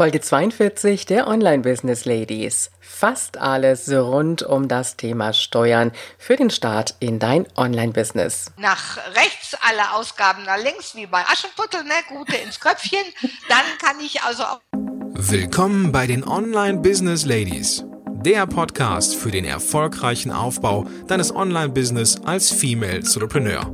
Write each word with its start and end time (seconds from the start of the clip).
Folge 0.00 0.22
42 0.22 1.04
der 1.04 1.26
Online 1.26 1.58
Business 1.58 2.06
Ladies. 2.06 2.70
Fast 2.80 3.36
alles 3.36 3.92
rund 3.92 4.42
um 4.42 4.66
das 4.66 4.96
Thema 4.96 5.34
Steuern 5.34 5.92
für 6.16 6.36
den 6.36 6.48
Start 6.48 6.94
in 7.00 7.18
dein 7.18 7.46
Online 7.54 7.92
Business. 7.92 8.46
Nach 8.56 8.96
rechts 9.14 9.54
alle 9.60 9.92
Ausgaben 9.92 10.44
nach 10.44 10.56
links, 10.56 10.94
wie 10.94 11.04
bei 11.04 11.20
Aschenputtel, 11.30 11.84
ne? 11.84 11.92
Gute 12.08 12.34
ins 12.36 12.58
Köpfchen. 12.58 13.04
Dann 13.50 13.60
kann 13.78 14.00
ich 14.00 14.22
also 14.22 14.44
auch. 14.44 14.60
Willkommen 14.72 15.92
bei 15.92 16.06
den 16.06 16.26
Online 16.26 16.78
Business 16.78 17.26
Ladies. 17.26 17.84
Der 18.24 18.46
Podcast 18.46 19.14
für 19.14 19.30
den 19.30 19.44
erfolgreichen 19.44 20.32
Aufbau 20.32 20.86
deines 21.08 21.30
Online-Business 21.30 22.22
als 22.24 22.50
Female 22.50 23.00
Entrepreneur. 23.00 23.70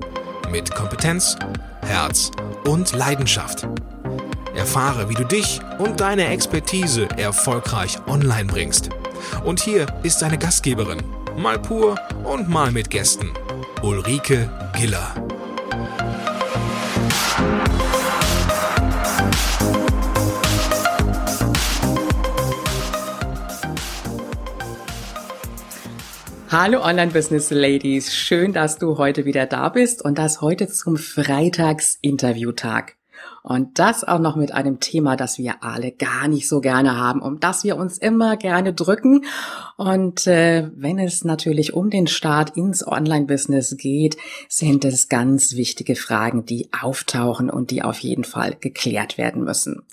Mit 0.50 0.74
Kompetenz, 0.74 1.36
Herz 1.82 2.32
und 2.64 2.92
Leidenschaft. 2.96 3.68
Erfahre, 4.56 5.08
wie 5.08 5.14
du 5.14 5.24
dich 5.24 5.60
und 5.78 6.00
deine 6.00 6.28
Expertise 6.28 7.08
erfolgreich 7.16 7.98
online 8.06 8.46
bringst. 8.46 8.90
Und 9.44 9.60
hier 9.60 9.86
ist 10.02 10.22
deine 10.22 10.38
Gastgeberin, 10.38 11.02
mal 11.36 11.58
pur 11.58 11.96
und 12.24 12.48
mal 12.48 12.72
mit 12.72 12.90
Gästen, 12.90 13.30
Ulrike 13.82 14.50
Giller. 14.76 15.14
Hallo 26.48 26.80
Online 26.82 27.10
Business 27.10 27.50
Ladies, 27.50 28.14
schön, 28.14 28.54
dass 28.54 28.78
du 28.78 28.96
heute 28.96 29.26
wieder 29.26 29.44
da 29.46 29.68
bist 29.68 30.02
und 30.02 30.16
das 30.16 30.40
heute 30.40 30.68
zum 30.68 30.96
Freitagsinterviewtag. 30.96 32.96
Und 33.48 33.78
das 33.78 34.02
auch 34.02 34.18
noch 34.18 34.34
mit 34.34 34.50
einem 34.50 34.80
Thema, 34.80 35.14
das 35.14 35.38
wir 35.38 35.62
alle 35.62 35.92
gar 35.92 36.26
nicht 36.26 36.48
so 36.48 36.60
gerne 36.60 36.98
haben, 36.98 37.22
um 37.22 37.38
das 37.38 37.62
wir 37.62 37.76
uns 37.76 37.96
immer 37.96 38.36
gerne 38.36 38.74
drücken. 38.74 39.24
Und 39.76 40.26
äh, 40.26 40.68
wenn 40.74 40.98
es 40.98 41.22
natürlich 41.22 41.72
um 41.72 41.88
den 41.88 42.08
Start 42.08 42.56
ins 42.56 42.84
Online-Business 42.84 43.76
geht, 43.76 44.16
sind 44.48 44.84
es 44.84 45.08
ganz 45.08 45.54
wichtige 45.54 45.94
Fragen, 45.94 46.44
die 46.44 46.70
auftauchen 46.72 47.48
und 47.48 47.70
die 47.70 47.82
auf 47.82 48.00
jeden 48.00 48.24
Fall 48.24 48.56
geklärt 48.58 49.16
werden 49.16 49.44
müssen. 49.44 49.84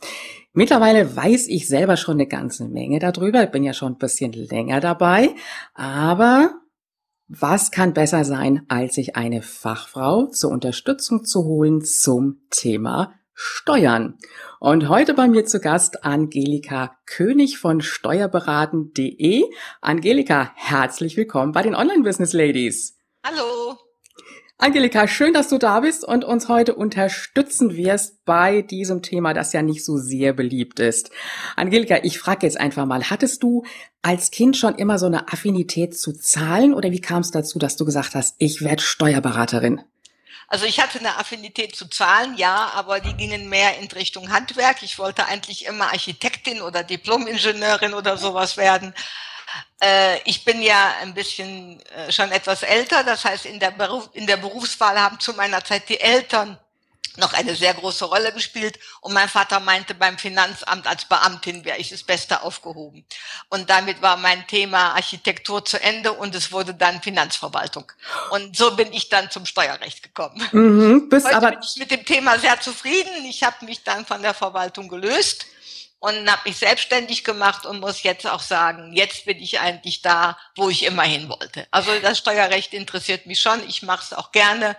Mittlerweile 0.53 1.15
weiß 1.15 1.47
ich 1.47 1.67
selber 1.67 1.95
schon 1.95 2.15
eine 2.15 2.25
ganze 2.25 2.67
Menge 2.67 2.97
darüber. 2.97 3.43
Ich 3.43 3.51
bin 3.51 3.63
ja 3.63 3.73
schon 3.73 3.93
ein 3.93 3.99
bisschen 3.99 4.33
länger 4.33 4.79
dabei. 4.79 5.29
Aber 5.75 6.55
was 7.27 7.69
kann 7.69 7.93
besser 7.93 8.25
sein, 8.25 8.63
als 8.67 8.95
sich 8.95 9.15
eine 9.15 9.43
Fachfrau 9.43 10.25
zur 10.25 10.49
Unterstützung 10.49 11.23
zu 11.23 11.43
holen 11.43 11.83
zum 11.83 12.38
Thema 12.49 13.13
Steuern. 13.33 14.17
Und 14.59 14.89
heute 14.89 15.13
bei 15.13 15.27
mir 15.27 15.45
zu 15.45 15.59
Gast 15.59 16.05
Angelika 16.05 16.97
König 17.05 17.57
von 17.57 17.81
steuerberaten.de. 17.81 19.43
Angelika, 19.81 20.51
herzlich 20.55 21.17
willkommen 21.17 21.51
bei 21.51 21.63
den 21.63 21.75
Online 21.75 22.03
Business 22.03 22.33
Ladies. 22.33 22.97
Hallo. 23.25 23.77
Angelika, 24.59 25.07
schön, 25.07 25.33
dass 25.33 25.49
du 25.49 25.57
da 25.57 25.81
bist 25.81 26.05
und 26.05 26.23
uns 26.23 26.47
heute 26.47 26.75
unterstützen 26.75 27.75
wirst 27.75 28.23
bei 28.23 28.61
diesem 28.61 29.01
Thema, 29.01 29.33
das 29.33 29.51
ja 29.51 29.61
nicht 29.61 29.83
so 29.83 29.97
sehr 29.97 30.31
beliebt 30.31 30.79
ist. 30.79 31.09
Angelika, 31.55 31.97
ich 32.03 32.19
frage 32.19 32.45
jetzt 32.45 32.59
einfach 32.59 32.85
mal, 32.85 33.09
hattest 33.09 33.43
du 33.43 33.65
als 34.03 34.31
Kind 34.31 34.55
schon 34.55 34.75
immer 34.75 34.99
so 34.99 35.07
eine 35.07 35.27
Affinität 35.27 35.97
zu 35.97 36.13
Zahlen 36.13 36.73
oder 36.73 36.91
wie 36.91 37.01
kam 37.01 37.21
es 37.21 37.31
dazu, 37.31 37.59
dass 37.59 37.75
du 37.75 37.83
gesagt 37.83 38.15
hast, 38.15 38.35
ich 38.37 38.61
werde 38.61 38.81
Steuerberaterin? 38.81 39.81
Also 40.53 40.65
ich 40.65 40.79
hatte 40.79 40.99
eine 40.99 41.17
Affinität 41.17 41.75
zu 41.75 41.87
Zahlen, 41.87 42.37
ja, 42.37 42.69
aber 42.75 42.99
die 42.99 43.15
gingen 43.15 43.49
mehr 43.49 43.79
in 43.79 43.87
Richtung 43.87 44.31
Handwerk. 44.31 44.83
Ich 44.83 44.99
wollte 44.99 45.25
eigentlich 45.25 45.65
immer 45.65 45.85
Architektin 45.85 46.61
oder 46.61 46.83
Diplomingenieurin 46.83 47.95
oder 47.95 48.17
sowas 48.17 48.55
werden. 48.55 48.93
Äh, 49.81 50.19
ich 50.25 50.45
bin 50.45 50.61
ja 50.61 50.93
ein 51.01 51.15
bisschen 51.15 51.81
äh, 51.87 52.11
schon 52.11 52.31
etwas 52.31 52.61
älter, 52.61 53.03
das 53.03 53.25
heißt 53.25 53.47
in 53.47 53.59
der, 53.59 53.71
Beruf, 53.71 54.11
in 54.13 54.28
der 54.28 54.38
Berufswahl 54.38 55.00
haben 55.01 55.19
zu 55.19 55.33
meiner 55.33 55.63
Zeit 55.66 55.89
die 55.89 56.00
Eltern 56.00 56.59
noch 57.18 57.34
eine 57.34 57.56
sehr 57.56 57.74
große 57.74 58.06
Rolle 58.06 58.34
gespielt. 58.34 58.79
Und 59.01 59.13
mein 59.13 59.29
Vater 59.29 59.59
meinte, 59.59 59.94
beim 59.94 60.18
Finanzamt 60.18 60.88
als 60.88 61.06
Beamtin 61.06 61.66
wäre 61.66 61.78
ich 61.78 61.90
das 61.90 62.03
Beste 62.03 62.41
aufgehoben. 62.41 63.06
Und 63.50 63.69
damit 63.69 64.01
war 64.01 64.18
mein 64.18 64.46
Thema 64.47 64.94
Architektur 64.96 65.63
zu 65.63 65.81
Ende 65.81 66.13
und 66.13 66.35
es 66.35 66.52
wurde 66.52 66.73
dann 66.73 67.02
Finanzverwaltung. 67.02 67.91
Und 68.31 68.56
so 68.56 68.75
bin 68.75 68.91
ich 68.94 69.09
dann 69.09 69.29
zum 69.31 69.46
Steuerrecht 69.46 70.03
gekommen. 70.03 70.41
Mhm, 70.52 71.09
bist 71.09 71.25
Heute 71.25 71.38
aber 71.38 71.52
bin 71.52 71.59
ich 71.63 71.75
mit 71.78 71.91
dem 71.91 72.06
Thema 72.06 72.40
sehr 72.40 72.59
zufrieden. 72.59 73.25
Ich 73.25 73.44
habe 73.44 73.66
mich 73.66 73.84
dann 73.84 74.06
von 74.06 74.22
der 74.22 74.34
Verwaltung 74.34 74.88
gelöst 74.88 75.46
und 76.03 76.29
habe 76.29 76.50
mich 76.50 76.57
selbstständig 76.57 77.23
gemacht 77.23 77.66
und 77.66 77.79
muss 77.79 78.03
jetzt 78.03 78.28
auch 78.28 78.41
sagen, 78.41 78.91
jetzt 78.91 79.23
bin 79.23 79.38
ich 79.38 79.62
eigentlich 79.62 80.02
da, 80.02 80.38
wo 80.57 80.69
ich 80.69 80.84
immer 80.84 81.03
hin 81.03 81.29
wollte. 81.29 81.66
Also 81.72 81.91
das 82.02 82.18
Steuerrecht 82.18 82.73
interessiert 82.73 83.25
mich 83.25 83.40
schon. 83.40 83.66
Ich 83.69 83.84
mache 83.84 84.03
es 84.03 84.12
auch 84.12 84.34
gerne. 84.34 84.75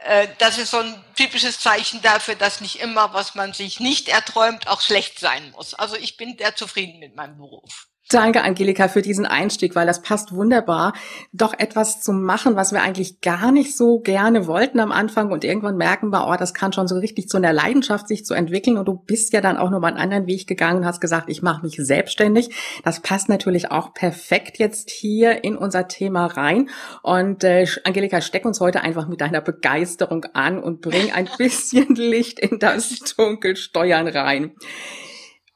Äh, 0.00 0.28
das 0.38 0.58
ist 0.58 0.70
so 0.70 0.78
ein 0.78 1.04
typisches 1.16 1.60
Zeichen 1.60 2.00
dafür, 2.02 2.34
dass 2.34 2.60
nicht 2.60 2.80
immer, 2.80 3.12
was 3.12 3.34
man 3.34 3.52
sich 3.52 3.80
nicht 3.80 4.08
erträumt, 4.08 4.68
auch 4.68 4.80
schlecht 4.80 5.18
sein 5.18 5.50
muss. 5.52 5.74
Also 5.74 5.96
ich 5.96 6.16
bin 6.16 6.36
sehr 6.38 6.54
zufrieden 6.54 6.98
mit 7.00 7.16
meinem 7.16 7.36
Beruf. 7.38 7.88
Danke, 8.10 8.42
Angelika, 8.42 8.88
für 8.88 9.02
diesen 9.02 9.26
Einstieg, 9.26 9.74
weil 9.74 9.86
das 9.86 10.00
passt 10.00 10.32
wunderbar, 10.32 10.94
doch 11.34 11.52
etwas 11.58 12.00
zu 12.00 12.14
machen, 12.14 12.56
was 12.56 12.72
wir 12.72 12.80
eigentlich 12.80 13.20
gar 13.20 13.52
nicht 13.52 13.76
so 13.76 13.98
gerne 14.00 14.46
wollten 14.46 14.80
am 14.80 14.92
Anfang 14.92 15.30
und 15.30 15.44
irgendwann 15.44 15.76
merken 15.76 16.08
wir, 16.08 16.26
oh, 16.26 16.34
das 16.38 16.54
kann 16.54 16.72
schon 16.72 16.88
so 16.88 16.96
richtig 16.96 17.28
zu 17.28 17.36
einer 17.36 17.52
Leidenschaft 17.52 18.08
sich 18.08 18.24
zu 18.24 18.32
entwickeln 18.32 18.78
und 18.78 18.86
du 18.88 18.94
bist 18.94 19.34
ja 19.34 19.42
dann 19.42 19.58
auch 19.58 19.68
noch 19.68 19.80
mal 19.80 19.88
einen 19.88 19.98
anderen 19.98 20.26
Weg 20.26 20.46
gegangen 20.46 20.78
und 20.78 20.84
hast 20.86 21.02
gesagt, 21.02 21.28
ich 21.28 21.42
mache 21.42 21.60
mich 21.60 21.76
selbstständig. 21.76 22.48
Das 22.82 23.00
passt 23.00 23.28
natürlich 23.28 23.70
auch 23.70 23.92
perfekt 23.92 24.58
jetzt 24.58 24.88
hier 24.88 25.44
in 25.44 25.58
unser 25.58 25.86
Thema 25.86 26.24
rein 26.28 26.70
und 27.02 27.44
äh, 27.44 27.66
Angelika, 27.84 28.22
steck 28.22 28.46
uns 28.46 28.58
heute 28.60 28.80
einfach 28.80 29.06
mit 29.06 29.20
deiner 29.20 29.42
Begeisterung 29.42 30.24
an 30.32 30.62
und 30.62 30.80
bring 30.80 31.12
ein 31.12 31.28
bisschen 31.36 31.94
Licht 31.94 32.40
in 32.40 32.58
das 32.58 33.00
Dunkelsteuern 33.18 34.08
rein. 34.08 34.52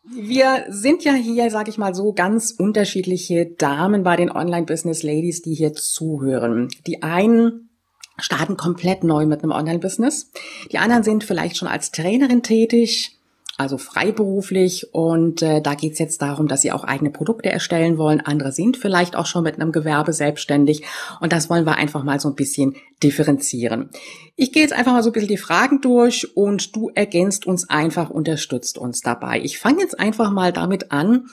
Wir 0.05 0.67
sind 0.69 1.05
ja 1.05 1.15
hier, 1.15 1.51
sage 1.51 1.71
ich 1.71 1.79
mal 1.79 1.95
so, 1.95 2.13
ganz 2.13 2.51
unterschiedliche 2.51 3.47
Damen 3.47 4.03
bei 4.03 4.17
den 4.17 4.33
Online-Business-Ladies, 4.33 5.43
die 5.43 5.55
hier 5.55 5.75
zuhören. 5.75 6.69
Die 6.87 7.03
einen 7.03 7.71
starten 8.19 8.57
komplett 8.57 9.05
neu 9.05 9.27
mit 9.27 9.43
einem 9.43 9.53
Online-Business. 9.53 10.33
Die 10.73 10.79
anderen 10.79 11.05
sind 11.05 11.23
vielleicht 11.23 11.57
schon 11.57 11.69
als 11.69 11.93
Trainerin 11.93 12.43
tätig 12.43 13.19
also 13.63 13.79
freiberuflich. 13.79 14.93
Und 14.93 15.41
äh, 15.41 15.63
da 15.63 15.75
geht 15.75 15.95
es 15.95 15.99
jetzt 15.99 16.21
darum, 16.21 16.49
dass 16.49 16.63
sie 16.63 16.73
auch 16.73 16.85
eigene 16.85 17.11
Produkte 17.11 17.51
erstellen 17.51 17.97
wollen. 17.97 18.21
Andere 18.21 18.53
sind 18.53 18.77
vielleicht 18.77 19.17
auch 19.17 19.27
schon 19.27 19.45
mit 19.45 19.55
einem 19.55 19.73
Gewerbe 19.73 20.13
selbstständig. 20.13 20.83
Und 21.21 21.33
das 21.33 21.49
wollen 21.49 21.65
wir 21.65 21.77
einfach 21.77 22.03
mal 22.05 22.21
so 22.21 22.29
ein 22.29 22.35
bisschen 22.35 22.75
differenzieren. 23.03 23.91
Ich 24.37 24.53
gehe 24.53 24.63
jetzt 24.63 24.73
einfach 24.73 24.93
mal 24.93 25.03
so 25.03 25.11
ein 25.11 25.13
bisschen 25.13 25.29
die 25.29 25.37
Fragen 25.37 25.81
durch 25.81 26.37
und 26.37 26.77
du 26.77 26.91
ergänzt 26.95 27.47
uns 27.47 27.71
einfach, 27.71 28.11
unterstützt 28.11 28.77
uns 28.77 29.01
dabei. 29.01 29.41
Ich 29.43 29.59
fange 29.59 29.81
jetzt 29.81 29.99
einfach 29.99 30.31
mal 30.31 30.53
damit 30.53 30.93
an, 30.93 31.27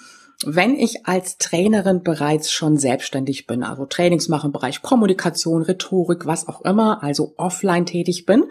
wenn 0.45 0.75
ich 0.75 1.05
als 1.05 1.37
Trainerin 1.37 2.01
bereits 2.01 2.51
schon 2.51 2.77
selbstständig 2.77 3.45
bin, 3.45 3.61
also 3.61 3.85
Trainings 3.85 4.29
mache 4.29 4.47
im 4.47 4.53
Bereich 4.53 4.81
Kommunikation, 4.81 5.63
Rhetorik, 5.63 6.25
was 6.25 6.47
auch 6.47 6.61
immer, 6.61 7.03
also 7.03 7.33
offline 7.35 7.85
tätig 7.85 8.25
bin 8.25 8.45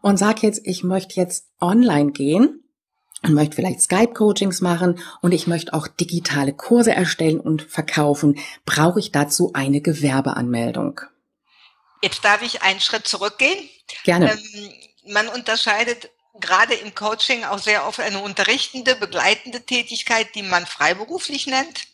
und 0.00 0.18
sage 0.18 0.40
jetzt, 0.42 0.62
ich 0.64 0.84
möchte 0.84 1.20
jetzt 1.20 1.50
online 1.60 2.12
gehen, 2.12 2.63
und 3.24 3.34
möchte 3.34 3.56
vielleicht 3.56 3.80
Skype-Coachings 3.80 4.60
machen 4.60 5.00
und 5.22 5.32
ich 5.32 5.46
möchte 5.46 5.72
auch 5.72 5.88
digitale 5.88 6.52
Kurse 6.52 6.92
erstellen 6.92 7.40
und 7.40 7.62
verkaufen, 7.62 8.38
brauche 8.64 9.00
ich 9.00 9.12
dazu 9.12 9.52
eine 9.54 9.80
Gewerbeanmeldung. 9.80 11.00
Jetzt 12.02 12.24
darf 12.24 12.42
ich 12.42 12.62
einen 12.62 12.80
Schritt 12.80 13.06
zurückgehen. 13.06 13.68
Gerne. 14.04 14.32
Ähm, 14.32 14.72
man 15.12 15.28
unterscheidet 15.28 16.10
gerade 16.40 16.74
im 16.74 16.94
Coaching 16.94 17.44
auch 17.44 17.58
sehr 17.58 17.86
oft 17.86 18.00
eine 18.00 18.18
unterrichtende, 18.18 18.96
begleitende 18.96 19.60
Tätigkeit, 19.62 20.34
die 20.34 20.42
man 20.42 20.66
freiberuflich 20.66 21.46
nennt 21.46 21.86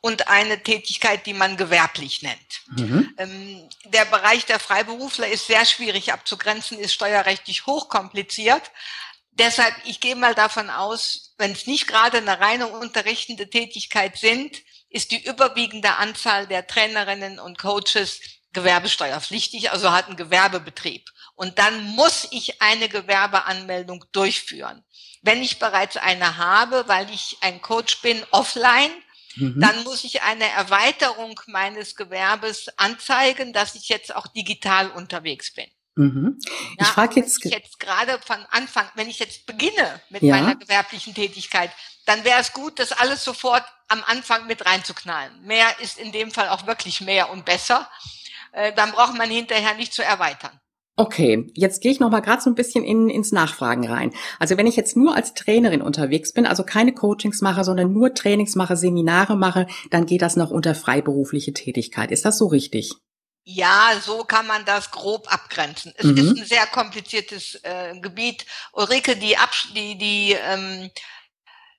und 0.00 0.28
eine 0.28 0.62
Tätigkeit, 0.62 1.26
die 1.26 1.32
man 1.32 1.56
gewerblich 1.56 2.22
nennt. 2.22 2.62
Mhm. 2.76 3.14
Ähm, 3.16 3.68
der 3.86 4.04
Bereich 4.04 4.44
der 4.44 4.60
Freiberufler 4.60 5.28
ist 5.28 5.46
sehr 5.46 5.64
schwierig 5.64 6.12
abzugrenzen, 6.12 6.78
ist 6.78 6.92
steuerrechtlich 6.92 7.66
hochkompliziert. 7.66 8.70
Deshalb, 9.34 9.74
ich 9.84 10.00
gehe 10.00 10.16
mal 10.16 10.34
davon 10.34 10.70
aus, 10.70 11.34
wenn 11.38 11.52
es 11.52 11.66
nicht 11.66 11.86
gerade 11.86 12.18
eine 12.18 12.38
reine 12.40 12.68
unterrichtende 12.68 13.50
Tätigkeit 13.50 14.16
sind, 14.16 14.56
ist 14.90 15.10
die 15.10 15.24
überwiegende 15.24 15.96
Anzahl 15.96 16.46
der 16.46 16.66
Trainerinnen 16.66 17.40
und 17.40 17.58
Coaches 17.58 18.20
gewerbesteuerpflichtig, 18.52 19.72
also 19.72 19.90
hat 19.90 20.06
einen 20.06 20.16
Gewerbebetrieb. 20.16 21.10
Und 21.34 21.58
dann 21.58 21.82
muss 21.82 22.28
ich 22.30 22.62
eine 22.62 22.88
Gewerbeanmeldung 22.88 24.04
durchführen. 24.12 24.84
Wenn 25.22 25.42
ich 25.42 25.58
bereits 25.58 25.96
eine 25.96 26.36
habe, 26.36 26.84
weil 26.86 27.10
ich 27.10 27.38
ein 27.40 27.60
Coach 27.60 28.02
bin 28.02 28.22
offline, 28.30 28.92
mhm. 29.34 29.60
dann 29.60 29.82
muss 29.82 30.04
ich 30.04 30.22
eine 30.22 30.48
Erweiterung 30.50 31.40
meines 31.48 31.96
Gewerbes 31.96 32.68
anzeigen, 32.78 33.52
dass 33.52 33.74
ich 33.74 33.88
jetzt 33.88 34.14
auch 34.14 34.28
digital 34.28 34.90
unterwegs 34.90 35.52
bin. 35.52 35.66
Mhm. 35.96 36.38
Ich 36.40 36.80
ja, 36.80 36.84
frage 36.86 37.20
jetzt, 37.20 37.44
jetzt 37.44 37.78
gerade 37.78 38.18
von 38.24 38.38
Anfang, 38.50 38.86
wenn 38.94 39.08
ich 39.08 39.18
jetzt 39.20 39.46
beginne 39.46 40.00
mit 40.10 40.22
ja. 40.22 40.34
meiner 40.36 40.56
gewerblichen 40.56 41.14
Tätigkeit, 41.14 41.70
dann 42.06 42.24
wäre 42.24 42.40
es 42.40 42.52
gut, 42.52 42.78
das 42.78 42.92
alles 42.92 43.22
sofort 43.24 43.64
am 43.88 44.02
Anfang 44.06 44.46
mit 44.46 44.66
reinzuknallen. 44.66 45.42
Mehr 45.42 45.66
ist 45.80 45.98
in 45.98 46.12
dem 46.12 46.30
Fall 46.30 46.48
auch 46.48 46.66
wirklich 46.66 47.00
mehr 47.00 47.30
und 47.30 47.44
besser. 47.44 47.88
Äh, 48.52 48.72
dann 48.74 48.92
braucht 48.92 49.16
man 49.16 49.30
hinterher 49.30 49.74
nicht 49.74 49.92
zu 49.92 50.02
erweitern. 50.02 50.60
Okay, 50.96 51.50
jetzt 51.54 51.82
gehe 51.82 51.90
ich 51.90 51.98
noch 51.98 52.10
mal 52.10 52.20
gerade 52.20 52.40
so 52.40 52.48
ein 52.48 52.54
bisschen 52.54 52.84
in, 52.84 53.08
ins 53.08 53.32
Nachfragen 53.32 53.88
rein. 53.88 54.12
Also 54.38 54.56
wenn 54.56 54.68
ich 54.68 54.76
jetzt 54.76 54.96
nur 54.96 55.16
als 55.16 55.34
Trainerin 55.34 55.82
unterwegs 55.82 56.32
bin, 56.32 56.46
also 56.46 56.62
keine 56.62 56.94
Coachings 56.94 57.40
mache, 57.40 57.64
sondern 57.64 57.92
nur 57.92 58.14
Trainings 58.14 58.54
mache, 58.54 58.76
Seminare 58.76 59.36
mache, 59.36 59.66
dann 59.90 60.06
geht 60.06 60.22
das 60.22 60.36
noch 60.36 60.52
unter 60.52 60.76
freiberufliche 60.76 61.52
Tätigkeit. 61.52 62.12
Ist 62.12 62.24
das 62.24 62.38
so 62.38 62.46
richtig? 62.46 62.94
Ja, 63.44 63.92
so 64.02 64.24
kann 64.24 64.46
man 64.46 64.64
das 64.64 64.90
grob 64.90 65.32
abgrenzen. 65.32 65.92
Es 65.96 66.06
mhm. 66.06 66.16
ist 66.16 66.38
ein 66.38 66.46
sehr 66.46 66.66
kompliziertes 66.66 67.56
äh, 67.62 67.98
Gebiet. 68.00 68.46
Ulrike, 68.72 69.16
die, 69.16 69.36
Abs 69.36 69.68
die, 69.74 69.96
die 69.98 70.32
ähm, 70.32 70.90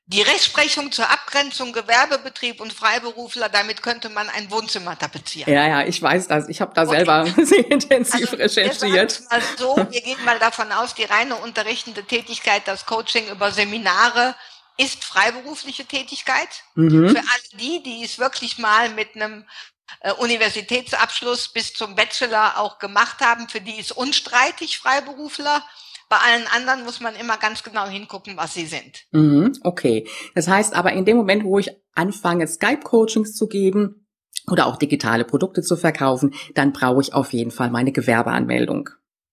die 0.07 0.21
Rechtsprechung 0.21 0.91
zur 0.91 1.09
Abgrenzung 1.09 1.73
Gewerbebetrieb 1.73 2.61
und 2.61 2.71
Freiberufler, 2.71 3.49
damit 3.49 3.81
könnte 3.81 4.09
man 4.09 4.29
ein 4.29 4.51
Wohnzimmer 4.51 4.97
tapezieren. 4.97 5.51
Ja, 5.51 5.67
ja, 5.67 5.83
ich 5.83 5.99
weiß 5.99 6.27
das. 6.27 6.47
Ich 6.47 6.61
habe 6.61 6.73
da 6.75 6.83
okay. 6.83 6.91
selber 6.97 7.25
sehr 7.43 7.71
intensiv 7.71 8.31
also, 8.31 8.35
recherchiert. 8.35 9.21
Wir 9.21 9.27
mal 9.31 9.41
so, 9.57 9.75
wir 9.77 10.01
gehen 10.01 10.23
mal 10.23 10.37
davon 10.37 10.71
aus, 10.71 10.93
die 10.93 11.05
reine 11.05 11.35
unterrichtende 11.37 12.03
Tätigkeit, 12.03 12.61
das 12.67 12.85
Coaching 12.85 13.27
über 13.29 13.51
Seminare, 13.51 14.35
ist 14.77 15.03
freiberufliche 15.03 15.85
Tätigkeit. 15.85 16.49
Mhm. 16.75 17.09
Für 17.09 17.19
alle 17.19 17.59
die, 17.59 17.81
die 17.81 18.03
es 18.03 18.19
wirklich 18.19 18.59
mal 18.59 18.89
mit 18.89 19.15
einem 19.15 19.45
Universitätsabschluss 20.19 21.49
bis 21.49 21.73
zum 21.73 21.95
Bachelor 21.95 22.59
auch 22.59 22.79
gemacht 22.79 23.21
haben, 23.21 23.49
für 23.49 23.61
die 23.61 23.79
ist 23.79 23.91
unstreitig 23.91 24.77
Freiberufler. 24.77 25.63
Bei 26.09 26.17
allen 26.17 26.45
anderen 26.47 26.83
muss 26.83 26.99
man 26.99 27.15
immer 27.15 27.37
ganz 27.37 27.63
genau 27.63 27.87
hingucken, 27.87 28.37
was 28.37 28.53
sie 28.53 28.67
sind. 28.67 29.05
Mhm, 29.11 29.57
okay. 29.63 30.07
Das 30.35 30.47
heißt 30.47 30.75
aber 30.75 30.93
in 30.93 31.05
dem 31.05 31.17
Moment, 31.17 31.43
wo 31.43 31.57
ich 31.57 31.71
anfange, 31.95 32.47
Skype-Coachings 32.47 33.35
zu 33.35 33.47
geben 33.47 34.07
oder 34.47 34.67
auch 34.67 34.77
digitale 34.77 35.25
Produkte 35.25 35.63
zu 35.63 35.75
verkaufen, 35.75 36.35
dann 36.53 36.73
brauche 36.73 37.01
ich 37.01 37.13
auf 37.13 37.33
jeden 37.33 37.51
Fall 37.51 37.71
meine 37.71 37.91
Gewerbeanmeldung. 37.91 38.89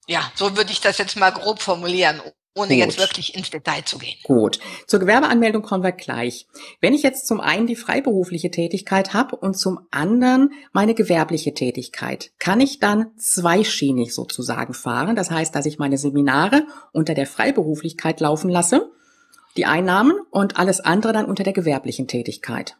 Ja, 0.06 0.32
so 0.34 0.56
würde 0.56 0.72
ich 0.72 0.80
das 0.80 0.98
jetzt 0.98 1.16
mal 1.16 1.30
grob 1.30 1.60
formulieren 1.60 2.20
ohne 2.54 2.68
Gut. 2.68 2.78
jetzt 2.78 2.98
wirklich 2.98 3.34
ins 3.34 3.50
Detail 3.50 3.82
zu 3.84 3.98
gehen. 3.98 4.16
Gut. 4.24 4.58
Zur 4.86 5.00
Gewerbeanmeldung 5.00 5.62
kommen 5.62 5.82
wir 5.82 5.92
gleich. 5.92 6.46
Wenn 6.80 6.92
ich 6.92 7.02
jetzt 7.02 7.26
zum 7.26 7.40
einen 7.40 7.66
die 7.66 7.76
freiberufliche 7.76 8.50
Tätigkeit 8.50 9.14
habe 9.14 9.36
und 9.36 9.54
zum 9.54 9.86
anderen 9.90 10.52
meine 10.72 10.94
gewerbliche 10.94 11.54
Tätigkeit, 11.54 12.30
kann 12.38 12.60
ich 12.60 12.78
dann 12.78 13.16
zweischienig 13.16 14.14
sozusagen 14.14 14.74
fahren. 14.74 15.16
Das 15.16 15.30
heißt, 15.30 15.54
dass 15.54 15.66
ich 15.66 15.78
meine 15.78 15.96
Seminare 15.96 16.66
unter 16.92 17.14
der 17.14 17.26
Freiberuflichkeit 17.26 18.20
laufen 18.20 18.50
lasse, 18.50 18.90
die 19.56 19.66
Einnahmen 19.66 20.14
und 20.30 20.58
alles 20.58 20.80
andere 20.80 21.12
dann 21.12 21.26
unter 21.26 21.44
der 21.44 21.52
gewerblichen 21.52 22.06
Tätigkeit. 22.06 22.76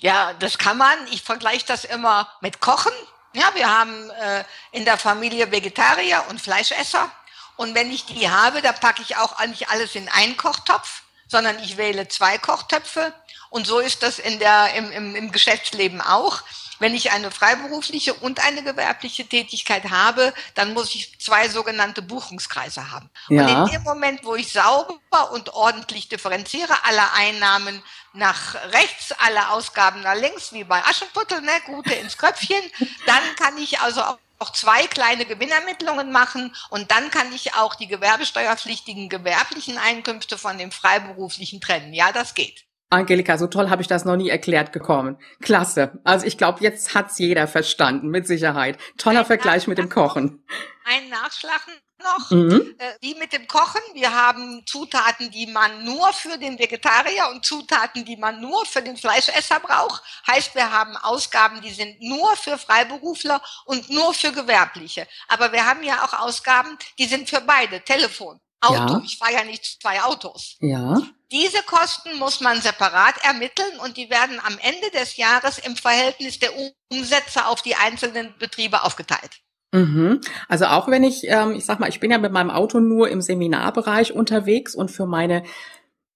Ja, 0.00 0.32
das 0.40 0.58
kann 0.58 0.76
man. 0.76 0.96
Ich 1.12 1.22
vergleiche 1.22 1.64
das 1.66 1.84
immer 1.84 2.28
mit 2.40 2.60
Kochen. 2.60 2.92
Ja, 3.32 3.50
wir 3.54 3.68
haben 3.68 4.10
äh, 4.10 4.44
in 4.72 4.84
der 4.84 4.96
Familie 4.96 5.50
Vegetarier 5.50 6.24
und 6.30 6.40
Fleischesser. 6.40 7.10
Und 7.56 7.74
wenn 7.74 7.90
ich 7.90 8.04
die 8.06 8.28
habe, 8.28 8.62
da 8.62 8.72
packe 8.72 9.02
ich 9.02 9.16
auch 9.16 9.38
nicht 9.46 9.68
alles 9.68 9.94
in 9.94 10.08
einen 10.08 10.36
Kochtopf, 10.36 11.02
sondern 11.28 11.58
ich 11.62 11.76
wähle 11.76 12.08
zwei 12.08 12.38
Kochtöpfe. 12.38 13.12
Und 13.50 13.66
so 13.66 13.78
ist 13.78 14.02
das 14.02 14.18
in 14.18 14.38
der, 14.38 14.74
im, 14.74 14.90
im, 14.90 15.16
im 15.16 15.32
Geschäftsleben 15.32 16.00
auch. 16.00 16.42
Wenn 16.80 16.94
ich 16.94 17.12
eine 17.12 17.30
freiberufliche 17.30 18.14
und 18.14 18.44
eine 18.44 18.64
gewerbliche 18.64 19.26
Tätigkeit 19.26 19.90
habe, 19.90 20.34
dann 20.54 20.74
muss 20.74 20.94
ich 20.94 21.20
zwei 21.20 21.48
sogenannte 21.48 22.02
Buchungskreise 22.02 22.90
haben. 22.90 23.10
Ja. 23.28 23.42
Und 23.42 23.48
in 23.48 23.72
dem 23.72 23.82
Moment, 23.84 24.24
wo 24.24 24.34
ich 24.34 24.52
sauber 24.52 25.30
und 25.32 25.54
ordentlich 25.54 26.08
differenziere, 26.08 26.74
alle 26.84 27.12
Einnahmen 27.12 27.82
nach 28.12 28.56
rechts, 28.72 29.12
alle 29.18 29.50
Ausgaben 29.50 30.02
nach 30.02 30.16
links, 30.16 30.52
wie 30.52 30.64
bei 30.64 30.84
Aschenputtel, 30.84 31.40
ne, 31.42 31.52
gute 31.66 31.94
ins 31.94 32.18
Köpfchen, 32.18 32.62
dann 33.06 33.22
kann 33.36 33.56
ich 33.56 33.80
also 33.80 34.02
auch 34.44 34.50
auch 34.50 34.52
zwei 34.52 34.86
kleine 34.86 35.24
Gewinnermittlungen 35.24 36.12
machen 36.12 36.54
und 36.68 36.90
dann 36.90 37.10
kann 37.10 37.32
ich 37.34 37.54
auch 37.54 37.74
die 37.74 37.86
gewerbesteuerpflichtigen 37.86 39.08
gewerblichen 39.08 39.78
Einkünfte 39.78 40.36
von 40.36 40.58
dem 40.58 40.70
freiberuflichen 40.70 41.60
trennen. 41.60 41.94
Ja, 41.94 42.12
das 42.12 42.34
geht. 42.34 42.66
Angelika, 42.90 43.38
so 43.38 43.46
toll 43.46 43.70
habe 43.70 43.80
ich 43.80 43.88
das 43.88 44.04
noch 44.04 44.16
nie 44.16 44.28
erklärt 44.28 44.72
gekommen. 44.72 45.16
Klasse. 45.40 45.98
Also 46.04 46.26
ich 46.26 46.36
glaube, 46.36 46.62
jetzt 46.62 46.94
hat's 46.94 47.18
jeder 47.18 47.48
verstanden, 47.48 48.08
mit 48.08 48.26
Sicherheit. 48.26 48.78
Toller 48.98 49.20
ein 49.20 49.26
Vergleich 49.26 49.66
mit 49.66 49.78
dem 49.78 49.88
Kochen. 49.88 50.44
Ein 50.84 51.08
Nachschlagen 51.08 51.72
noch, 52.04 52.30
mhm. 52.30 52.74
äh, 52.78 52.94
wie 53.00 53.14
mit 53.14 53.32
dem 53.32 53.48
Kochen. 53.48 53.80
Wir 53.94 54.14
haben 54.14 54.64
Zutaten, 54.66 55.30
die 55.30 55.46
man 55.46 55.84
nur 55.84 56.12
für 56.12 56.38
den 56.38 56.58
Vegetarier 56.58 57.28
und 57.32 57.44
Zutaten, 57.44 58.04
die 58.04 58.16
man 58.16 58.40
nur 58.40 58.64
für 58.66 58.82
den 58.82 58.96
Fleischesser 58.96 59.58
braucht. 59.60 60.02
Heißt, 60.26 60.54
wir 60.54 60.70
haben 60.70 60.96
Ausgaben, 60.96 61.60
die 61.62 61.72
sind 61.72 62.00
nur 62.00 62.36
für 62.36 62.58
Freiberufler 62.58 63.42
und 63.64 63.90
nur 63.90 64.14
für 64.14 64.32
Gewerbliche. 64.32 65.08
Aber 65.28 65.52
wir 65.52 65.66
haben 65.66 65.82
ja 65.82 66.04
auch 66.04 66.20
Ausgaben, 66.20 66.78
die 66.98 67.06
sind 67.06 67.28
für 67.28 67.40
beide. 67.40 67.82
Telefon, 67.82 68.40
Auto. 68.60 68.94
Ja. 68.94 69.02
Ich 69.04 69.18
fahre 69.18 69.32
ja 69.32 69.44
nicht 69.44 69.82
zwei 69.82 70.02
Autos. 70.02 70.56
Ja. 70.60 71.00
Diese 71.30 71.62
Kosten 71.64 72.16
muss 72.18 72.40
man 72.40 72.60
separat 72.60 73.16
ermitteln 73.24 73.78
und 73.80 73.96
die 73.96 74.08
werden 74.08 74.40
am 74.40 74.58
Ende 74.58 74.90
des 74.90 75.16
Jahres 75.16 75.58
im 75.58 75.76
Verhältnis 75.76 76.38
der 76.38 76.52
Umsätze 76.90 77.46
auf 77.46 77.62
die 77.62 77.74
einzelnen 77.74 78.36
Betriebe 78.38 78.82
aufgeteilt. 78.82 79.40
Mhm. 79.74 80.20
Also 80.48 80.66
auch 80.66 80.86
wenn 80.86 81.02
ich, 81.02 81.24
ähm, 81.24 81.50
ich 81.50 81.64
sag 81.64 81.80
mal, 81.80 81.88
ich 81.88 81.98
bin 81.98 82.12
ja 82.12 82.18
mit 82.18 82.30
meinem 82.30 82.50
Auto 82.50 82.78
nur 82.78 83.08
im 83.08 83.20
Seminarbereich 83.20 84.12
unterwegs 84.12 84.76
und 84.76 84.92
für 84.92 85.04
meine 85.04 85.42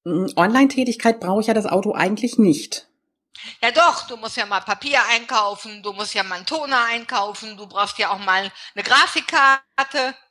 mm, 0.04 0.26
Online-Tätigkeit 0.36 1.18
brauche 1.18 1.40
ich 1.40 1.48
ja 1.48 1.54
das 1.54 1.66
Auto 1.66 1.92
eigentlich 1.92 2.38
nicht. 2.38 2.86
Ja 3.60 3.72
doch, 3.72 4.06
du 4.06 4.16
musst 4.16 4.36
ja 4.36 4.46
mal 4.46 4.60
Papier 4.60 5.00
einkaufen, 5.10 5.82
du 5.82 5.92
musst 5.92 6.14
ja 6.14 6.22
mal 6.22 6.36
einen 6.36 6.46
Toner 6.46 6.84
einkaufen, 6.84 7.56
du 7.56 7.66
brauchst 7.66 7.98
ja 7.98 8.10
auch 8.10 8.20
mal 8.20 8.48
eine 8.76 8.84
Grafikkarte. 8.84 9.67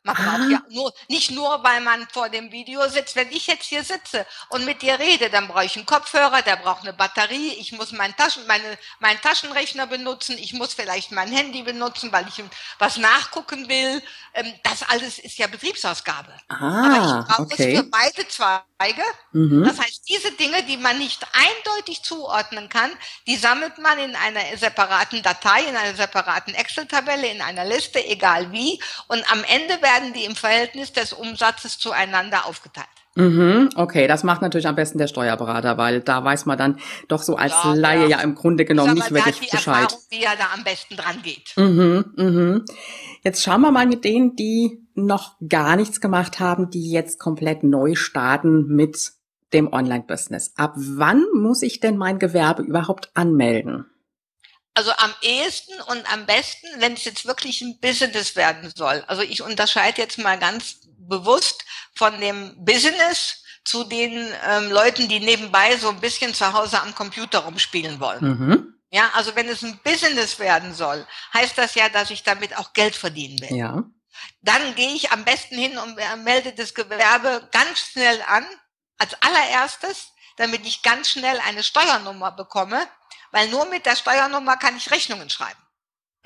Man 0.08 0.16
braucht 0.16 0.50
ja 0.52 0.62
nur, 0.70 0.94
nicht 1.10 1.32
nur, 1.32 1.64
weil 1.64 1.82
man 1.82 2.08
vor 2.10 2.30
dem 2.30 2.52
Video 2.52 2.88
sitzt. 2.88 3.16
Wenn 3.18 3.30
ich 3.30 3.46
jetzt 3.48 3.66
hier 3.66 3.84
sitze 3.84 4.26
und 4.50 4.64
mit 4.64 4.82
dir 4.82 4.98
rede, 5.00 5.30
dann 5.30 5.50
brauche 5.50 5.66
ich 5.66 5.76
einen 5.76 5.86
Kopfhörer, 5.86 6.42
der 6.42 6.56
braucht 6.56 6.84
eine 6.84 6.94
Batterie, 6.94 7.54
ich 7.60 7.74
muss 7.74 7.92
meinen 7.92 8.16
Taschen, 8.16 8.48
meine, 8.48 8.78
meinen 9.00 9.20
Taschenrechner 9.22 9.86
benutzen, 9.86 10.38
ich 10.38 10.54
muss 10.54 10.74
vielleicht 10.74 11.12
mein 11.12 11.30
Handy 11.30 11.62
benutzen, 11.64 12.12
weil 12.14 12.26
ich 12.28 12.42
was 12.80 12.98
nachgucken 12.98 13.68
will. 13.68 14.02
Ähm, 14.34 14.54
das 14.64 14.84
alles 14.84 15.20
ist 15.20 15.38
ja 15.38 15.48
Betriebsausgabe. 15.48 16.32
Ah, 16.48 16.86
Aber 16.86 16.96
ich 16.96 17.28
brauche 17.28 17.42
okay. 17.42 17.74
es 17.74 17.80
für 17.80 17.84
beide 17.84 18.28
Zweige. 18.30 19.04
Mhm. 19.34 19.66
Das 19.66 19.78
heißt, 19.78 20.08
diese 20.08 20.32
Dinge, 20.32 20.64
die 20.64 20.78
man 20.78 20.98
nicht 21.00 21.26
eindeutig 21.34 22.04
zuordnen 22.04 22.70
kann, 22.70 22.92
die 23.26 23.36
sammelt 23.36 23.78
man 23.78 24.00
in 24.00 24.16
einer 24.16 24.58
separaten 24.58 25.22
Datei, 25.22 25.64
in 25.64 25.76
einer 25.76 25.96
separaten 25.96 26.54
Excel-Tabelle, 26.54 27.28
in 27.28 27.42
einer 27.42 27.66
Liste, 27.66 28.04
egal 28.06 28.52
wie. 28.54 28.82
Und 29.08 29.30
am 29.32 29.37
Ende 29.44 29.82
werden 29.82 29.98
werden 29.98 30.14
die 30.14 30.26
im 30.26 30.36
Verhältnis 30.36 30.94
des 30.94 31.14
Umsatzes 31.14 31.78
zueinander 31.78 32.46
aufgeteilt. 32.46 32.88
Mhm, 33.16 33.70
okay, 33.76 34.08
das 34.08 34.24
macht 34.24 34.44
natürlich 34.44 34.68
am 34.68 34.76
besten 34.76 35.00
der 35.00 35.08
Steuerberater, 35.08 35.80
weil 35.80 36.02
da 36.02 36.24
weiß 36.24 36.46
man 36.46 36.58
dann 36.58 36.80
doch 37.08 37.24
so 37.24 37.36
als 37.36 37.52
ja, 37.52 37.74
Laie 37.74 38.04
ja. 38.04 38.18
ja 38.18 38.20
im 38.20 38.36
Grunde 38.36 38.64
genommen 38.64 38.94
nicht 38.94 39.12
wirklich 39.12 39.40
die 39.40 39.50
Bescheid. 39.50 39.84
Erfahrung, 39.84 40.04
wie 40.12 40.22
er 40.22 40.36
da 40.38 40.54
am 40.54 40.64
besten 40.64 40.96
dran 40.96 41.22
geht. 41.24 41.54
Mhm, 41.56 42.06
mhm. 42.16 42.66
Jetzt 43.24 43.44
schauen 43.44 43.62
wir 43.62 43.72
mal 43.72 43.88
mit 43.88 44.06
denen, 44.06 44.36
die 44.36 44.88
noch 44.94 45.36
gar 45.48 45.76
nichts 45.78 46.00
gemacht 46.00 46.40
haben, 46.40 46.70
die 46.70 46.92
jetzt 46.92 47.20
komplett 47.20 47.64
neu 47.64 47.96
starten 47.96 48.68
mit 48.68 49.14
dem 49.52 49.74
Online-Business. 49.74 50.54
Ab 50.56 50.74
wann 50.76 51.26
muss 51.34 51.64
ich 51.64 51.80
denn 51.80 51.98
mein 51.98 52.20
Gewerbe 52.20 52.62
überhaupt 52.62 53.10
anmelden? 53.16 53.88
Also 54.78 54.92
am 54.92 55.12
ehesten 55.22 55.74
und 55.88 56.14
am 56.14 56.28
besten, 56.28 56.68
wenn 56.78 56.94
es 56.94 57.04
jetzt 57.04 57.26
wirklich 57.26 57.62
ein 57.62 57.80
Business 57.80 58.36
werden 58.36 58.72
soll. 58.76 59.04
Also 59.08 59.24
ich 59.24 59.42
unterscheide 59.42 60.00
jetzt 60.00 60.20
mal 60.20 60.38
ganz 60.38 60.82
bewusst 61.00 61.66
von 61.96 62.22
dem 62.22 62.54
Business 62.64 63.42
zu 63.66 63.86
den 63.86 64.32
ähm, 64.48 64.70
Leuten, 64.70 65.08
die 65.10 65.20
nebenbei 65.20 65.76
so 65.78 65.90
ein 65.90 66.00
bisschen 66.00 66.36
zu 66.36 66.54
Hause 66.54 66.80
am 66.80 66.94
Computer 66.94 67.40
rumspielen 67.40 68.00
wollen. 68.00 68.24
Mhm. 68.24 68.74
Ja, 68.92 69.10
also 69.16 69.36
wenn 69.36 69.50
es 69.50 69.64
ein 69.64 69.80
Business 69.84 70.38
werden 70.38 70.76
soll, 70.76 71.08
heißt 71.34 71.58
das 71.58 71.74
ja, 71.74 71.90
dass 71.90 72.12
ich 72.12 72.22
damit 72.22 72.56
auch 72.56 72.74
Geld 72.74 72.96
verdienen 72.96 73.42
will. 73.42 73.58
Ja. 73.58 73.84
Dann 74.42 74.76
gehe 74.76 74.94
ich 74.94 75.12
am 75.12 75.26
besten 75.26 75.58
hin 75.58 75.80
und 75.80 75.98
melde 76.24 76.54
das 76.54 76.76
Gewerbe 76.76 77.50
ganz 77.52 77.80
schnell 77.80 78.22
an, 78.28 78.46
als 79.00 79.16
allererstes, 79.24 80.10
damit 80.36 80.68
ich 80.68 80.84
ganz 80.84 81.10
schnell 81.10 81.40
eine 81.40 81.64
Steuernummer 81.64 82.32
bekomme, 82.32 82.88
weil 83.32 83.50
nur 83.50 83.66
mit 83.66 83.86
der 83.86 83.96
Steuernummer 83.96 84.58
kann 84.58 84.78
ich 84.78 84.92
Rechnungen 84.92 85.30
schreiben. 85.30 85.60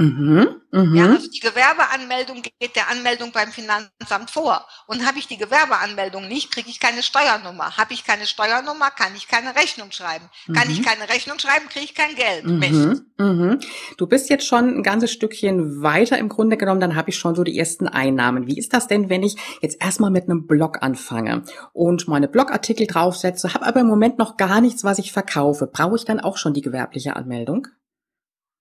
Mhm, 0.01 0.62
mh. 0.72 0.98
Ja, 0.98 1.05
also 1.12 1.29
die 1.29 1.39
Gewerbeanmeldung 1.39 2.41
geht 2.41 2.75
der 2.75 2.89
Anmeldung 2.89 3.31
beim 3.31 3.51
Finanzamt 3.51 4.31
vor. 4.31 4.65
Und 4.88 5.05
habe 5.05 5.20
ich 5.20 5.27
die 5.27 5.38
Gewerbeanmeldung 5.38 6.27
nicht, 6.27 6.51
kriege 6.51 6.70
ich 6.70 6.79
keine 6.79 7.03
Steuernummer. 7.03 7.77
Habe 7.77 7.93
ich 7.93 8.03
keine 8.03 8.25
Steuernummer, 8.25 8.89
kann 8.89 9.15
ich 9.15 9.27
keine 9.27 9.55
Rechnung 9.55 9.91
schreiben. 9.91 10.25
Mhm. 10.48 10.53
Kann 10.53 10.70
ich 10.72 10.79
mhm. 10.79 10.86
keine 10.86 11.10
Rechnung 11.10 11.38
schreiben, 11.38 11.70
kriege 11.70 11.86
ich 11.86 11.93
kein 11.93 12.15
Geld. 12.15 12.46
Mhm, 12.46 13.05
mhm. 13.17 13.60
Du 13.98 14.08
bist 14.08 14.29
jetzt 14.29 14.48
schon 14.48 14.77
ein 14.77 14.84
ganzes 14.84 15.12
Stückchen 15.12 15.84
weiter 15.84 16.17
im 16.17 16.29
Grunde 16.29 16.58
genommen, 16.58 16.81
dann 16.81 16.96
habe 16.96 17.12
ich 17.12 17.17
schon 17.17 17.36
so 17.36 17.43
die 17.43 17.58
ersten 17.58 17.88
Einnahmen. 17.88 18.48
Wie 18.48 18.58
ist 18.58 18.74
das 18.74 18.88
denn, 18.88 19.10
wenn 19.10 19.22
ich 19.22 19.36
jetzt 19.62 19.81
erstmal 19.81 20.10
mit 20.10 20.24
einem 20.24 20.48
Blog 20.48 20.81
anfange 20.81 21.43
und 21.74 22.08
meine 22.08 22.27
Blogartikel 22.27 22.88
draufsetze, 22.88 23.53
habe 23.53 23.67
aber 23.67 23.81
im 23.81 23.88
Moment 23.88 24.17
noch 24.17 24.38
gar 24.38 24.62
nichts, 24.62 24.84
was 24.84 24.98
ich 24.98 25.12
verkaufe? 25.12 25.67
Brauche 25.67 25.96
ich 25.96 26.05
dann 26.05 26.20
auch 26.20 26.38
schon 26.38 26.53
die 26.53 26.62
gewerbliche 26.62 27.15
Anmeldung? 27.15 27.67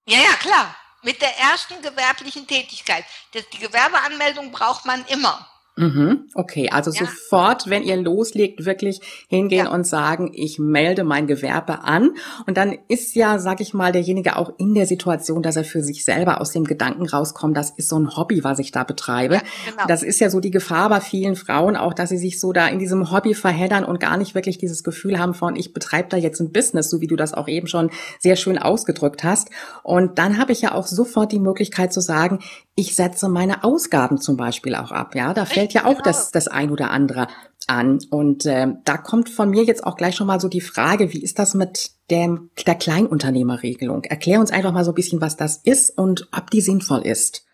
Ja, 0.07 0.19
ja, 0.19 0.37
klar. 0.41 0.77
Mit 1.03 1.23
der 1.23 1.37
ersten 1.39 1.81
gewerblichen 1.83 2.47
Tätigkeit. 2.47 3.05
Die 3.35 3.59
Gewerbeanmeldung 3.59 4.53
braucht 4.53 4.85
man 4.85 5.05
immer. 5.07 5.49
Mhm, 5.77 6.27
okay, 6.35 6.69
also 6.71 6.91
ja. 6.91 7.01
sofort, 7.01 7.71
wenn 7.71 7.83
ihr 7.83 7.97
loslegt, 7.97 8.67
wirklich 8.67 9.01
hingehen 9.29 9.67
ja. 9.67 9.73
und 9.73 9.87
sagen, 9.87 10.31
ich 10.35 10.59
melde 10.59 11.05
mein 11.05 11.27
Gewerbe 11.27 11.85
an. 11.85 12.11
Und 12.47 12.57
dann 12.57 12.77
ist 12.89 13.15
ja, 13.15 13.39
sag 13.39 13.61
ich 13.61 13.73
mal, 13.73 13.93
derjenige 13.93 14.37
auch 14.37 14.53
in 14.59 14.75
der 14.75 14.87
Situation, 14.87 15.43
dass 15.43 15.57
er 15.57 15.65
für 15.65 15.83
sich 15.83 16.05
selber 16.05 16.41
aus 16.41 16.51
dem 16.51 16.65
Gedanken 16.65 17.07
rauskommt, 17.07 17.57
das 17.57 17.71
ist 17.71 17.89
so 17.89 17.99
ein 17.99 18.17
Hobby, 18.17 18.45
was 18.45 18.59
ich 18.59 18.73
da 18.73 18.85
betreibe. 18.85 19.37
Ja, 19.37 19.43
genau. 19.71 19.87
Das 19.87 20.03
ist 20.03 20.21
ja 20.21 20.29
so 20.29 20.41
die 20.41 20.51
Gefahr 20.51 20.89
bei 20.91 21.01
vielen 21.01 21.37
Frauen 21.37 21.77
auch, 21.77 21.95
dass 21.95 22.11
sie 22.11 22.19
sich 22.19 22.41
so 22.41 22.53
da 22.53 22.67
in 22.67 22.79
diesem 22.79 23.11
Hobby 23.11 23.35
verheddern 23.35 23.85
und 23.85 24.01
gar 24.01 24.17
nicht 24.17 24.35
wirklich 24.35 24.59
dieses 24.59 24.85
Gefühl 24.85 25.19
haben 25.19 25.35
von, 25.35 25.57
ich 25.57 25.73
betreibe 25.73 26.09
da 26.09 26.17
jetzt 26.17 26.41
ein 26.41 26.53
Business, 26.53 26.91
so 26.91 27.01
wie 27.01 27.07
du 27.07 27.17
das 27.17 27.33
auch 27.33 27.49
eben 27.49 27.69
schon 27.69 27.91
sehr 28.19 28.37
schön 28.37 28.59
ausgedrückt 28.59 29.25
hast. 29.25 29.49
Und 29.83 30.19
dann 30.19 30.39
habe 30.39 30.53
ich 30.53 30.61
ja 30.61 30.75
auch 30.75 30.87
sofort 30.87 31.33
die 31.33 31.41
Möglichkeit 31.41 31.93
zu 31.93 32.01
sagen, 32.01 32.41
ich 32.81 32.95
setze 32.95 33.29
meine 33.29 33.63
Ausgaben 33.63 34.19
zum 34.19 34.37
Beispiel 34.37 34.75
auch 34.75 34.91
ab. 34.91 35.15
Ja, 35.15 35.35
da 35.35 35.45
fällt 35.45 35.70
ja 35.75 35.85
auch 35.85 35.99
genau. 35.99 36.03
das, 36.05 36.31
das 36.31 36.49
ein 36.49 36.71
oder 36.71 36.91
andere 36.91 37.29
an. 37.67 37.99
Und 38.11 38.47
äh, 38.47 38.69
da 38.85 38.97
kommt 38.97 39.29
von 39.29 39.51
mir 39.51 39.65
jetzt 39.65 39.85
auch 39.85 39.97
gleich 39.97 40.17
schon 40.17 40.27
mal 40.27 40.41
so 40.41 40.49
die 40.49 40.61
Frage, 40.61 41.13
wie 41.13 41.23
ist 41.23 41.39
das 41.39 41.55
mit 41.55 41.91
der, 42.11 42.39
der 42.67 42.75
Kleinunternehmerregelung? 42.75 44.05
Erklär 44.05 44.41
uns 44.41 44.51
einfach 44.51 44.73
mal 44.73 44.85
so 44.85 44.93
ein 44.93 44.97
bisschen, 44.97 45.21
was 45.21 45.37
das 45.37 45.57
ist 45.57 45.97
und 45.97 46.29
ob 46.33 46.51
die 46.51 46.61
sinnvoll 46.61 47.07
ist. 47.07 47.45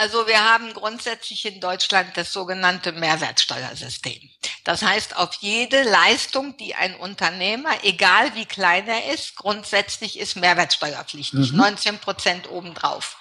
Also 0.00 0.26
wir 0.26 0.42
haben 0.42 0.72
grundsätzlich 0.72 1.44
in 1.44 1.60
Deutschland 1.60 2.16
das 2.16 2.32
sogenannte 2.32 2.92
Mehrwertsteuersystem. 2.92 4.30
Das 4.64 4.80
heißt, 4.80 5.18
auf 5.18 5.34
jede 5.40 5.82
Leistung, 5.82 6.56
die 6.56 6.74
ein 6.74 6.94
Unternehmer, 6.94 7.68
egal 7.82 8.34
wie 8.34 8.46
klein 8.46 8.88
er 8.88 9.12
ist, 9.12 9.36
grundsätzlich 9.36 10.18
ist 10.18 10.36
Mehrwertsteuerpflichtig, 10.36 11.52
mhm. 11.52 11.58
19 11.58 11.98
Prozent 11.98 12.48
obendrauf. 12.48 13.18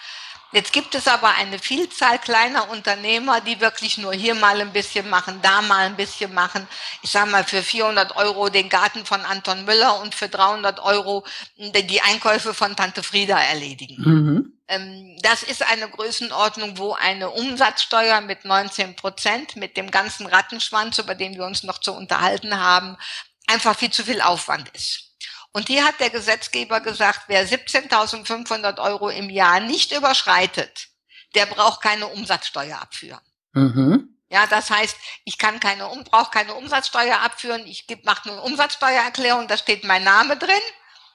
Jetzt 0.51 0.73
gibt 0.73 0.95
es 0.95 1.07
aber 1.07 1.35
eine 1.35 1.59
Vielzahl 1.59 2.17
kleiner 2.17 2.69
Unternehmer, 2.71 3.39
die 3.39 3.61
wirklich 3.61 3.99
nur 3.99 4.13
hier 4.13 4.33
mal 4.33 4.59
ein 4.59 4.73
bisschen 4.73 5.07
machen, 5.07 5.39
da 5.43 5.61
mal 5.61 5.85
ein 5.85 5.95
bisschen 5.95 6.33
machen. 6.33 6.67
Ich 7.03 7.11
sage 7.11 7.29
mal 7.29 7.43
für 7.43 7.61
400 7.61 8.15
Euro 8.15 8.49
den 8.49 8.67
Garten 8.67 9.05
von 9.05 9.21
Anton 9.21 9.65
Müller 9.65 10.01
und 10.01 10.15
für 10.15 10.27
300 10.27 10.79
Euro 10.79 11.23
die 11.57 12.01
Einkäufe 12.01 12.55
von 12.55 12.75
Tante 12.75 13.03
Frieda 13.03 13.39
erledigen. 13.39 13.95
Mhm. 14.03 14.53
Ähm, 14.67 15.17
das 15.21 15.43
ist 15.43 15.61
eine 15.61 15.87
Größenordnung, 15.87 16.79
wo 16.79 16.93
eine 16.93 17.29
Umsatzsteuer 17.29 18.21
mit 18.21 18.43
19 18.43 18.95
Prozent, 18.95 19.55
mit 19.55 19.77
dem 19.77 19.91
ganzen 19.91 20.25
Rattenschwanz, 20.25 20.97
über 20.97 21.13
den 21.13 21.35
wir 21.35 21.45
uns 21.45 21.63
noch 21.63 21.79
zu 21.79 21.93
unterhalten 21.93 22.59
haben, 22.59 22.97
einfach 23.45 23.77
viel 23.77 23.91
zu 23.91 24.03
viel 24.03 24.21
Aufwand 24.21 24.69
ist. 24.69 25.08
Und 25.51 25.67
hier 25.67 25.83
hat 25.83 25.99
der 25.99 26.09
Gesetzgeber 26.09 26.79
gesagt, 26.79 27.21
wer 27.27 27.47
17.500 27.47 28.79
Euro 28.79 29.09
im 29.09 29.29
Jahr 29.29 29.59
nicht 29.59 29.95
überschreitet, 29.95 30.89
der 31.35 31.45
braucht 31.47 31.81
keine 31.81 32.07
Umsatzsteuer 32.07 32.79
abführen. 32.79 33.21
Mhm. 33.53 34.15
Ja, 34.31 34.45
das 34.47 34.69
heißt, 34.69 34.95
ich 35.25 35.39
kann 35.39 35.59
keine, 35.59 35.89
brauche 36.09 36.29
keine 36.31 36.53
Umsatzsteuer 36.53 37.19
abführen. 37.21 37.65
Ich 37.65 37.87
mache 38.03 38.29
eine 38.29 38.41
Umsatzsteuererklärung, 38.41 39.47
da 39.47 39.57
steht 39.57 39.83
mein 39.83 40.03
Name 40.03 40.37
drin 40.37 40.49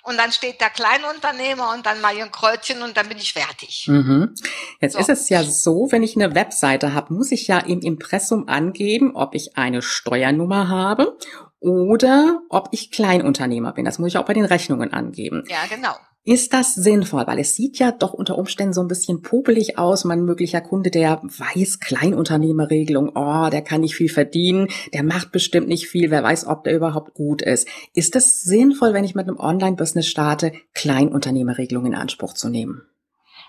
und 0.02 0.18
dann 0.18 0.32
steht 0.32 0.60
da 0.60 0.68
Kleinunternehmer 0.68 1.72
und 1.72 1.86
dann 1.86 2.00
mal 2.00 2.20
ein 2.20 2.32
Kreuzchen 2.32 2.82
und 2.82 2.96
dann 2.96 3.08
bin 3.08 3.18
ich 3.18 3.32
fertig. 3.32 3.86
Mhm. 3.88 4.34
Jetzt 4.80 4.94
so. 4.94 4.98
ist 4.98 5.08
es 5.08 5.28
ja 5.28 5.44
so, 5.44 5.88
wenn 5.90 6.02
ich 6.02 6.16
eine 6.16 6.34
Webseite 6.34 6.92
habe, 6.92 7.14
muss 7.14 7.30
ich 7.30 7.46
ja 7.46 7.58
im 7.58 7.80
Impressum 7.80 8.48
angeben, 8.48 9.14
ob 9.14 9.36
ich 9.36 9.56
eine 9.56 9.80
Steuernummer 9.80 10.68
habe 10.68 11.16
oder 11.64 12.42
ob 12.50 12.68
ich 12.72 12.90
Kleinunternehmer 12.90 13.72
bin. 13.72 13.86
Das 13.86 13.98
muss 13.98 14.08
ich 14.08 14.18
auch 14.18 14.26
bei 14.26 14.34
den 14.34 14.44
Rechnungen 14.44 14.92
angeben. 14.92 15.44
Ja, 15.48 15.64
genau. 15.68 15.94
Ist 16.26 16.52
das 16.52 16.74
sinnvoll? 16.74 17.26
Weil 17.26 17.38
es 17.38 17.54
sieht 17.54 17.78
ja 17.78 17.90
doch 17.90 18.12
unter 18.14 18.38
Umständen 18.38 18.72
so 18.72 18.80
ein 18.80 18.88
bisschen 18.88 19.22
popelig 19.22 19.78
aus. 19.78 20.04
Mein 20.04 20.24
möglicher 20.24 20.60
Kunde, 20.60 20.90
der 20.90 21.22
weiß 21.22 21.80
Kleinunternehmerregelung, 21.80 23.12
oh, 23.14 23.48
der 23.50 23.62
kann 23.62 23.82
nicht 23.82 23.94
viel 23.94 24.08
verdienen, 24.08 24.68
der 24.92 25.02
macht 25.02 25.32
bestimmt 25.32 25.68
nicht 25.68 25.86
viel, 25.86 26.10
wer 26.10 26.22
weiß, 26.22 26.46
ob 26.46 26.64
der 26.64 26.76
überhaupt 26.76 27.14
gut 27.14 27.42
ist. 27.42 27.68
Ist 27.94 28.16
es 28.16 28.42
sinnvoll, 28.42 28.94
wenn 28.94 29.04
ich 29.04 29.14
mit 29.14 29.26
einem 29.26 29.38
Online-Business 29.38 30.06
starte, 30.06 30.52
Kleinunternehmerregelung 30.74 31.86
in 31.86 31.94
Anspruch 31.94 32.32
zu 32.34 32.48
nehmen? 32.48 32.82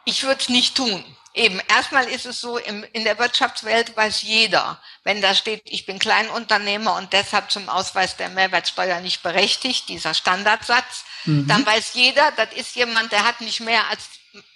Ich 0.05 0.23
würde 0.23 0.39
es 0.39 0.49
nicht 0.49 0.75
tun. 0.75 1.03
Eben, 1.35 1.59
erstmal 1.67 2.07
ist 2.07 2.25
es 2.25 2.39
so, 2.39 2.57
im, 2.57 2.85
in 2.93 3.03
der 3.03 3.19
Wirtschaftswelt 3.19 3.97
weiß 3.97 4.21
jeder, 4.21 4.81
wenn 5.03 5.21
da 5.21 5.35
steht, 5.35 5.63
ich 5.65 5.85
bin 5.85 5.99
Kleinunternehmer 5.99 6.95
und 6.95 7.11
deshalb 7.11 7.51
zum 7.51 7.67
Ausweis 7.67 8.15
der 8.15 8.29
Mehrwertsteuer 8.29 9.01
nicht 9.01 9.21
berechtigt, 9.21 9.89
dieser 9.89 10.13
Standardsatz, 10.13 11.03
mhm. 11.25 11.45
dann 11.45 11.65
weiß 11.65 11.93
jeder, 11.93 12.31
das 12.37 12.53
ist 12.53 12.77
jemand, 12.77 13.11
der 13.11 13.25
hat 13.25 13.41
nicht 13.41 13.59
mehr 13.59 13.85
als 13.89 14.07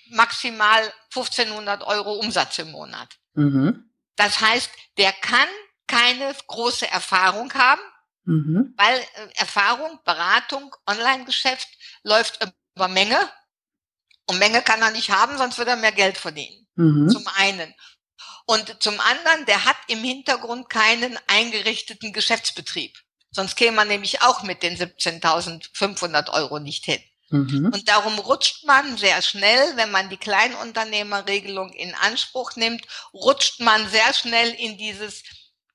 maximal 0.09 0.81
1500 1.13 1.83
Euro 1.83 2.13
Umsatz 2.13 2.57
im 2.59 2.71
Monat. 2.71 3.09
Mhm. 3.33 3.91
Das 4.15 4.39
heißt, 4.39 4.71
der 4.97 5.11
kann 5.11 5.49
keine 5.85 6.33
große 6.47 6.89
Erfahrung 6.89 7.53
haben, 7.55 7.81
mhm. 8.23 8.73
weil 8.77 8.99
äh, 8.99 9.35
Erfahrung, 9.35 9.99
Beratung, 10.05 10.73
Online-Geschäft 10.87 11.67
läuft 12.03 12.39
über 12.75 12.87
Menge. 12.87 13.17
Und 14.27 14.39
Menge 14.39 14.61
kann 14.61 14.81
er 14.81 14.91
nicht 14.91 15.09
haben, 15.09 15.37
sonst 15.37 15.57
würde 15.57 15.71
er 15.71 15.77
mehr 15.77 15.91
Geld 15.91 16.17
verdienen. 16.17 16.67
Mhm. 16.79 17.09
Zum 17.09 17.27
einen. 17.35 17.73
Und 18.45 18.81
zum 18.81 18.99
anderen, 19.01 19.45
der 19.45 19.65
hat 19.65 19.75
im 19.87 20.01
Hintergrund 20.03 20.69
keinen 20.69 21.19
eingerichteten 21.27 22.13
Geschäftsbetrieb. 22.13 22.97
Sonst 23.31 23.55
käme 23.55 23.75
man 23.75 23.89
nämlich 23.89 24.21
auch 24.21 24.43
mit 24.43 24.63
den 24.63 24.75
17.500 24.77 26.31
Euro 26.31 26.59
nicht 26.59 26.85
hin. 26.85 27.03
Mhm. 27.31 27.71
Und 27.73 27.87
darum 27.87 28.17
rutscht 28.17 28.65
man 28.65 28.97
sehr 28.97 29.21
schnell, 29.21 29.75
wenn 29.75 29.91
man 29.91 30.09
die 30.09 30.17
Kleinunternehmerregelung 30.17 31.71
in 31.73 31.93
Anspruch 31.95 32.55
nimmt, 32.55 32.85
rutscht 33.13 33.59
man 33.59 33.87
sehr 33.89 34.13
schnell 34.13 34.49
in 34.51 34.77
dieses, 34.77 35.21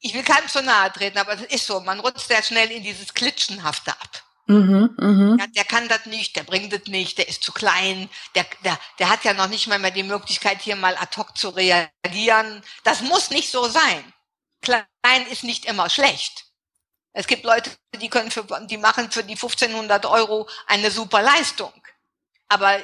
ich 0.00 0.14
will 0.14 0.24
keinem 0.24 0.48
zu 0.48 0.62
nahe 0.62 0.90
treten, 0.90 1.18
aber 1.18 1.34
es 1.34 1.42
ist 1.42 1.66
so, 1.66 1.80
man 1.80 2.00
rutscht 2.00 2.26
sehr 2.26 2.42
schnell 2.42 2.70
in 2.72 2.82
dieses 2.82 3.12
Klitschenhafte 3.12 3.92
ab. 3.92 4.23
Mhm, 4.46 4.94
mh. 4.98 5.36
ja, 5.40 5.46
der 5.48 5.64
kann 5.64 5.88
das 5.88 6.04
nicht, 6.06 6.36
der 6.36 6.42
bringt 6.42 6.72
das 6.72 6.84
nicht, 6.86 7.16
der 7.16 7.28
ist 7.28 7.42
zu 7.42 7.52
klein, 7.52 8.10
der, 8.34 8.46
der, 8.62 8.78
der 8.98 9.08
hat 9.08 9.24
ja 9.24 9.32
noch 9.32 9.48
nicht 9.48 9.66
mal 9.68 9.78
mehr 9.78 9.90
die 9.90 10.02
Möglichkeit, 10.02 10.60
hier 10.60 10.76
mal 10.76 10.96
ad 10.98 11.16
hoc 11.16 11.36
zu 11.36 11.48
reagieren. 11.48 12.62
Das 12.84 13.00
muss 13.02 13.30
nicht 13.30 13.50
so 13.50 13.66
sein. 13.68 14.12
Klein 14.60 15.26
ist 15.30 15.44
nicht 15.44 15.64
immer 15.64 15.88
schlecht. 15.88 16.44
Es 17.12 17.26
gibt 17.26 17.44
Leute, 17.44 17.70
die 18.00 18.10
können 18.10 18.30
für, 18.30 18.44
die 18.66 18.76
machen 18.76 19.10
für 19.10 19.24
die 19.24 19.34
1500 19.34 20.06
Euro 20.06 20.48
eine 20.66 20.90
super 20.90 21.22
Leistung. 21.22 21.72
Aber 22.48 22.78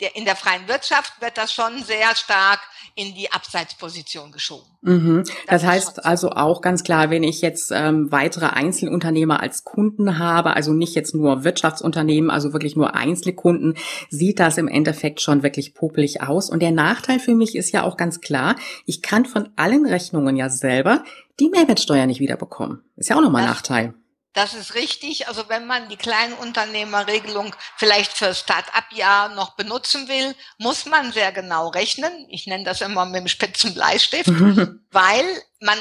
der, 0.00 0.16
in 0.16 0.24
der 0.24 0.34
freien 0.34 0.66
Wirtschaft 0.66 1.20
wird 1.20 1.38
das 1.38 1.52
schon 1.52 1.82
sehr 1.84 2.14
stark 2.16 2.60
in 2.96 3.14
die 3.14 3.30
Abseitsposition 3.30 4.32
geschoben. 4.32 4.66
Mhm. 4.82 5.24
Das, 5.46 5.62
das 5.62 5.64
heißt 5.64 6.04
also 6.04 6.30
auch 6.30 6.60
ganz 6.60 6.82
klar, 6.82 7.10
wenn 7.10 7.22
ich 7.22 7.40
jetzt 7.42 7.70
ähm, 7.72 8.10
weitere 8.10 8.46
Einzelunternehmer 8.46 9.40
als 9.40 9.64
Kunden 9.64 10.18
habe, 10.18 10.54
also 10.54 10.72
nicht 10.72 10.94
jetzt 10.94 11.14
nur 11.14 11.44
Wirtschaftsunternehmen, 11.44 12.30
also 12.30 12.52
wirklich 12.52 12.76
nur 12.76 12.94
Einzelkunden, 12.94 13.76
sieht 14.10 14.40
das 14.40 14.58
im 14.58 14.68
Endeffekt 14.68 15.20
schon 15.20 15.42
wirklich 15.42 15.74
popelig 15.74 16.22
aus. 16.22 16.50
Und 16.50 16.60
der 16.60 16.72
Nachteil 16.72 17.20
für 17.20 17.34
mich 17.34 17.54
ist 17.54 17.72
ja 17.72 17.82
auch 17.84 17.96
ganz 17.96 18.20
klar, 18.20 18.56
ich 18.86 19.02
kann 19.02 19.26
von 19.26 19.48
allen 19.56 19.86
Rechnungen 19.86 20.36
ja 20.36 20.50
selber 20.50 21.04
die 21.40 21.50
Mehrwertsteuer 21.50 22.06
nicht 22.06 22.20
wiederbekommen. 22.20 22.82
Ist 22.96 23.10
ja 23.10 23.16
auch 23.16 23.22
nochmal 23.22 23.42
ein 23.42 23.48
Nachteil. 23.48 23.94
Das 24.34 24.52
ist 24.52 24.74
richtig. 24.74 25.28
Also 25.28 25.48
wenn 25.48 25.64
man 25.66 25.88
die 25.88 25.96
Kleinunternehmerregelung 25.96 27.54
vielleicht 27.76 28.12
für 28.12 28.34
Start-up-Jahr 28.34 29.28
noch 29.30 29.54
benutzen 29.54 30.08
will, 30.08 30.34
muss 30.58 30.86
man 30.86 31.12
sehr 31.12 31.30
genau 31.30 31.68
rechnen. 31.68 32.12
Ich 32.28 32.46
nenne 32.46 32.64
das 32.64 32.80
immer 32.80 33.06
mit 33.06 33.20
dem 33.20 33.28
spitzen 33.28 33.74
Bleistift, 33.74 34.28
weil 34.90 35.42
man 35.60 35.78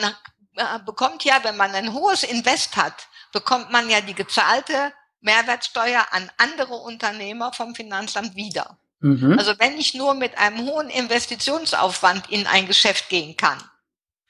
äh, 0.55 0.79
bekommt 0.85 1.23
ja, 1.23 1.43
wenn 1.43 1.57
man 1.57 1.71
ein 1.71 1.93
hohes 1.93 2.23
Invest 2.23 2.77
hat, 2.77 3.07
bekommt 3.31 3.71
man 3.71 3.89
ja 3.89 4.01
die 4.01 4.13
gezahlte 4.13 4.93
Mehrwertsteuer 5.21 6.05
an 6.11 6.31
andere 6.37 6.75
Unternehmer 6.75 7.53
vom 7.53 7.73
Finanzamt 7.73 8.35
wieder. 8.35 8.77
Mhm. 8.99 9.37
Also 9.39 9.57
wenn 9.57 9.79
ich 9.79 9.95
nur 9.95 10.13
mit 10.13 10.37
einem 10.37 10.67
hohen 10.67 10.89
Investitionsaufwand 10.89 12.29
in 12.29 12.45
ein 12.45 12.67
Geschäft 12.67 13.09
gehen 13.09 13.35
kann, 13.35 13.61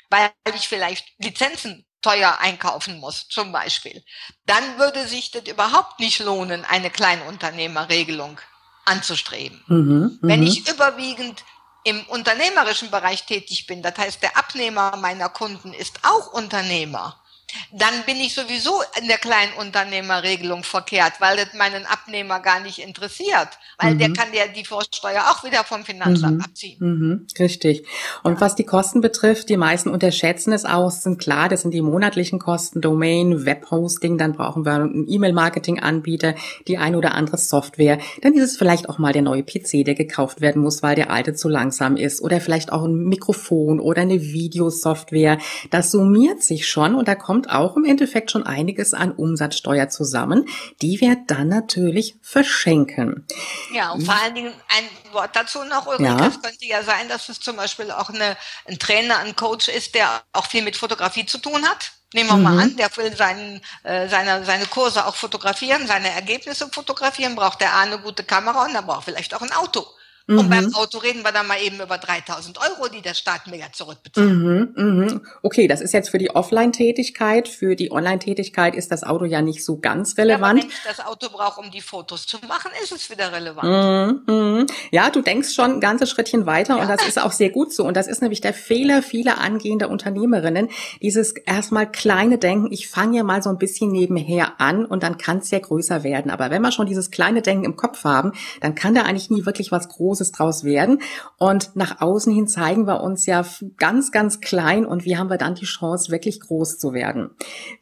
weil 0.10 0.32
ich 0.56 0.70
vielleicht 0.70 1.06
Lizenzen 1.18 1.86
teuer 2.04 2.38
einkaufen 2.40 3.00
muss, 3.00 3.28
zum 3.30 3.52
Beispiel, 3.52 4.04
dann 4.46 4.78
würde 4.78 5.08
sich 5.08 5.32
das 5.32 5.48
überhaupt 5.48 6.00
nicht 6.00 6.20
lohnen, 6.20 6.64
eine 6.66 6.92
Kleinunternehmerregelung 6.92 8.40
anzustreben. 8.86 9.64
Mhm, 9.68 10.20
Wenn 10.22 10.42
mhm. 10.42 10.48
ich 10.48 10.70
überwiegend 10.70 11.44
im 11.84 12.06
unternehmerischen 12.08 12.92
Bereich 12.92 13.26
tätig 13.26 13.66
bin, 13.66 13.82
das 13.82 13.98
heißt, 13.98 14.22
der 14.22 14.38
Abnehmer 14.38 14.96
meiner 14.98 15.30
Kunden 15.30 15.74
ist 15.74 16.00
auch 16.04 16.32
Unternehmer, 16.34 17.23
dann 17.72 17.94
bin 18.06 18.18
ich 18.18 18.34
sowieso 18.34 18.82
in 19.02 19.08
der 19.08 19.18
Kleinunternehmerregelung 19.18 20.64
verkehrt, 20.64 21.14
weil 21.20 21.38
das 21.38 21.54
meinen 21.54 21.86
Abnehmer 21.86 22.40
gar 22.40 22.60
nicht 22.60 22.80
interessiert, 22.80 23.50
weil 23.78 23.96
mhm. 23.96 24.00
der 24.00 24.14
kann 24.14 24.34
ja 24.34 24.48
die 24.48 24.66
Vorsteuer 24.66 25.24
auch 25.30 25.44
wieder 25.44 25.64
vom 25.64 25.84
Finanzamt 25.84 26.38
mhm. 26.38 26.42
abziehen. 26.42 26.78
Mhm. 26.80 27.28
Richtig. 27.40 27.86
Und 28.24 28.42
was 28.42 28.56
die 28.56 28.66
Kosten 28.66 29.02
betrifft, 29.02 29.50
die 29.50 29.58
meisten 29.58 29.90
unterschätzen 29.90 30.54
es 30.54 30.66
auch, 30.66 30.92
sind 30.92 31.20
klar, 31.20 31.50
das 31.50 31.62
sind 31.62 31.74
die 31.74 31.82
monatlichen 31.82 32.40
Kosten, 32.40 32.82
Domain, 32.82 33.46
Webhosting, 33.46 34.18
dann 34.18 34.34
brauchen 34.34 34.66
wir 34.66 34.74
einen 34.74 35.08
E-Mail-Marketing-Anbieter, 35.08 36.36
die 36.68 36.78
ein 36.78 36.96
oder 36.96 37.16
andere 37.16 37.38
Software, 37.38 38.00
dann 38.22 38.34
ist 38.34 38.44
es 38.44 38.58
vielleicht 38.58 38.90
auch 38.90 38.98
mal 38.98 39.14
der 39.14 39.22
neue 39.22 39.44
PC, 39.44 39.86
der 39.86 39.96
gekauft 39.96 40.42
werden 40.42 40.62
muss, 40.62 40.84
weil 40.84 40.96
der 40.96 41.12
alte 41.12 41.34
zu 41.34 41.50
langsam 41.50 41.98
ist 41.98 42.22
oder 42.22 42.40
vielleicht 42.40 42.72
auch 42.72 42.84
ein 42.84 42.96
Mikrofon 42.96 43.80
oder 43.80 44.02
eine 44.02 44.22
Videosoftware. 44.22 45.38
Das 45.70 45.92
summiert 45.92 46.44
sich 46.44 46.68
schon 46.68 46.96
und 46.96 47.08
da 47.08 47.16
kommt 47.16 47.43
kommt 47.44 47.50
auch 47.50 47.76
im 47.76 47.86
Endeffekt 47.86 48.32
schon 48.32 48.46
einiges 48.46 48.94
an 48.94 49.12
Umsatzsteuer 49.12 49.90
zusammen, 49.90 50.48
die 50.82 51.02
wir 51.02 51.18
dann 51.28 51.50
natürlich 51.50 52.16
verschenken. 52.22 53.28
Ja, 53.74 53.92
und 53.92 54.06
vor 54.06 54.16
allen 54.16 54.36
Dingen 54.36 54.54
ein 54.70 55.14
Wort 55.14 55.36
dazu 55.36 55.64
noch, 55.66 55.88
Ulrike, 55.88 56.04
ja. 56.04 56.28
es 56.28 56.42
könnte 56.42 56.66
ja 56.66 56.84
sein, 56.84 57.10
dass 57.10 57.30
es 57.30 57.40
zum 57.40 57.56
Beispiel 57.56 57.92
auch 57.92 58.10
eine, 58.10 58.38
ein 58.68 58.80
Trainer, 58.80 59.20
ein 59.20 59.36
Coach 59.36 59.68
ist, 59.68 59.96
der 59.96 60.24
auch 60.32 60.46
viel 60.46 60.64
mit 60.64 60.78
Fotografie 60.78 61.26
zu 61.26 61.38
tun 61.38 61.68
hat. 61.68 61.92
Nehmen 62.14 62.30
wir 62.30 62.38
mhm. 62.38 62.44
mal 62.44 62.60
an, 62.60 62.78
der 62.78 62.96
will 62.96 63.16
seinen, 63.16 63.62
äh, 63.84 64.08
seine, 64.08 64.46
seine 64.46 64.68
Kurse 64.68 65.06
auch 65.06 65.16
fotografieren, 65.16 65.88
seine 65.88 66.12
Ergebnisse 66.12 66.70
fotografieren, 66.70 67.36
braucht 67.36 67.60
der 67.60 67.74
A 67.74 67.82
eine 67.82 68.00
gute 68.00 68.24
Kamera 68.24 68.66
und 68.66 68.74
dann 68.74 68.86
braucht 68.86 69.06
vielleicht 69.06 69.34
auch 69.34 69.42
ein 69.42 69.52
Auto. 69.52 69.86
Mhm. 70.26 70.40
Und 70.40 70.50
beim 70.50 70.74
Auto 70.74 71.00
reden 71.00 71.22
wir 71.24 71.34
dann 71.34 71.48
mal 71.48 71.62
eben 71.62 71.82
über 71.82 71.98
3000 71.98 72.58
Euro, 72.58 72.88
die 72.88 73.02
der 73.02 73.14
Staat 73.14 73.48
mir 73.48 73.58
ja 73.58 73.66
zurückbezahlt. 73.74 74.30
Mhm, 74.30 74.74
mhm. 74.74 75.22
Okay, 75.42 75.68
das 75.68 75.82
ist 75.82 75.94
jetzt 75.94 76.10
für 76.10 76.18
die 76.18 76.34
Offline-Tätigkeit. 76.34 77.50
Für 77.50 77.76
die 77.76 77.92
Online-Tätigkeit 77.92 78.74
ist 78.74 78.90
das 78.92 79.04
Auto 79.04 79.26
ja 79.26 79.42
nicht 79.42 79.66
so 79.66 79.80
ganz 79.80 80.18
relevant. 80.18 80.60
Ja, 80.60 80.64
wenn 80.64 80.72
ich 80.72 80.84
das 80.86 81.06
Auto 81.06 81.28
brauche, 81.30 81.60
um 81.60 81.72
die 81.72 81.82
Fotos 81.82 82.26
zu 82.26 82.38
machen, 82.48 82.72
ist 82.82 82.94
es 82.94 83.10
wieder 83.10 83.34
relevant. 83.34 84.26
Mhm, 84.28 84.34
mhm. 84.34 84.68
Ja, 84.92 85.10
du 85.10 85.22
denkst 85.22 85.54
schon 85.54 85.72
ein 85.74 85.80
ganzes 85.82 86.10
Schrittchen 86.10 86.46
weiter 86.46 86.78
ja. 86.78 86.82
und 86.82 86.88
das 86.88 87.06
ist 87.06 87.20
auch 87.20 87.34
sehr 87.34 87.50
gut 87.50 87.74
so. 87.74 87.84
Und 87.84 87.98
das 87.98 88.08
ist 88.08 88.22
nämlich 88.22 88.40
der 88.40 88.54
Fehler 88.54 89.04
vieler 89.04 89.40
angehender 89.40 89.90
Unternehmerinnen. 89.90 90.70
Dieses 91.02 91.34
erstmal 91.34 91.92
kleine 91.92 92.38
Denken, 92.38 92.72
ich 92.72 92.88
fange 92.88 93.18
ja 93.18 93.24
mal 93.24 93.44
so 93.44 93.50
ein 93.50 93.58
bisschen 93.58 93.92
nebenher 93.92 94.62
an 94.62 94.86
und 94.86 95.04
dann 95.04 95.18
kann 95.18 95.40
es 95.40 95.52
ja 95.52 95.60
größer 95.60 96.06
werden. 96.06 96.32
Aber 96.32 96.50
wenn 96.50 96.62
wir 96.62 96.72
schon 96.72 96.88
dieses 96.88 97.12
kleine 97.12 97.42
Denken 97.42 97.66
im 97.66 97.76
Kopf 97.76 98.06
haben, 98.06 98.32
dann 98.62 98.74
kann 98.74 98.96
da 98.96 99.02
eigentlich 99.02 99.30
nie 99.30 99.46
wirklich 99.46 99.74
was 99.74 99.90
Großes 99.90 100.13
Großes 100.14 100.32
draus 100.32 100.64
werden. 100.64 101.02
Und 101.38 101.76
nach 101.76 102.00
außen 102.02 102.32
hin 102.32 102.48
zeigen 102.48 102.86
wir 102.86 103.02
uns 103.02 103.26
ja 103.26 103.44
ganz, 103.78 104.12
ganz 104.12 104.42
klein 104.42 104.86
und 104.86 105.06
wie 105.06 105.18
haben 105.18 105.30
wir 105.30 105.38
dann 105.38 105.56
die 105.56 105.66
Chance, 105.66 106.12
wirklich 106.12 106.40
groß 106.40 106.78
zu 106.78 106.94
werden. 106.94 107.32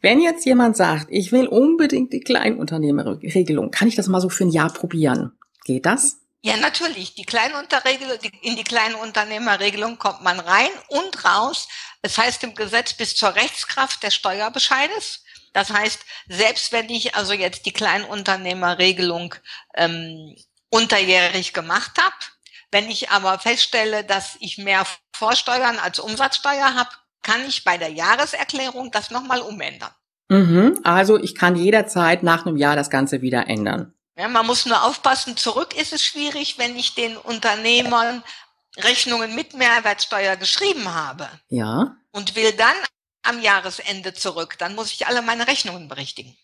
Wenn 0.00 0.20
jetzt 0.20 0.46
jemand 0.46 0.76
sagt, 0.76 1.08
ich 1.10 1.30
will 1.30 1.46
unbedingt 1.46 2.12
die 2.12 2.20
Kleinunternehmerregelung, 2.20 3.70
kann 3.70 3.88
ich 3.88 3.96
das 3.96 4.08
mal 4.08 4.20
so 4.20 4.30
für 4.30 4.44
ein 4.44 4.50
Jahr 4.50 4.72
probieren? 4.72 5.32
Geht 5.64 5.84
das? 5.84 6.18
Ja, 6.40 6.56
natürlich. 6.56 7.14
Die 7.14 7.24
Kleinunterregelung, 7.24 8.18
in 8.40 8.56
die 8.56 8.64
Kleinunternehmerregelung 8.64 9.98
kommt 9.98 10.22
man 10.22 10.40
rein 10.40 10.70
und 10.88 11.24
raus. 11.24 11.68
Es 12.00 12.18
heißt 12.18 12.42
im 12.44 12.54
Gesetz 12.54 12.94
bis 12.94 13.14
zur 13.14 13.34
Rechtskraft 13.34 14.02
des 14.02 14.14
Steuerbescheides. 14.14 15.22
Das 15.52 15.70
heißt, 15.70 16.00
selbst 16.28 16.72
wenn 16.72 16.88
ich 16.88 17.14
also 17.14 17.34
jetzt 17.34 17.66
die 17.66 17.72
Kleinunternehmerregelung 17.72 19.34
ähm, 19.76 20.34
unterjährig 20.72 21.52
gemacht 21.52 21.92
habe. 21.98 22.14
Wenn 22.70 22.90
ich 22.90 23.10
aber 23.10 23.38
feststelle, 23.38 24.02
dass 24.02 24.36
ich 24.40 24.58
mehr 24.58 24.86
Vorsteuern 25.14 25.78
als 25.78 25.98
Umsatzsteuer 25.98 26.74
habe, 26.74 26.90
kann 27.22 27.46
ich 27.46 27.62
bei 27.62 27.78
der 27.78 27.90
Jahreserklärung 27.90 28.90
das 28.90 29.10
nochmal 29.10 29.40
umändern. 29.40 29.90
Mhm, 30.28 30.80
also 30.82 31.18
ich 31.18 31.34
kann 31.34 31.56
jederzeit 31.56 32.22
nach 32.22 32.46
einem 32.46 32.56
Jahr 32.56 32.74
das 32.74 32.88
Ganze 32.88 33.20
wieder 33.20 33.48
ändern. 33.48 33.92
Ja, 34.16 34.28
man 34.28 34.46
muss 34.46 34.66
nur 34.66 34.82
aufpassen, 34.82 35.36
zurück 35.36 35.74
ist 35.78 35.92
es 35.92 36.02
schwierig, 36.02 36.58
wenn 36.58 36.76
ich 36.76 36.94
den 36.94 37.16
Unternehmern 37.16 38.22
Rechnungen 38.78 39.34
mit 39.34 39.54
Mehrwertsteuer 39.54 40.36
geschrieben 40.36 40.94
habe. 40.94 41.28
Ja. 41.48 41.96
Und 42.12 42.34
will 42.34 42.52
dann 42.52 42.76
am 43.22 43.40
Jahresende 43.40 44.14
zurück, 44.14 44.56
dann 44.58 44.74
muss 44.74 44.92
ich 44.92 45.06
alle 45.06 45.22
meine 45.22 45.46
Rechnungen 45.46 45.88
berichtigen. 45.88 46.36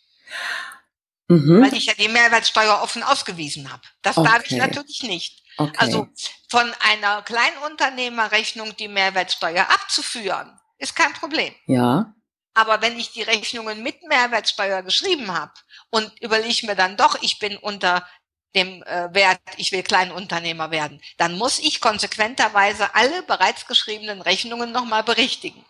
Mhm. 1.29 1.63
Weil 1.63 1.75
ich 1.75 1.87
ja 1.87 1.95
die 1.95 2.09
Mehrwertsteuer 2.09 2.81
offen 2.83 3.03
ausgewiesen 3.03 3.71
habe. 3.71 3.83
Das 4.03 4.17
okay. 4.17 4.29
darf 4.29 4.45
ich 4.47 4.57
natürlich 4.57 5.03
nicht. 5.03 5.43
Okay. 5.59 5.77
Also 5.77 6.09
von 6.49 6.73
einer 6.81 7.23
Kleinunternehmerrechnung 7.23 8.77
die 8.77 8.89
Mehrwertsteuer 8.89 9.69
abzuführen, 9.69 10.59
ist 10.79 10.97
kein 10.97 11.13
Problem. 11.13 11.55
Ja. 11.67 12.15
Aber 12.55 12.81
wenn 12.81 12.99
ich 12.99 13.13
die 13.13 13.23
Rechnungen 13.23 13.83
mit 13.83 14.03
Mehrwertsteuer 14.05 14.83
geschrieben 14.83 15.33
habe 15.33 15.53
und 15.91 16.11
überlege 16.21 16.67
mir 16.67 16.77
dann 16.77 16.97
doch, 16.97 17.21
ich 17.23 17.39
bin 17.39 17.57
unter 17.57 18.07
dem 18.55 18.83
äh, 18.85 19.13
Wert, 19.13 19.41
ich 19.59 19.73
will 19.73 19.83
Kleinunternehmer 19.83 20.71
werden, 20.71 21.01
dann 21.19 21.37
muss 21.37 21.59
ich 21.59 21.81
konsequenterweise 21.81 22.95
alle 22.95 23.23
bereits 23.25 23.67
geschriebenen 23.67 24.23
Rechnungen 24.23 24.73
nochmal 24.73 25.05
berichtigen. 25.05 25.65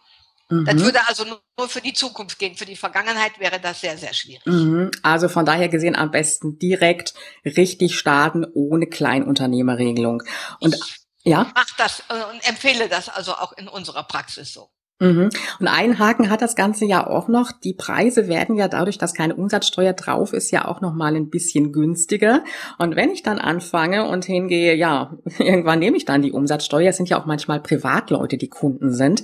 Mhm. 0.51 0.65
Das 0.65 0.77
würde 0.79 1.07
also 1.07 1.25
nur 1.25 1.69
für 1.69 1.81
die 1.81 1.93
Zukunft 1.93 2.39
gehen. 2.39 2.57
Für 2.57 2.67
die 2.67 2.77
Vergangenheit 2.77 3.39
wäre 3.39 3.61
das 3.61 3.81
sehr, 3.81 3.99
sehr 3.99 4.15
schwierig. 4.15 4.47
Mhm. 4.47 4.91
Also 5.03 5.29
von 5.29 5.45
daher 5.45 5.69
gesehen 5.69 5.97
am 5.97 6.11
besten 6.11 6.59
direkt 6.59 7.15
richtig 7.45 7.99
starten 7.99 8.47
ohne 8.55 8.87
Kleinunternehmerregelung. 8.87 10.23
Und 10.61 10.75
ich 10.75 11.09
ja? 11.29 11.51
Mach 11.55 11.77
das 11.77 12.03
äh, 12.09 12.25
und 12.33 12.49
empfehle 12.49 12.89
das 12.89 13.09
also 13.09 13.33
auch 13.35 13.53
in 13.53 13.69
unserer 13.69 14.05
Praxis 14.05 14.53
so. 14.53 14.71
Mhm. 15.01 15.31
Und 15.61 15.69
ein 15.69 15.99
Haken 15.99 16.29
hat 16.29 16.43
das 16.43 16.57
Ganze 16.57 16.85
ja 16.85 17.07
auch 17.07 17.29
noch. 17.29 17.53
Die 17.53 17.73
Preise 17.73 18.27
werden 18.27 18.57
ja 18.57 18.67
dadurch, 18.67 18.99
dass 18.99 19.15
keine 19.15 19.37
Umsatzsteuer 19.37 19.93
drauf 19.93 20.33
ist, 20.33 20.51
ja 20.51 20.67
auch 20.67 20.81
noch 20.81 20.93
mal 20.93 21.15
ein 21.15 21.31
bisschen 21.31 21.73
günstiger. 21.73 22.43
Und 22.79 22.97
wenn 22.97 23.11
ich 23.11 23.23
dann 23.23 23.39
anfange 23.39 24.09
und 24.09 24.25
hingehe, 24.25 24.75
ja, 24.75 25.15
irgendwann 25.39 25.79
nehme 25.79 25.97
ich 25.97 26.05
dann 26.05 26.23
die 26.23 26.33
Umsatzsteuer, 26.33 26.91
es 26.91 26.97
sind 26.97 27.09
ja 27.09 27.21
auch 27.21 27.27
manchmal 27.27 27.61
Privatleute, 27.61 28.39
die 28.39 28.49
Kunden 28.49 28.93
sind, 28.93 29.23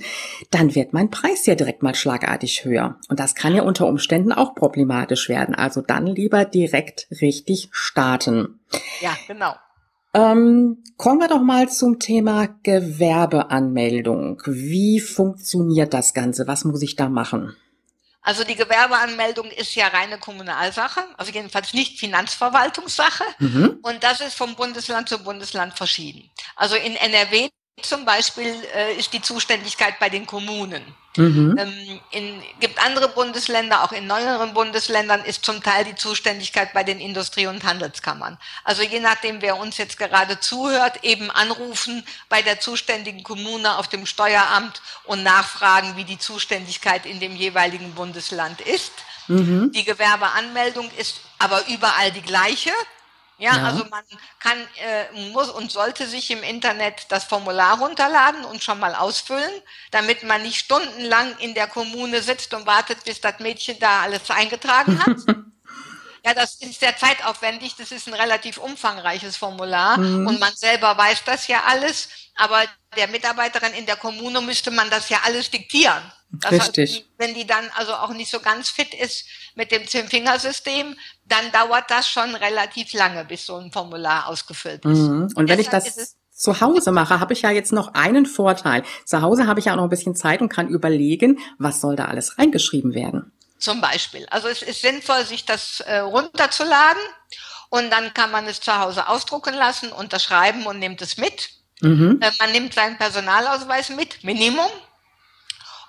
dann 0.49 0.75
wird 0.75 0.93
mein 0.93 1.11
Preis 1.11 1.45
ja 1.45 1.55
direkt 1.55 1.83
mal 1.83 1.95
schlagartig 1.95 2.63
höher. 2.63 2.97
Und 3.09 3.19
das 3.19 3.35
kann 3.35 3.53
ja 3.53 3.63
unter 3.63 3.87
Umständen 3.87 4.31
auch 4.31 4.55
problematisch 4.55 5.27
werden. 5.27 5.55
Also 5.55 5.81
dann 5.81 6.07
lieber 6.07 6.45
direkt 6.45 7.07
richtig 7.21 7.69
starten. 7.71 8.59
Ja, 9.01 9.11
genau. 9.27 9.55
Ähm, 10.15 10.81
kommen 10.95 11.19
wir 11.19 11.27
doch 11.27 11.41
mal 11.41 11.67
zum 11.67 11.99
Thema 11.99 12.47
Gewerbeanmeldung. 12.63 14.41
Wie 14.45 15.01
funktioniert 15.01 15.93
das 15.93 16.13
Ganze? 16.13 16.47
Was 16.47 16.63
muss 16.63 16.81
ich 16.81 16.95
da 16.95 17.09
machen? 17.09 17.53
Also 18.21 18.45
die 18.45 18.55
Gewerbeanmeldung 18.55 19.51
ist 19.51 19.75
ja 19.75 19.87
reine 19.87 20.17
Kommunalsache, 20.17 21.01
also 21.17 21.31
jedenfalls 21.31 21.73
nicht 21.73 21.99
Finanzverwaltungssache. 21.99 23.25
Mhm. 23.39 23.79
Und 23.83 24.03
das 24.03 24.21
ist 24.21 24.35
vom 24.35 24.55
Bundesland 24.55 25.09
zu 25.09 25.19
Bundesland 25.19 25.73
verschieden. 25.73 26.31
Also 26.55 26.75
in 26.77 26.95
NRW 26.95 27.49
zum 27.81 28.05
Beispiel 28.05 28.55
äh, 28.73 28.95
ist 28.95 29.13
die 29.13 29.21
Zuständigkeit 29.21 29.99
bei 29.99 30.09
den 30.09 30.25
Kommunen. 30.25 30.83
Mhm. 31.17 31.55
Ähm, 31.57 31.99
in, 32.11 32.43
gibt 32.59 32.83
andere 32.83 33.07
Bundesländer, 33.09 33.83
auch 33.83 33.93
in 33.93 34.05
neueren 34.05 34.53
Bundesländern 34.53 35.23
ist 35.23 35.45
zum 35.45 35.63
Teil 35.63 35.85
die 35.85 35.95
Zuständigkeit 35.95 36.73
bei 36.73 36.83
den 36.83 36.99
Industrie- 36.99 37.47
und 37.47 37.63
Handelskammern. 37.63 38.37
Also 38.65 38.81
je 38.81 38.99
nachdem, 38.99 39.41
wer 39.41 39.57
uns 39.57 39.77
jetzt 39.77 39.97
gerade 39.97 40.39
zuhört, 40.39 41.03
eben 41.03 41.31
anrufen 41.31 42.05
bei 42.27 42.41
der 42.41 42.59
zuständigen 42.59 43.23
Kommune 43.23 43.77
auf 43.77 43.87
dem 43.87 44.05
Steueramt 44.05 44.81
und 45.05 45.23
nachfragen, 45.23 45.95
wie 45.95 46.03
die 46.03 46.19
Zuständigkeit 46.19 47.05
in 47.05 47.19
dem 47.19 47.35
jeweiligen 47.35 47.93
Bundesland 47.93 48.59
ist. 48.61 48.91
Mhm. 49.27 49.71
Die 49.71 49.85
Gewerbeanmeldung 49.85 50.89
ist 50.97 51.21
aber 51.39 51.65
überall 51.67 52.11
die 52.11 52.21
gleiche. 52.21 52.71
Ja, 53.37 53.57
ja, 53.57 53.63
also 53.63 53.85
man 53.85 54.03
kann, 54.39 54.57
äh, 54.77 55.29
muss 55.31 55.49
und 55.49 55.71
sollte 55.71 56.07
sich 56.07 56.31
im 56.31 56.41
Internet 56.41 57.07
das 57.09 57.25
Formular 57.25 57.79
runterladen 57.79 58.45
und 58.45 58.63
schon 58.63 58.79
mal 58.79 58.95
ausfüllen, 58.95 59.51
damit 59.91 60.23
man 60.23 60.41
nicht 60.41 60.59
stundenlang 60.59 61.37
in 61.39 61.53
der 61.53 61.67
Kommune 61.67 62.21
sitzt 62.21 62.53
und 62.53 62.65
wartet, 62.65 63.03
bis 63.03 63.19
das 63.19 63.39
Mädchen 63.39 63.77
da 63.79 64.03
alles 64.03 64.29
eingetragen 64.29 64.99
hat. 65.05 65.17
ja, 66.25 66.33
das 66.33 66.55
ist 66.55 66.79
sehr 66.79 66.95
zeitaufwendig, 66.95 67.75
das 67.75 67.91
ist 67.91 68.07
ein 68.07 68.13
relativ 68.13 68.57
umfangreiches 68.57 69.35
Formular 69.35 69.97
mhm. 69.97 70.27
und 70.27 70.39
man 70.39 70.55
selber 70.55 70.97
weiß 70.97 71.23
das 71.25 71.47
ja 71.47 71.63
alles, 71.67 72.07
aber 72.35 72.63
der 72.95 73.07
Mitarbeiterin 73.07 73.73
in 73.73 73.85
der 73.85 73.97
Kommune 73.97 74.39
müsste 74.41 74.71
man 74.71 74.89
das 74.89 75.09
ja 75.09 75.19
alles 75.25 75.51
diktieren. 75.51 76.11
Das 76.31 76.51
Richtig. 76.51 76.95
Heißt, 76.95 77.05
wenn 77.17 77.33
die 77.33 77.45
dann 77.45 77.69
also 77.75 77.93
auch 77.93 78.09
nicht 78.09 78.31
so 78.31 78.39
ganz 78.39 78.69
fit 78.69 78.93
ist 78.93 79.25
mit 79.55 79.71
dem 79.71 79.87
Zehn-Fingersystem, 79.87 80.97
dann 81.25 81.51
dauert 81.51 81.89
das 81.89 82.07
schon 82.07 82.35
relativ 82.35 82.93
lange, 82.93 83.25
bis 83.25 83.45
so 83.45 83.57
ein 83.57 83.71
Formular 83.71 84.27
ausgefüllt 84.27 84.85
ist. 84.85 84.97
Mhm. 84.97 85.31
Und 85.35 85.49
wenn 85.49 85.57
Deshalb 85.57 85.85
ich 85.85 85.93
das 85.93 86.15
zu 86.31 86.61
Hause 86.61 86.91
mache, 86.91 87.19
habe 87.19 87.33
ich 87.33 87.41
ja 87.41 87.49
jetzt 87.49 87.71
noch 87.71 87.93
einen 87.93 88.25
Vorteil. 88.25 88.83
Zu 89.05 89.21
Hause 89.21 89.47
habe 89.47 89.59
ich 89.59 89.67
ja 89.67 89.73
auch 89.73 89.77
noch 89.77 89.83
ein 89.83 89.89
bisschen 89.89 90.15
Zeit 90.15 90.41
und 90.41 90.49
kann 90.49 90.67
überlegen, 90.67 91.39
was 91.57 91.81
soll 91.81 91.95
da 91.95 92.05
alles 92.05 92.37
reingeschrieben 92.37 92.93
werden. 92.93 93.31
Zum 93.57 93.81
Beispiel. 93.81 94.27
Also 94.29 94.47
es 94.47 94.61
ist 94.61 94.81
sinnvoll, 94.81 95.25
sich 95.25 95.45
das 95.45 95.79
äh, 95.79 95.99
runterzuladen 95.99 97.01
und 97.69 97.89
dann 97.89 98.13
kann 98.13 98.31
man 98.31 98.45
es 98.47 98.59
zu 98.59 98.77
Hause 98.77 99.07
ausdrucken 99.07 99.55
lassen, 99.55 99.91
unterschreiben 99.91 100.65
und 100.65 100.79
nimmt 100.79 101.01
es 101.01 101.17
mit. 101.17 101.49
Mhm. 101.81 102.19
Äh, 102.21 102.31
man 102.39 102.51
nimmt 102.51 102.73
seinen 102.73 102.97
Personalausweis 102.97 103.89
mit, 103.89 104.23
Minimum. 104.23 104.69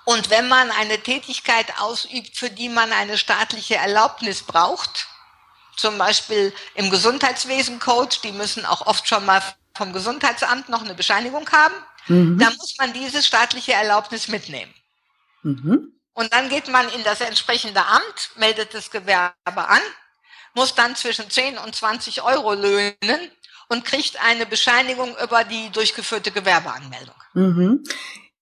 Und 0.05 0.29
wenn 0.29 0.47
man 0.47 0.71
eine 0.71 0.99
Tätigkeit 0.99 1.65
ausübt, 1.81 2.37
für 2.37 2.49
die 2.49 2.69
man 2.69 2.93
eine 2.93 3.17
staatliche 3.17 3.75
Erlaubnis 3.75 4.43
braucht, 4.43 5.07
zum 5.77 5.97
Beispiel 5.97 6.53
im 6.75 6.89
Gesundheitswesen 6.89 7.79
Coach, 7.79 8.21
die 8.21 8.31
müssen 8.31 8.65
auch 8.65 8.85
oft 8.85 9.07
schon 9.07 9.25
mal 9.25 9.41
vom 9.75 9.93
Gesundheitsamt 9.93 10.69
noch 10.69 10.83
eine 10.83 10.95
Bescheinigung 10.95 11.49
haben, 11.51 11.75
mhm. 12.07 12.37
dann 12.39 12.55
muss 12.57 12.75
man 12.77 12.91
diese 12.93 13.23
staatliche 13.23 13.73
Erlaubnis 13.73 14.27
mitnehmen. 14.27 14.73
Mhm. 15.43 15.93
Und 16.13 16.33
dann 16.33 16.49
geht 16.49 16.67
man 16.67 16.89
in 16.89 17.03
das 17.03 17.21
entsprechende 17.21 17.85
Amt, 17.85 18.31
meldet 18.37 18.73
das 18.73 18.89
Gewerbe 18.89 19.31
an, 19.45 19.81
muss 20.55 20.73
dann 20.73 20.95
zwischen 20.95 21.29
10 21.29 21.59
und 21.59 21.75
20 21.75 22.23
Euro 22.23 22.55
löhnen 22.55 23.31
und 23.69 23.85
kriegt 23.85 24.19
eine 24.23 24.47
Bescheinigung 24.47 25.15
über 25.23 25.43
die 25.43 25.69
durchgeführte 25.69 26.31
Gewerbeanmeldung. 26.31 27.15
Mhm. 27.33 27.83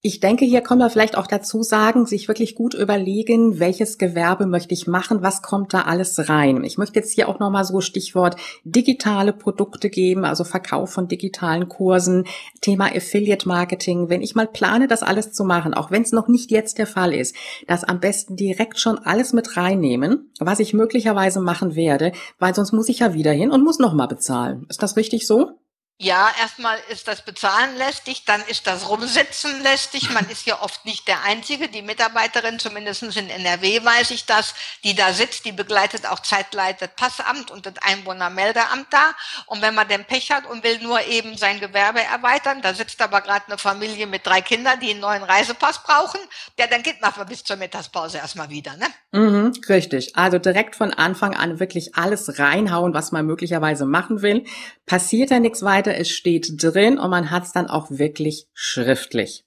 Ich 0.07 0.19
denke, 0.19 0.45
hier 0.45 0.61
kommen 0.61 0.81
wir 0.81 0.91
vielleicht 0.91 1.17
auch 1.17 1.25
dazu 1.25 1.63
sagen, 1.63 2.05
sich 2.05 2.27
wirklich 2.27 2.53
gut 2.53 2.75
überlegen, 2.75 3.57
welches 3.57 3.97
Gewerbe 3.97 4.45
möchte 4.45 4.75
ich 4.75 4.85
machen, 4.85 5.23
was 5.23 5.41
kommt 5.41 5.73
da 5.73 5.81
alles 5.81 6.29
rein. 6.29 6.63
Ich 6.63 6.77
möchte 6.77 6.99
jetzt 6.99 7.13
hier 7.13 7.27
auch 7.27 7.39
nochmal 7.39 7.65
so 7.65 7.81
Stichwort 7.81 8.35
digitale 8.63 9.33
Produkte 9.33 9.89
geben, 9.89 10.23
also 10.23 10.43
Verkauf 10.43 10.91
von 10.91 11.07
digitalen 11.07 11.69
Kursen, 11.69 12.25
Thema 12.61 12.95
Affiliate 12.95 13.47
Marketing. 13.47 14.07
Wenn 14.07 14.21
ich 14.21 14.35
mal 14.35 14.45
plane, 14.45 14.87
das 14.87 15.01
alles 15.01 15.33
zu 15.33 15.43
machen, 15.43 15.73
auch 15.73 15.89
wenn 15.89 16.03
es 16.03 16.11
noch 16.11 16.27
nicht 16.27 16.51
jetzt 16.51 16.77
der 16.77 16.85
Fall 16.85 17.11
ist, 17.11 17.35
das 17.65 17.83
am 17.83 17.99
besten 17.99 18.35
direkt 18.35 18.79
schon 18.79 18.99
alles 18.99 19.33
mit 19.33 19.57
reinnehmen, 19.57 20.29
was 20.39 20.59
ich 20.59 20.75
möglicherweise 20.75 21.39
machen 21.41 21.73
werde, 21.73 22.11
weil 22.37 22.53
sonst 22.53 22.73
muss 22.73 22.89
ich 22.89 22.99
ja 22.99 23.15
wieder 23.15 23.31
hin 23.31 23.49
und 23.49 23.63
muss 23.63 23.79
nochmal 23.79 24.07
bezahlen. 24.07 24.67
Ist 24.69 24.83
das 24.83 24.97
richtig 24.97 25.25
so? 25.25 25.53
Ja, 25.97 26.29
erstmal 26.41 26.77
ist 26.89 27.07
das 27.07 27.23
Bezahlen 27.23 27.77
lästig, 27.77 28.25
dann 28.25 28.41
ist 28.47 28.67
das 28.67 28.89
Rumsitzen 28.89 29.63
lästig. 29.63 30.09
Man 30.11 30.29
ist 30.29 30.45
ja 30.45 30.61
oft 30.61 30.83
nicht 30.83 31.07
der 31.07 31.23
Einzige. 31.23 31.69
Die 31.69 31.81
Mitarbeiterin, 31.81 32.59
zumindest 32.59 33.03
in 33.03 33.29
NRW 33.29 33.81
weiß 33.81 34.11
ich 34.11 34.25
das, 34.25 34.55
die 34.83 34.93
da 34.93 35.13
sitzt, 35.13 35.45
die 35.45 35.53
begleitet 35.53 36.05
auch 36.05 36.19
zeitleitet 36.19 36.97
Passamt 36.97 37.49
und 37.49 37.65
das 37.65 37.75
Einwohnermeldeamt 37.81 38.87
da. 38.89 39.15
Und 39.45 39.61
wenn 39.61 39.73
man 39.73 39.87
den 39.87 40.03
Pech 40.03 40.31
hat 40.31 40.45
und 40.45 40.65
will 40.65 40.79
nur 40.79 40.99
eben 41.05 41.37
sein 41.37 41.61
Gewerbe 41.61 42.03
erweitern, 42.03 42.61
da 42.61 42.73
sitzt 42.73 43.01
aber 43.01 43.21
gerade 43.21 43.47
eine 43.47 43.57
Familie 43.57 44.05
mit 44.05 44.27
drei 44.27 44.41
Kindern, 44.41 44.77
die 44.81 44.89
einen 44.89 44.99
neuen 44.99 45.23
Reisepass 45.23 45.81
brauchen, 45.81 46.19
ja, 46.59 46.67
dann 46.67 46.83
geht 46.83 46.99
man 46.99 47.13
bis 47.29 47.45
zur 47.45 47.55
Mittagspause 47.55 48.17
erstmal 48.17 48.49
wieder, 48.49 48.75
ne? 48.75 48.87
Mhm, 49.13 49.53
richtig. 49.69 50.17
Also 50.17 50.39
direkt 50.39 50.75
von 50.75 50.93
Anfang 50.93 51.35
an 51.35 51.61
wirklich 51.61 51.95
alles 51.95 52.37
reinhauen, 52.37 52.93
was 52.93 53.13
man 53.13 53.25
möglicherweise 53.25 53.85
machen 53.85 54.21
will. 54.21 54.43
Passiert 54.85 55.31
da 55.31 55.39
nichts 55.39 55.63
weiter 55.63 55.84
weiter, 55.85 55.97
es 55.97 56.09
steht 56.09 56.61
drin 56.61 56.97
und 56.97 57.09
man 57.09 57.31
hat 57.31 57.43
es 57.43 57.51
dann 57.51 57.69
auch 57.69 57.87
wirklich 57.89 58.47
schriftlich. 58.53 59.45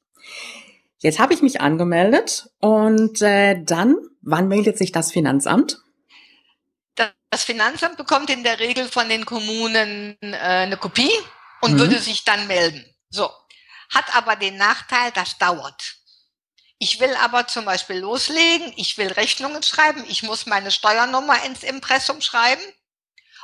Jetzt 0.98 1.18
habe 1.18 1.32
ich 1.32 1.42
mich 1.42 1.60
angemeldet 1.60 2.50
und 2.60 3.22
äh, 3.22 3.62
dann, 3.62 3.96
wann 4.20 4.48
meldet 4.48 4.78
sich 4.78 4.92
das 4.92 5.12
Finanzamt? 5.12 5.78
Das 7.30 7.44
Finanzamt 7.44 7.96
bekommt 7.96 8.30
in 8.30 8.42
der 8.42 8.58
Regel 8.58 8.88
von 8.88 9.08
den 9.08 9.24
Kommunen 9.24 10.16
äh, 10.22 10.36
eine 10.36 10.76
Kopie 10.76 11.12
und 11.60 11.74
mhm. 11.74 11.78
würde 11.78 11.98
sich 11.98 12.24
dann 12.24 12.46
melden. 12.46 12.84
So. 13.10 13.30
Hat 13.90 14.16
aber 14.16 14.36
den 14.36 14.56
Nachteil, 14.56 15.12
das 15.14 15.38
dauert. 15.38 15.96
Ich 16.78 17.00
will 17.00 17.14
aber 17.22 17.46
zum 17.46 17.64
Beispiel 17.64 17.98
loslegen, 17.98 18.72
ich 18.76 18.98
will 18.98 19.08
Rechnungen 19.08 19.62
schreiben, 19.62 20.04
ich 20.08 20.22
muss 20.22 20.46
meine 20.46 20.70
Steuernummer 20.70 21.44
ins 21.44 21.62
Impressum 21.62 22.20
schreiben. 22.20 22.62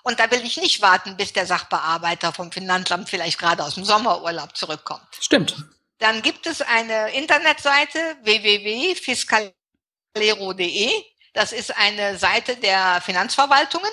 Und 0.05 0.21
da 0.21 0.31
will 0.31 0.45
ich 0.45 0.59
nicht 0.59 0.83
warten, 0.83 1.17
bis 1.17 1.33
der 1.33 1.47
Sachbearbeiter 1.47 2.33
vom 2.33 2.53
Finanzamt 2.53 3.09
vielleicht 3.09 3.39
gerade 3.39 3.65
aus 3.65 3.75
dem 3.75 3.85
Sommerurlaub 3.85 4.57
zurückkommt. 4.57 5.09
Stimmt. 5.19 5.57
Dann 5.99 6.21
gibt 6.21 6.47
es 6.47 6.61
eine 6.61 7.11
Internetseite 7.13 8.19
www.fiscalero.de. 8.23 10.93
Das 11.33 11.53
ist 11.53 11.75
eine 11.77 12.19
Seite 12.19 12.57
der 12.57 13.01
Finanzverwaltungen. 13.01 13.91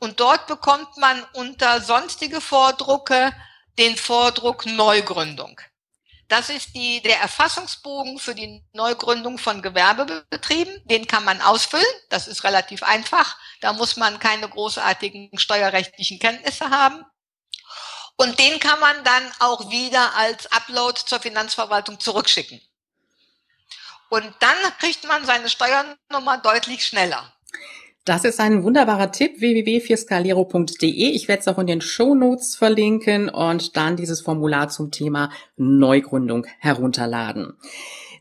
Und 0.00 0.20
dort 0.20 0.46
bekommt 0.46 0.96
man 0.96 1.22
unter 1.34 1.82
sonstige 1.82 2.40
Vordrucke 2.40 3.32
den 3.78 3.96
Vordruck 3.96 4.66
Neugründung. 4.66 5.60
Das 6.32 6.48
ist 6.48 6.74
die, 6.74 7.02
der 7.02 7.20
Erfassungsbogen 7.20 8.18
für 8.18 8.34
die 8.34 8.64
Neugründung 8.72 9.36
von 9.36 9.60
Gewerbebetrieben. 9.60 10.80
Den 10.86 11.06
kann 11.06 11.26
man 11.26 11.42
ausfüllen. 11.42 11.84
Das 12.08 12.26
ist 12.26 12.42
relativ 12.42 12.82
einfach. 12.82 13.36
Da 13.60 13.74
muss 13.74 13.98
man 13.98 14.18
keine 14.18 14.48
großartigen 14.48 15.38
steuerrechtlichen 15.38 16.18
Kenntnisse 16.18 16.70
haben. 16.70 17.04
Und 18.16 18.38
den 18.38 18.58
kann 18.60 18.80
man 18.80 19.04
dann 19.04 19.30
auch 19.40 19.70
wieder 19.70 20.14
als 20.14 20.50
Upload 20.50 20.98
zur 21.04 21.20
Finanzverwaltung 21.20 22.00
zurückschicken. 22.00 22.62
Und 24.08 24.34
dann 24.38 24.56
kriegt 24.78 25.04
man 25.04 25.26
seine 25.26 25.50
Steuernummer 25.50 26.38
deutlich 26.38 26.86
schneller. 26.86 27.30
Das 28.04 28.24
ist 28.24 28.40
ein 28.40 28.64
wunderbarer 28.64 29.12
Tipp, 29.12 29.40
www.fiscalero.de. 29.40 31.10
Ich 31.10 31.28
werde 31.28 31.40
es 31.40 31.48
auch 31.48 31.58
in 31.58 31.68
den 31.68 31.80
Show 31.80 32.16
Notes 32.16 32.56
verlinken 32.56 33.28
und 33.28 33.76
dann 33.76 33.96
dieses 33.96 34.20
Formular 34.22 34.68
zum 34.70 34.90
Thema 34.90 35.30
Neugründung 35.56 36.46
herunterladen. 36.58 37.56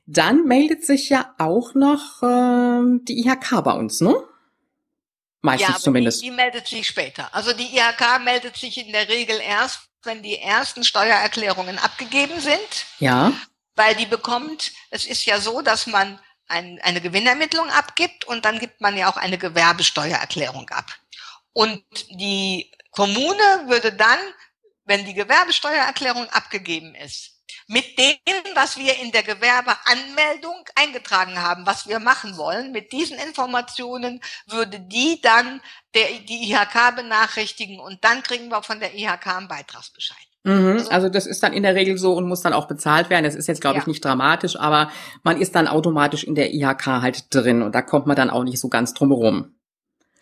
Dann 0.05 0.45
meldet 0.45 0.85
sich 0.85 1.09
ja 1.09 1.33
auch 1.39 1.73
noch 1.73 2.21
äh, 2.21 2.99
die 3.07 3.25
IHK 3.25 3.63
bei 3.63 3.73
uns, 3.73 4.01
ne? 4.01 4.15
Meistens 5.41 5.69
ja, 5.69 5.79
zumindest. 5.79 6.21
Die, 6.21 6.29
die 6.29 6.35
meldet 6.35 6.67
sich 6.67 6.85
später. 6.85 7.33
Also 7.33 7.51
die 7.53 7.75
IHK 7.75 8.23
meldet 8.23 8.57
sich 8.57 8.85
in 8.85 8.91
der 8.91 9.09
Regel 9.09 9.39
erst, 9.43 9.89
wenn 10.03 10.21
die 10.21 10.37
ersten 10.37 10.83
Steuererklärungen 10.83 11.79
abgegeben 11.79 12.39
sind. 12.39 12.85
Ja. 12.99 13.33
Weil 13.75 13.95
die 13.95 14.05
bekommt, 14.05 14.73
es 14.91 15.07
ist 15.07 15.25
ja 15.25 15.39
so, 15.39 15.61
dass 15.61 15.87
man 15.87 16.19
ein, 16.51 16.79
eine 16.83 17.01
Gewinnermittlung 17.01 17.69
abgibt 17.69 18.25
und 18.25 18.45
dann 18.45 18.59
gibt 18.59 18.81
man 18.81 18.95
ja 18.97 19.09
auch 19.09 19.17
eine 19.17 19.37
Gewerbesteuererklärung 19.37 20.69
ab. 20.69 20.85
Und 21.53 21.83
die 22.09 22.71
Kommune 22.91 23.63
würde 23.67 23.93
dann, 23.93 24.19
wenn 24.85 25.05
die 25.05 25.13
Gewerbesteuererklärung 25.13 26.29
abgegeben 26.29 26.93
ist, 26.95 27.31
mit 27.67 27.97
dem, 27.97 28.17
was 28.53 28.77
wir 28.77 28.97
in 28.99 29.11
der 29.11 29.23
Gewerbeanmeldung 29.23 30.67
eingetragen 30.75 31.41
haben, 31.41 31.65
was 31.65 31.87
wir 31.87 31.99
machen 31.99 32.35
wollen, 32.37 32.71
mit 32.71 32.91
diesen 32.91 33.17
Informationen 33.17 34.21
würde 34.45 34.79
die 34.79 35.21
dann 35.21 35.61
der, 35.93 36.19
die 36.19 36.51
IHK 36.51 36.95
benachrichtigen 36.95 37.79
und 37.79 38.03
dann 38.03 38.23
kriegen 38.23 38.49
wir 38.49 38.61
von 38.63 38.79
der 38.79 38.93
IHK 38.93 39.27
einen 39.27 39.47
Beitragsbescheid. 39.47 40.17
Mhm, 40.43 40.77
also, 40.77 40.89
also 40.89 41.09
das 41.09 41.27
ist 41.27 41.43
dann 41.43 41.53
in 41.53 41.63
der 41.63 41.75
Regel 41.75 41.97
so 41.97 42.13
und 42.13 42.27
muss 42.27 42.41
dann 42.41 42.53
auch 42.53 42.67
bezahlt 42.67 43.09
werden. 43.09 43.25
Das 43.25 43.35
ist 43.35 43.47
jetzt, 43.47 43.61
glaube 43.61 43.75
ja. 43.75 43.81
ich, 43.81 43.87
nicht 43.87 44.03
dramatisch, 44.03 44.55
aber 44.55 44.91
man 45.23 45.39
ist 45.39 45.55
dann 45.55 45.67
automatisch 45.67 46.23
in 46.23 46.35
der 46.35 46.53
IHK 46.53 46.85
halt 46.85 47.33
drin 47.33 47.61
und 47.61 47.75
da 47.75 47.81
kommt 47.81 48.07
man 48.07 48.15
dann 48.15 48.29
auch 48.29 48.43
nicht 48.43 48.59
so 48.59 48.67
ganz 48.67 48.93
drum 48.93 49.09
herum. 49.09 49.55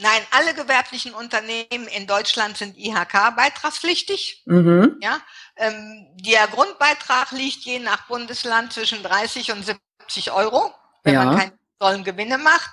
Nein, 0.01 0.21
alle 0.31 0.53
gewerblichen 0.53 1.13
Unternehmen 1.13 1.87
in 1.93 2.07
Deutschland 2.07 2.57
sind 2.57 2.77
IHK-beitragspflichtig. 2.77 4.43
Mhm. 4.45 4.97
Ja, 5.01 5.19
ähm, 5.57 6.07
der 6.15 6.47
Grundbeitrag 6.47 7.31
liegt 7.31 7.65
je 7.65 7.79
nach 7.79 8.07
Bundesland 8.07 8.71
zwischen 8.71 9.03
30 9.03 9.51
und 9.51 9.65
70 9.65 10.31
Euro, 10.31 10.73
wenn 11.03 11.15
ja. 11.15 11.25
man 11.25 11.37
keine 11.37 11.51
tollen 11.79 12.03
Gewinne 12.05 12.37
macht. 12.37 12.71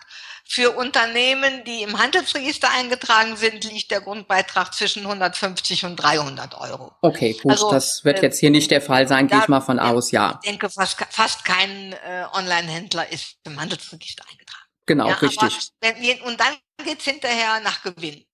Für 0.49 0.77
Unternehmen, 0.77 1.65
die 1.65 1.83
im 1.83 1.99
Handelsregister 1.99 2.69
eingetragen 2.71 3.37
sind, 3.37 3.65
liegt 3.65 3.91
der 3.91 4.01
Grundbeitrag 4.01 4.73
zwischen 4.75 5.03
150 5.03 5.85
und 5.85 5.97
300 5.97 6.55
Euro. 6.55 6.93
Okay, 7.03 7.33
gut, 7.43 7.51
also, 7.51 7.71
das 7.71 8.05
wird 8.05 8.21
äh, 8.21 8.23
jetzt 8.23 8.39
hier 8.39 8.51
nicht 8.51 8.71
der 8.71 8.81
Fall 8.81 9.09
sein, 9.09 9.27
gehe 9.27 9.41
ich 9.41 9.49
mal 9.49 9.61
von 9.61 9.79
aus, 9.81 10.13
ja. 10.13 10.39
Ich 10.43 10.51
denke, 10.51 10.71
fast, 10.71 11.05
fast 11.11 11.45
kein 11.45 11.93
äh, 11.93 12.25
Online-Händler 12.33 13.11
ist 13.11 13.37
im 13.45 13.61
Handelsregister 13.61 14.25
eingetragen. 14.31 14.67
Genau, 14.87 15.09
ja, 15.09 15.15
richtig. 15.17 15.71
Wenn, 15.81 16.21
und 16.23 16.39
dann 16.39 16.55
geht's 16.85 17.05
hinterher 17.05 17.61
nach 17.61 17.83
Gewinn. 17.83 18.25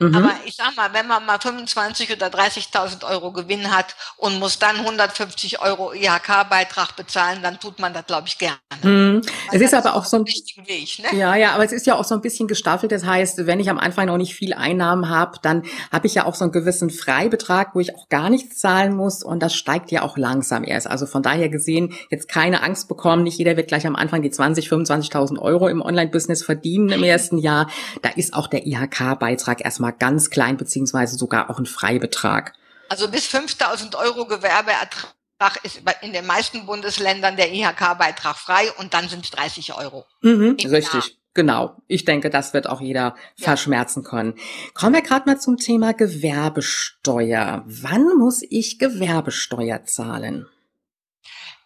Mhm. 0.00 0.14
Aber 0.16 0.32
ich 0.44 0.56
sag 0.56 0.74
mal, 0.76 0.92
wenn 0.92 1.06
man 1.06 1.24
mal 1.24 1.38
25 1.38 2.12
oder 2.12 2.26
30.000 2.26 3.08
Euro 3.08 3.32
Gewinn 3.32 3.70
hat 3.70 3.94
und 4.16 4.40
muss 4.40 4.58
dann 4.58 4.76
150 4.76 5.60
Euro 5.60 5.92
IHK-Beitrag 5.92 6.96
bezahlen, 6.96 7.40
dann 7.42 7.60
tut 7.60 7.78
man 7.78 7.94
das, 7.94 8.04
glaube 8.06 8.26
ich, 8.26 8.36
gerne. 8.38 8.58
Mhm. 8.82 9.22
Es 9.52 9.60
ist 9.60 9.72
aber 9.72 9.94
auch 9.94 10.04
so 10.04 10.16
ein 10.16 10.24
Weg, 10.26 10.98
ne? 10.98 11.16
Ja, 11.16 11.36
ja, 11.36 11.52
aber 11.52 11.64
es 11.64 11.70
ist 11.70 11.86
ja 11.86 11.94
auch 11.94 12.04
so 12.04 12.16
ein 12.16 12.20
bisschen 12.20 12.48
gestaffelt. 12.48 12.90
Das 12.90 13.04
heißt, 13.04 13.46
wenn 13.46 13.60
ich 13.60 13.70
am 13.70 13.78
Anfang 13.78 14.06
noch 14.06 14.16
nicht 14.16 14.34
viel 14.34 14.52
Einnahmen 14.52 15.08
habe, 15.08 15.38
dann 15.42 15.62
habe 15.92 16.08
ich 16.08 16.14
ja 16.14 16.24
auch 16.26 16.34
so 16.34 16.44
einen 16.44 16.52
gewissen 16.52 16.90
Freibetrag, 16.90 17.74
wo 17.74 17.80
ich 17.80 17.94
auch 17.94 18.08
gar 18.08 18.30
nichts 18.30 18.58
zahlen 18.58 18.96
muss 18.96 19.22
und 19.22 19.40
das 19.40 19.54
steigt 19.54 19.92
ja 19.92 20.02
auch 20.02 20.16
langsam 20.16 20.64
erst. 20.64 20.88
Also 20.88 21.06
von 21.06 21.22
daher 21.22 21.48
gesehen, 21.48 21.94
jetzt 22.10 22.28
keine 22.28 22.64
Angst 22.64 22.88
bekommen. 22.88 23.22
Nicht 23.22 23.38
jeder 23.38 23.56
wird 23.56 23.68
gleich 23.68 23.86
am 23.86 23.94
Anfang 23.94 24.22
die 24.22 24.30
20, 24.30 24.68
25.000 24.68 25.38
Euro 25.38 25.68
im 25.68 25.80
Online-Business 25.80 26.42
verdienen 26.42 26.88
im 26.88 27.02
ersten 27.04 27.38
Jahr. 27.38 27.70
Da 28.02 28.08
ist 28.10 28.34
auch 28.34 28.48
der 28.48 28.66
IHK-Beitrag 28.66 29.64
erstmal 29.64 29.83
erstmal 29.84 29.92
ganz 29.92 30.30
klein, 30.30 30.56
beziehungsweise 30.56 31.16
sogar 31.16 31.50
auch 31.50 31.58
ein 31.58 31.66
Freibetrag. 31.66 32.54
Also 32.88 33.08
bis 33.08 33.26
5000 33.26 33.94
Euro 33.96 34.26
Gewerbeertrag 34.26 35.62
ist 35.62 35.80
in 36.02 36.12
den 36.12 36.26
meisten 36.26 36.66
Bundesländern 36.66 37.36
der 37.36 37.52
IHK-Beitrag 37.52 38.36
frei 38.36 38.70
und 38.78 38.94
dann 38.94 39.08
sind 39.08 39.24
es 39.24 39.30
30 39.30 39.74
Euro. 39.74 40.06
Mhm, 40.22 40.56
richtig. 40.64 40.92
Jahr. 40.92 41.04
Genau, 41.36 41.76
ich 41.88 42.04
denke, 42.04 42.30
das 42.30 42.54
wird 42.54 42.68
auch 42.68 42.80
jeder 42.80 43.16
ja. 43.36 43.44
verschmerzen 43.44 44.04
können. 44.04 44.34
Kommen 44.72 44.94
wir 44.94 45.02
gerade 45.02 45.28
mal 45.28 45.40
zum 45.40 45.56
Thema 45.56 45.92
Gewerbesteuer. 45.92 47.64
Wann 47.66 48.16
muss 48.18 48.42
ich 48.48 48.78
Gewerbesteuer 48.78 49.84
zahlen? 49.84 50.46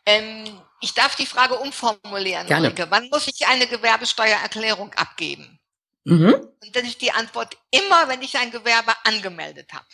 Ähm, 0.06 0.44
ich 0.80 0.94
darf 0.94 1.16
die 1.16 1.26
Frage 1.26 1.56
umformulieren, 1.56 2.46
Gerne. 2.46 2.68
Ulrike. 2.68 2.86
Wann 2.88 3.10
muss 3.10 3.28
ich 3.28 3.46
eine 3.46 3.66
Gewerbesteuererklärung 3.66 4.94
abgeben? 4.94 5.58
Mhm. 6.08 6.34
Und 6.34 6.76
dann 6.76 6.86
ist 6.86 7.02
die 7.02 7.12
Antwort 7.12 7.56
immer, 7.70 8.08
wenn 8.08 8.22
ich 8.22 8.36
ein 8.38 8.50
Gewerbe 8.50 8.94
angemeldet 9.04 9.72
habe. 9.72 9.86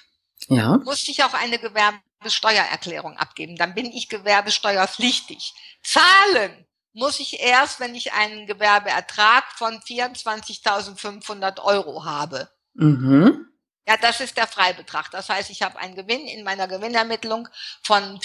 Ja. 0.49 0.79
Muss 0.85 1.09
ich 1.09 1.25
auch 1.25 1.35
eine 1.35 1.59
Gewerbesteuererklärung 1.59 3.17
abgeben. 3.17 3.57
Dann 3.57 3.75
bin 3.75 3.87
ich 3.87 4.09
gewerbesteuerpflichtig. 4.09 5.55
Zahlen 5.83 6.67
muss 6.93 7.19
ich 7.19 7.41
erst, 7.41 7.81
wenn 7.81 7.95
ich 7.97 8.13
einen 8.13 8.47
Gewerbeertrag 8.47 9.45
von 9.57 9.81
24.500 9.81 11.61
Euro 11.63 12.05
habe. 12.05 12.49
Mhm. 12.75 13.49
Ja, 13.87 13.97
das 13.97 14.21
ist 14.21 14.37
der 14.37 14.47
Freibetrag. 14.47 15.11
Das 15.11 15.29
heißt, 15.29 15.51
ich 15.51 15.63
habe 15.63 15.79
einen 15.79 15.97
Gewinn 15.97 16.27
in 16.29 16.45
meiner 16.45 16.69
Gewinnermittlung 16.69 17.49
von 17.83 18.21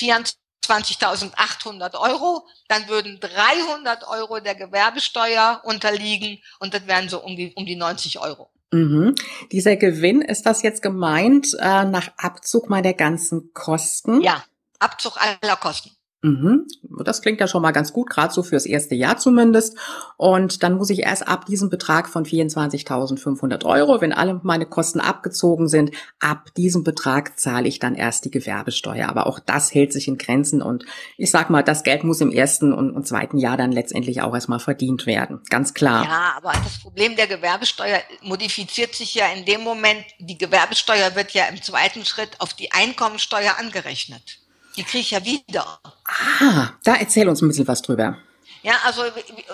24.800 0.66 2.00
Euro. 2.00 2.48
Dann 2.68 2.88
würden 2.88 3.20
300 3.20 4.08
Euro 4.08 4.40
der 4.40 4.56
Gewerbesteuer 4.56 5.62
unterliegen 5.64 6.40
und 6.60 6.74
das 6.74 6.88
wären 6.88 7.10
so 7.10 7.22
um 7.24 7.36
die, 7.36 7.54
um 7.56 7.66
die 7.66 7.76
90 7.76 8.20
Euro. 8.20 8.50
Mhm. 8.72 9.16
Dieser 9.52 9.76
Gewinn, 9.78 10.22
ist 10.22 10.46
das 10.46 10.62
jetzt 10.62 10.82
gemeint 10.82 11.56
äh, 11.60 11.86
nach 11.86 12.12
Abzug 12.18 12.70
meiner 12.70 12.94
ganzen 12.94 13.52
Kosten? 13.54 14.22
Ja, 14.22 14.44
Abzug 14.80 15.18
aller 15.18 15.56
Kosten. 15.56 15.92
Mhm. 16.22 16.68
Das 17.04 17.22
klingt 17.22 17.40
ja 17.40 17.48
schon 17.48 17.62
mal 17.62 17.72
ganz 17.72 17.94
gut, 17.94 18.10
gerade 18.10 18.34
so 18.34 18.44
fürs 18.44 18.66
erste 18.66 18.94
Jahr 18.94 19.18
zumindest. 19.18 19.78
Und 20.18 20.64
dann 20.64 20.74
muss 20.74 20.90
ich 20.90 21.04
erst 21.04 21.26
ab 21.26 21.46
diesem 21.46 21.70
Betrag 21.70 22.10
von 22.10 22.26
24.500 22.26 23.66
Euro, 23.66 24.02
wenn 24.02 24.12
alle 24.12 24.42
meine 24.44 24.66
Kosten 24.66 25.00
abgezogen 25.00 25.70
sind, 25.70 25.92
ab 26.20 26.54
diesem 26.58 26.84
Betrag 26.84 27.40
zahle 27.40 27.70
ich 27.70 27.80
dann 27.80 27.96
erst 27.96 28.26
die 28.26 28.32
Gewerbesteuer. 28.32 29.08
Aber 29.08 29.28
auch 29.28 29.40
das 29.40 29.74
hält 29.74 29.94
sich 29.94 30.10
in 30.10 30.18
Grenzen 30.18 30.62
und 30.62 30.84
ich 31.16 31.32
sag 31.32 31.50
mal, 31.50 31.64
das 31.64 31.84
Geld 31.84 32.04
muss 32.04 32.20
im 32.20 32.32
ersten 32.32 32.74
und, 32.74 32.92
und 32.92 33.08
zweiten 33.08 33.38
Jahr 33.38 33.56
dann 33.56 33.72
letztendlich 33.72 34.22
auch 34.22 34.34
erstmal 34.34 34.60
verdient 34.60 35.06
werden. 35.06 35.42
Ganz 35.50 35.74
klar. 35.74 36.04
Ja, 36.04 36.34
aber 36.36 36.52
das 36.52 36.80
Problem 36.82 37.16
der 37.16 37.28
Gewerbesteuer 37.28 38.00
modifiziert 38.24 38.94
sich 38.94 39.16
ja 39.16 39.28
in 39.28 39.46
dem 39.46 39.62
Moment, 39.62 40.04
die 40.20 40.38
Gewerbesteuer 40.38 41.16
wird 41.16 41.32
ja 41.32 41.46
im 41.46 41.62
zweiten 41.62 42.04
Schritt 42.04 42.32
auf 42.40 42.54
die 42.54 42.74
Einkommensteuer 42.74 43.56
angerechnet. 43.58 44.40
Die 44.76 44.84
kriege 44.84 45.00
ich 45.00 45.12
ja 45.12 45.24
wieder. 45.26 45.80
Ah, 46.06 46.70
da 46.84 46.96
erzähl 46.96 47.28
uns 47.28 47.42
ein 47.42 47.48
bisschen 47.48 47.68
was 47.68 47.82
drüber. 47.82 48.18
Ja, 48.62 48.74
also 48.84 49.04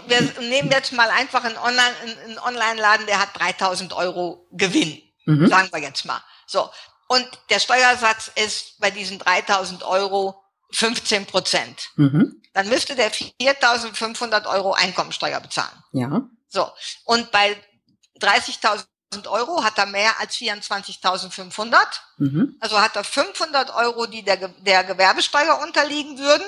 wir 0.08 0.22
nehmen 0.42 0.72
jetzt 0.72 0.92
mal 0.94 1.10
einfach 1.10 1.44
einen 1.44 1.58
Online-Laden, 1.58 2.38
Online 2.44 3.06
der 3.06 3.20
hat 3.20 3.40
3000 3.40 3.94
Euro 3.94 4.48
Gewinn, 4.52 5.02
mhm. 5.26 5.48
sagen 5.48 5.70
wir 5.72 5.80
jetzt 5.80 6.06
mal. 6.06 6.22
So. 6.48 6.70
Und 7.08 7.28
der 7.50 7.60
Steuersatz 7.60 8.32
ist 8.36 8.80
bei 8.80 8.90
diesen 8.90 9.20
3000 9.20 9.84
Euro 9.84 10.44
15 10.72 11.28
Prozent. 11.28 11.90
Mhm. 11.96 12.42
Dann 12.54 12.68
müsste 12.70 12.96
der 12.96 13.12
4500 13.12 14.48
Euro 14.48 14.74
Einkommensteuer 14.74 15.40
bezahlen. 15.40 15.84
Ja. 15.92 16.28
So. 16.50 16.68
Und 17.04 17.32
bei 17.32 17.56
30.000 18.20 18.86
Euro 19.28 19.64
hat 19.64 19.78
er 19.78 19.86
mehr 19.86 20.20
als 20.20 20.36
24.500. 20.36 21.78
Mhm. 22.18 22.56
Also 22.60 22.80
hat 22.80 22.96
er 22.96 23.04
500 23.04 23.74
Euro, 23.76 24.06
die 24.06 24.24
der, 24.24 24.38
der 24.38 24.84
Gewerbesteuer 24.84 25.60
unterliegen 25.62 26.18
würden. 26.18 26.46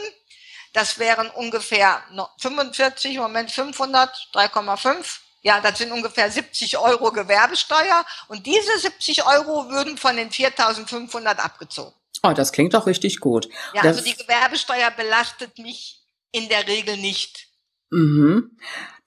Das 0.73 0.99
wären 0.99 1.30
ungefähr 1.30 2.01
45, 2.38 3.17
Moment 3.17 3.51
500, 3.51 4.30
3,5. 4.34 5.19
Ja, 5.41 5.62
das 5.62 5.77
sind 5.77 5.91
ungefähr 5.91 6.30
70 6.30 6.77
Euro 6.77 7.12
Gewerbesteuer. 7.12 8.06
Und 8.27 8.45
diese 8.45 8.77
70 8.77 9.25
Euro 9.25 9.69
würden 9.69 9.97
von 9.97 10.15
den 10.17 10.30
4.500 10.30 11.38
abgezogen. 11.38 11.93
Oh, 12.23 12.34
das 12.34 12.51
klingt 12.51 12.73
doch 12.73 12.86
richtig 12.86 13.19
gut. 13.19 13.47
Ja, 13.73 13.82
das 13.82 13.97
also 13.97 14.03
die 14.03 14.15
Gewerbesteuer 14.15 14.91
belastet 14.91 15.58
mich 15.60 16.01
in 16.32 16.49
der 16.49 16.67
Regel 16.67 16.97
nicht. 16.97 17.46
Mhm. 17.89 18.52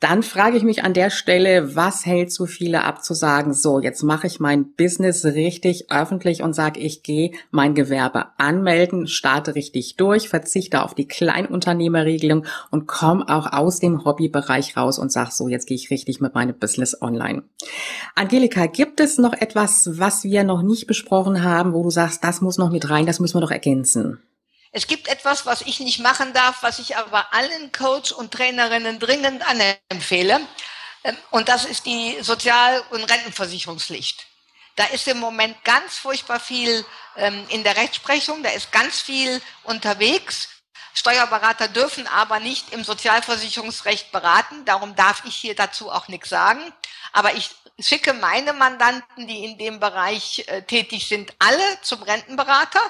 Dann 0.00 0.22
frage 0.22 0.56
ich 0.56 0.62
mich 0.62 0.82
an 0.82 0.94
der 0.94 1.10
Stelle, 1.10 1.76
was 1.76 2.06
hält 2.06 2.32
so 2.32 2.46
viele 2.46 2.84
ab 2.84 3.04
zu 3.04 3.12
sagen, 3.12 3.52
so, 3.52 3.80
jetzt 3.80 4.02
mache 4.02 4.26
ich 4.26 4.40
mein 4.40 4.72
Business 4.72 5.26
richtig 5.26 5.90
öffentlich 5.90 6.42
und 6.42 6.54
sage, 6.54 6.80
ich 6.80 7.02
gehe 7.02 7.32
mein 7.50 7.74
Gewerbe 7.74 8.28
anmelden, 8.38 9.06
starte 9.06 9.54
richtig 9.54 9.96
durch, 9.96 10.30
verzichte 10.30 10.82
auf 10.82 10.94
die 10.94 11.06
Kleinunternehmerregelung 11.06 12.46
und 12.70 12.86
komme 12.86 13.28
auch 13.28 13.52
aus 13.52 13.78
dem 13.78 14.06
Hobbybereich 14.06 14.74
raus 14.74 14.98
und 14.98 15.12
sage, 15.12 15.32
so, 15.32 15.48
jetzt 15.48 15.66
gehe 15.66 15.76
ich 15.76 15.90
richtig 15.90 16.22
mit 16.22 16.34
meinem 16.34 16.58
Business 16.58 16.96
online. 17.02 17.42
Angelika, 18.14 18.64
gibt 18.64 19.00
es 19.00 19.18
noch 19.18 19.34
etwas, 19.34 19.98
was 19.98 20.24
wir 20.24 20.44
noch 20.44 20.62
nicht 20.62 20.86
besprochen 20.86 21.44
haben, 21.44 21.74
wo 21.74 21.82
du 21.82 21.90
sagst, 21.90 22.24
das 22.24 22.40
muss 22.40 22.56
noch 22.56 22.70
mit 22.70 22.88
rein, 22.88 23.04
das 23.04 23.20
müssen 23.20 23.36
wir 23.36 23.42
noch 23.42 23.50
ergänzen? 23.50 24.18
Es 24.72 24.86
gibt 24.86 25.08
etwas, 25.08 25.46
was 25.46 25.62
ich 25.62 25.80
nicht 25.80 25.98
machen 25.98 26.32
darf, 26.32 26.62
was 26.62 26.78
ich 26.78 26.96
aber 26.96 27.32
allen 27.32 27.72
Coach 27.72 28.12
und 28.12 28.32
Trainerinnen 28.32 29.00
dringend 29.00 29.42
anempfehle. 29.46 30.40
Ähm, 31.04 31.16
und 31.30 31.48
das 31.48 31.64
ist 31.64 31.86
die 31.86 32.18
Sozial- 32.22 32.82
und 32.90 33.04
Rentenversicherungspflicht. 33.04 34.26
Da 34.76 34.84
ist 34.86 35.08
im 35.08 35.18
Moment 35.18 35.62
ganz 35.64 35.98
furchtbar 35.98 36.38
viel 36.38 36.84
ähm, 37.16 37.44
in 37.48 37.64
der 37.64 37.76
Rechtsprechung, 37.76 38.42
da 38.42 38.50
ist 38.50 38.70
ganz 38.70 39.00
viel 39.00 39.42
unterwegs. 39.64 40.48
Steuerberater 40.94 41.68
dürfen 41.68 42.06
aber 42.06 42.40
nicht 42.40 42.72
im 42.72 42.84
Sozialversicherungsrecht 42.84 44.12
beraten, 44.12 44.64
darum 44.64 44.94
darf 44.96 45.24
ich 45.24 45.36
hier 45.36 45.54
dazu 45.54 45.90
auch 45.90 46.08
nichts 46.08 46.28
sagen. 46.28 46.60
Aber 47.12 47.34
ich 47.34 47.50
schicke 47.80 48.12
meine 48.12 48.52
Mandanten, 48.52 49.26
die 49.26 49.44
in 49.44 49.58
dem 49.58 49.80
Bereich 49.80 50.44
äh, 50.46 50.62
tätig 50.62 51.08
sind, 51.08 51.34
alle 51.38 51.80
zum 51.82 52.02
Rentenberater 52.02 52.80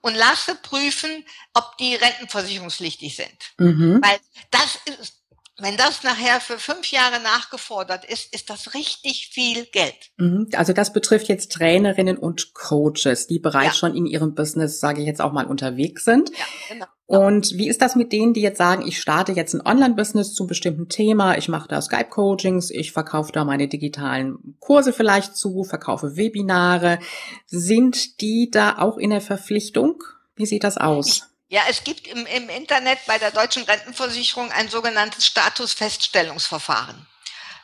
und 0.00 0.14
lasse 0.14 0.54
prüfen, 0.56 1.24
ob 1.54 1.76
die 1.78 1.94
rentenversicherungspflichtig 1.94 3.16
sind. 3.16 3.52
Mhm. 3.58 4.00
Weil 4.02 4.18
das 4.50 4.78
ist, 5.00 5.17
wenn 5.60 5.76
das 5.76 6.04
nachher 6.04 6.40
für 6.40 6.58
fünf 6.58 6.90
Jahre 6.92 7.20
nachgefordert 7.20 8.04
ist, 8.04 8.32
ist 8.32 8.48
das 8.48 8.74
richtig 8.74 9.30
viel 9.32 9.64
Geld. 9.66 10.10
Mhm. 10.16 10.48
Also 10.54 10.72
das 10.72 10.92
betrifft 10.92 11.28
jetzt 11.28 11.52
Trainerinnen 11.52 12.16
und 12.16 12.54
Coaches, 12.54 13.26
die 13.26 13.40
bereits 13.40 13.66
ja. 13.66 13.74
schon 13.74 13.96
in 13.96 14.06
ihrem 14.06 14.34
Business, 14.34 14.78
sage 14.78 15.00
ich 15.00 15.06
jetzt 15.06 15.20
auch 15.20 15.32
mal, 15.32 15.46
unterwegs 15.46 16.04
sind. 16.04 16.30
Ja, 16.30 16.44
genau. 16.68 16.86
Und 17.06 17.56
wie 17.56 17.68
ist 17.68 17.80
das 17.80 17.96
mit 17.96 18.12
denen, 18.12 18.34
die 18.34 18.42
jetzt 18.42 18.58
sagen, 18.58 18.86
ich 18.86 19.00
starte 19.00 19.32
jetzt 19.32 19.54
ein 19.54 19.66
Online-Business 19.66 20.34
zu 20.34 20.42
einem 20.42 20.48
bestimmten 20.48 20.88
Thema, 20.88 21.38
ich 21.38 21.48
mache 21.48 21.66
da 21.66 21.80
Skype-Coachings, 21.80 22.70
ich 22.70 22.92
verkaufe 22.92 23.32
da 23.32 23.44
meine 23.44 23.66
digitalen 23.66 24.56
Kurse 24.60 24.92
vielleicht 24.92 25.34
zu, 25.34 25.64
verkaufe 25.64 26.16
Webinare. 26.16 26.98
Sind 27.46 28.20
die 28.20 28.50
da 28.50 28.76
auch 28.78 28.98
in 28.98 29.10
der 29.10 29.22
Verpflichtung? 29.22 30.04
Wie 30.36 30.46
sieht 30.46 30.64
das 30.64 30.76
aus? 30.76 31.27
Ja, 31.50 31.62
es 31.68 31.82
gibt 31.82 32.06
im, 32.06 32.26
im 32.26 32.50
Internet 32.50 32.98
bei 33.06 33.18
der 33.18 33.30
deutschen 33.30 33.62
Rentenversicherung 33.62 34.52
ein 34.52 34.68
sogenanntes 34.68 35.24
Statusfeststellungsverfahren. 35.26 37.06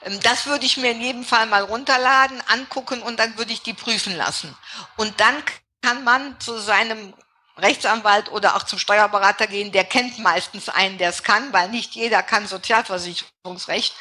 Ähm, 0.03 0.19
das 0.21 0.47
würde 0.47 0.65
ich 0.65 0.79
mir 0.79 0.93
in 0.93 1.03
jedem 1.03 1.25
Fall 1.25 1.47
mal 1.47 1.65
runterladen, 1.65 2.43
angucken 2.49 3.03
und 3.03 3.19
dann 3.19 3.37
würde 3.37 3.53
ich 3.53 3.63
die 3.63 3.75
prüfen 3.75 4.17
lassen. 4.17 4.57
Und 4.97 5.21
dann 5.21 5.43
kann 5.83 6.03
man 6.03 6.41
zu 6.41 6.59
seinem 6.59 7.13
Rechtsanwalt 7.59 8.33
oder 8.33 8.57
auch 8.57 8.65
zum 8.65 8.79
Steuerberater 8.79 9.47
gehen, 9.47 9.71
der 9.71 9.85
kennt 9.85 10.19
meistens 10.19 10.71
einen, 10.71 10.97
der 10.97 11.11
es 11.11 11.23
kann, 11.23 11.53
weil 11.53 11.69
nicht 11.69 11.95
jeder 11.95 12.23
kann 12.23 12.47
Sozialversicherungsrecht. 12.47 13.95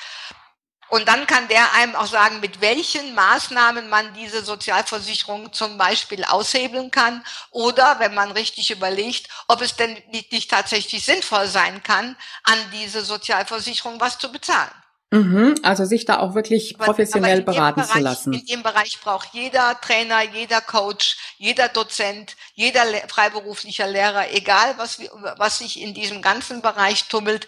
Und 0.94 1.08
dann 1.08 1.26
kann 1.26 1.48
der 1.48 1.74
einem 1.74 1.96
auch 1.96 2.06
sagen, 2.06 2.40
mit 2.40 2.62
welchen 2.62 3.16
Maßnahmen 3.16 3.90
man 3.90 4.14
diese 4.14 4.44
Sozialversicherung 4.44 5.52
zum 5.52 5.76
Beispiel 5.76 6.24
aushebeln 6.24 6.92
kann 6.92 7.24
oder, 7.50 7.96
wenn 7.98 8.14
man 8.14 8.30
richtig 8.30 8.70
überlegt, 8.70 9.28
ob 9.48 9.62
es 9.62 9.76
denn 9.76 9.98
nicht, 10.12 10.32
nicht 10.32 10.52
tatsächlich 10.52 11.04
sinnvoll 11.04 11.48
sein 11.48 11.82
kann, 11.82 12.16
an 12.44 12.60
diese 12.72 13.04
Sozialversicherung 13.04 14.00
was 14.00 14.20
zu 14.20 14.32
bezahlen. 14.32 14.70
Mhm, 15.10 15.56
also 15.64 15.84
sich 15.84 16.06
da 16.06 16.20
auch 16.20 16.36
wirklich 16.36 16.78
professionell 16.78 17.42
aber, 17.42 17.54
aber 17.54 17.74
beraten 17.74 17.82
Bereich, 17.82 17.94
zu 17.94 18.00
lassen. 18.00 18.34
In 18.34 18.46
dem 18.46 18.62
Bereich 18.62 19.00
braucht 19.02 19.30
jeder 19.34 19.82
Trainer, 19.82 20.22
jeder 20.22 20.62
Coach, 20.62 21.18
jeder 21.40 21.70
Dozent, 21.70 22.36
jeder 22.54 22.86
freiberuflicher 23.08 23.88
Lehrer, 23.88 24.32
egal 24.32 24.76
was, 24.78 25.00
was 25.38 25.58
sich 25.58 25.82
in 25.82 25.96
diesem 25.96 26.22
ganzen 26.22 26.62
Bereich 26.62 27.08
tummelt, 27.08 27.48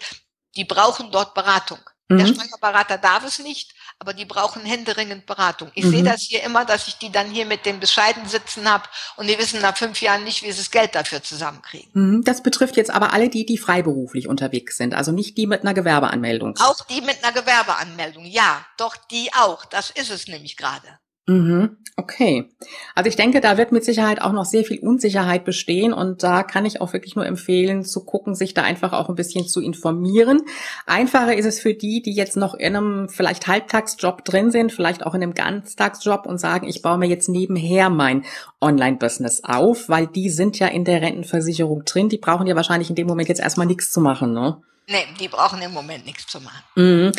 die 0.56 0.64
brauchen 0.64 1.12
dort 1.12 1.34
Beratung. 1.34 1.78
Mhm. 2.08 2.18
Der 2.18 2.26
Steuerberater 2.26 2.98
darf 2.98 3.24
es 3.24 3.40
nicht, 3.40 3.74
aber 3.98 4.12
die 4.12 4.24
brauchen 4.24 4.62
händeringend 4.62 5.26
Beratung. 5.26 5.70
Ich 5.74 5.84
mhm. 5.84 5.90
sehe 5.90 6.02
das 6.04 6.22
hier 6.22 6.42
immer, 6.44 6.64
dass 6.64 6.86
ich 6.86 6.98
die 6.98 7.10
dann 7.10 7.30
hier 7.30 7.46
mit 7.46 7.66
dem 7.66 7.80
Bescheiden 7.80 8.26
sitzen 8.26 8.70
habe 8.70 8.84
und 9.16 9.26
die 9.28 9.38
wissen 9.38 9.60
nach 9.60 9.76
fünf 9.76 10.00
Jahren 10.00 10.22
nicht, 10.22 10.42
wie 10.42 10.52
sie 10.52 10.58
das 10.58 10.70
Geld 10.70 10.94
dafür 10.94 11.22
zusammenkriegen. 11.22 11.90
Mhm. 11.94 12.24
Das 12.24 12.42
betrifft 12.42 12.76
jetzt 12.76 12.90
aber 12.90 13.12
alle 13.12 13.28
die, 13.28 13.44
die 13.44 13.58
freiberuflich 13.58 14.28
unterwegs 14.28 14.76
sind, 14.76 14.94
also 14.94 15.10
nicht 15.10 15.36
die 15.36 15.46
mit 15.46 15.62
einer 15.62 15.74
Gewerbeanmeldung. 15.74 16.56
Auch 16.58 16.84
die 16.86 17.00
mit 17.00 17.24
einer 17.24 17.32
Gewerbeanmeldung, 17.32 18.24
ja, 18.24 18.64
doch 18.76 18.96
die 18.96 19.30
auch. 19.34 19.64
Das 19.64 19.90
ist 19.90 20.10
es 20.10 20.28
nämlich 20.28 20.56
gerade. 20.56 20.98
Mhm. 21.26 21.76
Okay. 21.98 22.50
Also 22.94 23.08
ich 23.08 23.16
denke, 23.16 23.40
da 23.40 23.56
wird 23.56 23.72
mit 23.72 23.82
Sicherheit 23.82 24.20
auch 24.20 24.32
noch 24.32 24.44
sehr 24.44 24.64
viel 24.64 24.80
Unsicherheit 24.80 25.46
bestehen 25.46 25.94
und 25.94 26.22
da 26.22 26.42
kann 26.42 26.66
ich 26.66 26.82
auch 26.82 26.92
wirklich 26.92 27.16
nur 27.16 27.24
empfehlen, 27.24 27.86
zu 27.86 28.04
gucken, 28.04 28.34
sich 28.34 28.52
da 28.52 28.62
einfach 28.62 28.92
auch 28.92 29.08
ein 29.08 29.14
bisschen 29.14 29.48
zu 29.48 29.62
informieren. 29.62 30.42
Einfacher 30.84 31.34
ist 31.34 31.46
es 31.46 31.58
für 31.58 31.72
die, 31.72 32.02
die 32.02 32.12
jetzt 32.12 32.36
noch 32.36 32.52
in 32.52 32.76
einem 32.76 33.08
vielleicht 33.08 33.46
Halbtagsjob 33.46 34.26
drin 34.26 34.50
sind, 34.50 34.72
vielleicht 34.72 35.06
auch 35.06 35.14
in 35.14 35.22
einem 35.22 35.32
Ganztagsjob 35.32 36.26
und 36.26 36.38
sagen, 36.38 36.68
ich 36.68 36.82
baue 36.82 36.98
mir 36.98 37.08
jetzt 37.08 37.30
nebenher 37.30 37.88
mein 37.88 38.24
Online-Business 38.60 39.44
auf, 39.44 39.88
weil 39.88 40.06
die 40.06 40.28
sind 40.28 40.58
ja 40.58 40.66
in 40.66 40.84
der 40.84 41.00
Rentenversicherung 41.00 41.86
drin. 41.86 42.10
Die 42.10 42.18
brauchen 42.18 42.46
ja 42.46 42.56
wahrscheinlich 42.56 42.90
in 42.90 42.96
dem 42.96 43.06
Moment 43.06 43.30
jetzt 43.30 43.40
erstmal 43.40 43.66
nichts 43.66 43.90
zu 43.90 44.02
machen, 44.02 44.34
ne? 44.34 44.58
Nee, 44.88 45.04
die 45.18 45.28
brauchen 45.28 45.60
im 45.62 45.72
Moment 45.72 46.06
nichts 46.06 46.26
zu 46.28 46.40
machen. 46.40 46.62
Mhm. 46.76 47.12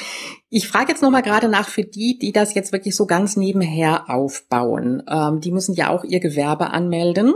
Ich 0.50 0.70
frage 0.70 0.92
jetzt 0.92 1.02
nochmal 1.02 1.22
gerade 1.22 1.50
nach 1.50 1.68
für 1.68 1.84
die, 1.84 2.18
die 2.18 2.32
das 2.32 2.54
jetzt 2.54 2.72
wirklich 2.72 2.96
so 2.96 3.06
ganz 3.06 3.36
nebenher 3.36 4.10
aufbauen. 4.10 5.04
Ähm, 5.10 5.42
die 5.42 5.52
müssen 5.52 5.76
ja 5.76 5.90
auch 5.90 6.06
ihr 6.06 6.22
Gewerbe 6.22 6.70
anmelden. 6.70 7.34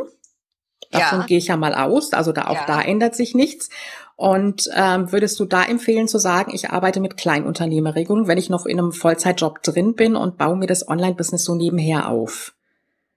Davon 0.89 1.21
ja. 1.21 1.25
gehe 1.25 1.37
ich 1.37 1.47
ja 1.47 1.57
mal 1.57 1.73
aus. 1.73 2.13
Also 2.13 2.31
da 2.31 2.47
auch 2.47 2.55
ja. 2.55 2.65
da 2.65 2.81
ändert 2.81 3.15
sich 3.15 3.35
nichts. 3.35 3.69
Und 4.15 4.69
ähm, 4.73 5.11
würdest 5.11 5.39
du 5.39 5.45
da 5.45 5.63
empfehlen 5.63 6.07
zu 6.07 6.17
sagen, 6.17 6.53
ich 6.53 6.69
arbeite 6.69 6.99
mit 7.01 7.17
Kleinunternehmerregelung, 7.17 8.27
wenn 8.27 8.37
ich 8.37 8.49
noch 8.49 8.65
in 8.65 8.79
einem 8.79 8.93
Vollzeitjob 8.93 9.63
drin 9.63 9.95
bin 9.95 10.15
und 10.15 10.37
baue 10.37 10.55
mir 10.55 10.67
das 10.67 10.87
Online-Business 10.87 11.43
so 11.43 11.55
nebenher 11.55 12.07
auf? 12.07 12.53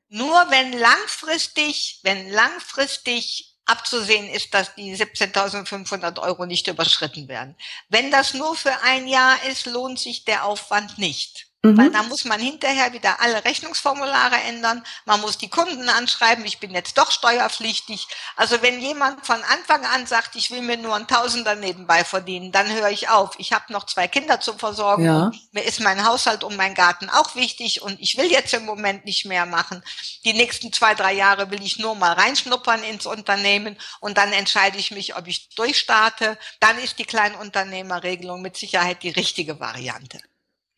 Nur 0.09 0.35
wenn 0.48 0.72
langfristig, 0.72 2.00
wenn 2.03 2.31
langfristig 2.31 3.54
abzusehen 3.66 4.29
ist, 4.29 4.55
dass 4.55 4.74
die 4.74 4.96
17.500 4.96 6.20
Euro 6.20 6.46
nicht 6.46 6.66
überschritten 6.68 7.29
werden. 7.29 7.57
Wenn 7.88 8.11
das 8.11 8.35
nur 8.35 8.55
für 8.55 8.83
ein 8.83 9.07
Jahr 9.09 9.42
ist, 9.44 9.66
lohnt 9.66 9.98
sich 9.98 10.24
der 10.24 10.44
Aufwand 10.44 10.98
nicht. 10.98 11.48
Mhm. 11.64 11.79
Weil 11.79 11.90
da 11.90 12.03
muss 12.03 12.27
man 12.27 12.38
hinterher 12.38 12.92
wieder 12.92 13.22
alle 13.22 13.42
Rechnungsformulare 13.42 14.37
ändern. 14.37 14.85
Man 15.07 15.22
muss 15.22 15.38
die 15.38 15.48
Kunden 15.48 15.88
anschreiben, 15.88 16.44
ich 16.44 16.61
bin 16.61 16.72
jetzt 16.72 16.98
doch 16.98 17.11
steuerpflichtig. 17.11 18.07
Also 18.37 18.61
wenn 18.61 18.81
jemand 18.81 19.24
von 19.24 19.42
Anfang 19.44 19.83
an 19.87 20.07
sagt, 20.07 20.37
ich 20.37 20.50
will 20.50 20.61
mir 20.61 20.77
nur 20.77 20.94
ein 20.94 21.09
Tausender 21.09 21.55
nebenbei 21.55 22.05
verdienen, 22.05 22.53
dann 22.53 22.70
höre 22.70 22.90
ich 22.90 23.09
auf. 23.09 23.37
Ich 23.38 23.55
habe 23.55 23.72
noch 23.72 23.87
zwei 23.87 24.09
Kinder 24.09 24.40
zu 24.40 24.53
versorgen. 24.59 25.07
Ja. 25.07 25.33
Mir 25.53 25.64
ist 25.64 25.81
mein 25.81 26.07
Haushalt 26.07 26.44
und 26.44 26.55
mein 26.57 26.74
Garten 26.74 27.09
auch 27.09 27.35
wichtig 27.35 27.81
und 27.81 27.98
ich 27.98 28.18
will 28.18 28.31
jetzt 28.31 28.53
im 28.53 28.66
Moment 28.66 29.07
nicht 29.07 29.24
mehr 29.24 29.46
machen. 29.46 29.83
Die 30.27 30.35
nächsten 30.35 30.70
zwei, 30.70 30.94
drei 30.94 31.14
Jahre 31.14 31.50
will 31.50 31.62
ich 31.62 31.79
nur 31.79 31.94
mal 31.94 32.12
reinschnuppern 32.12 32.83
ins 32.83 33.07
Unternehmen 33.07 33.79
und 34.00 34.18
dann 34.18 34.35
entscheide 34.35 34.77
ich 34.77 34.90
mich, 34.90 35.16
ob 35.16 35.27
ich 35.29 35.48
durchstarte. 35.55 36.37
Dann 36.61 36.79
ist 36.79 36.98
die 36.98 37.07
Kleinunternehmerregelung 37.07 38.42
mit 38.42 38.59
Sicherheit 38.59 39.03
die 39.03 39.11
richtige 39.11 39.61
Variante. 39.61 40.20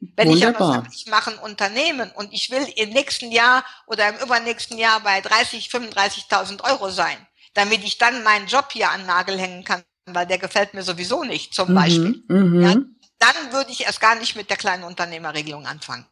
Wenn 0.01 0.29
Wunderbar. 0.29 0.51
ich 0.51 0.57
aber 0.57 0.73
sage, 0.75 0.89
ich 0.93 1.07
mache 1.07 1.31
ein 1.31 1.39
Unternehmen 1.39 2.11
und 2.13 2.33
ich 2.33 2.51
will 2.51 2.67
im 2.77 2.91
nächsten 2.91 3.33
Jahr 3.33 3.65
oder 3.87 4.09
im 4.09 4.17
übernächsten 4.17 4.79
Jahr 4.79 5.01
bei 5.01 5.21
30, 5.21 5.69
35.000 5.69 6.63
Euro 6.65 6.91
sein, 6.91 7.17
damit 7.55 7.83
ich 7.83 7.99
dann 7.99 8.23
meinen 8.23 8.47
Job 8.47 8.73
hier 8.73 8.91
an 8.91 9.07
Nagel 9.07 9.39
hängen 9.39 9.65
kann, 9.65 9.83
weil 10.05 10.27
der 10.27 10.39
gefällt 10.39 10.75
mir 10.75 10.83
sowieso 10.83 11.25
nicht, 11.25 11.55
zum 11.55 11.71
mhm, 11.71 11.75
Beispiel, 11.75 12.25
mhm. 12.29 12.61
ja, 12.61 12.75
dann 13.19 13.53
würde 13.53 13.73
ich 13.73 13.85
erst 13.85 14.01
gar 14.01 14.15
nicht 14.17 14.37
mit 14.37 14.51
der 14.51 14.59
kleinen 14.59 14.85
Unternehmerregelung 14.85 15.67
anfangen. 15.67 16.07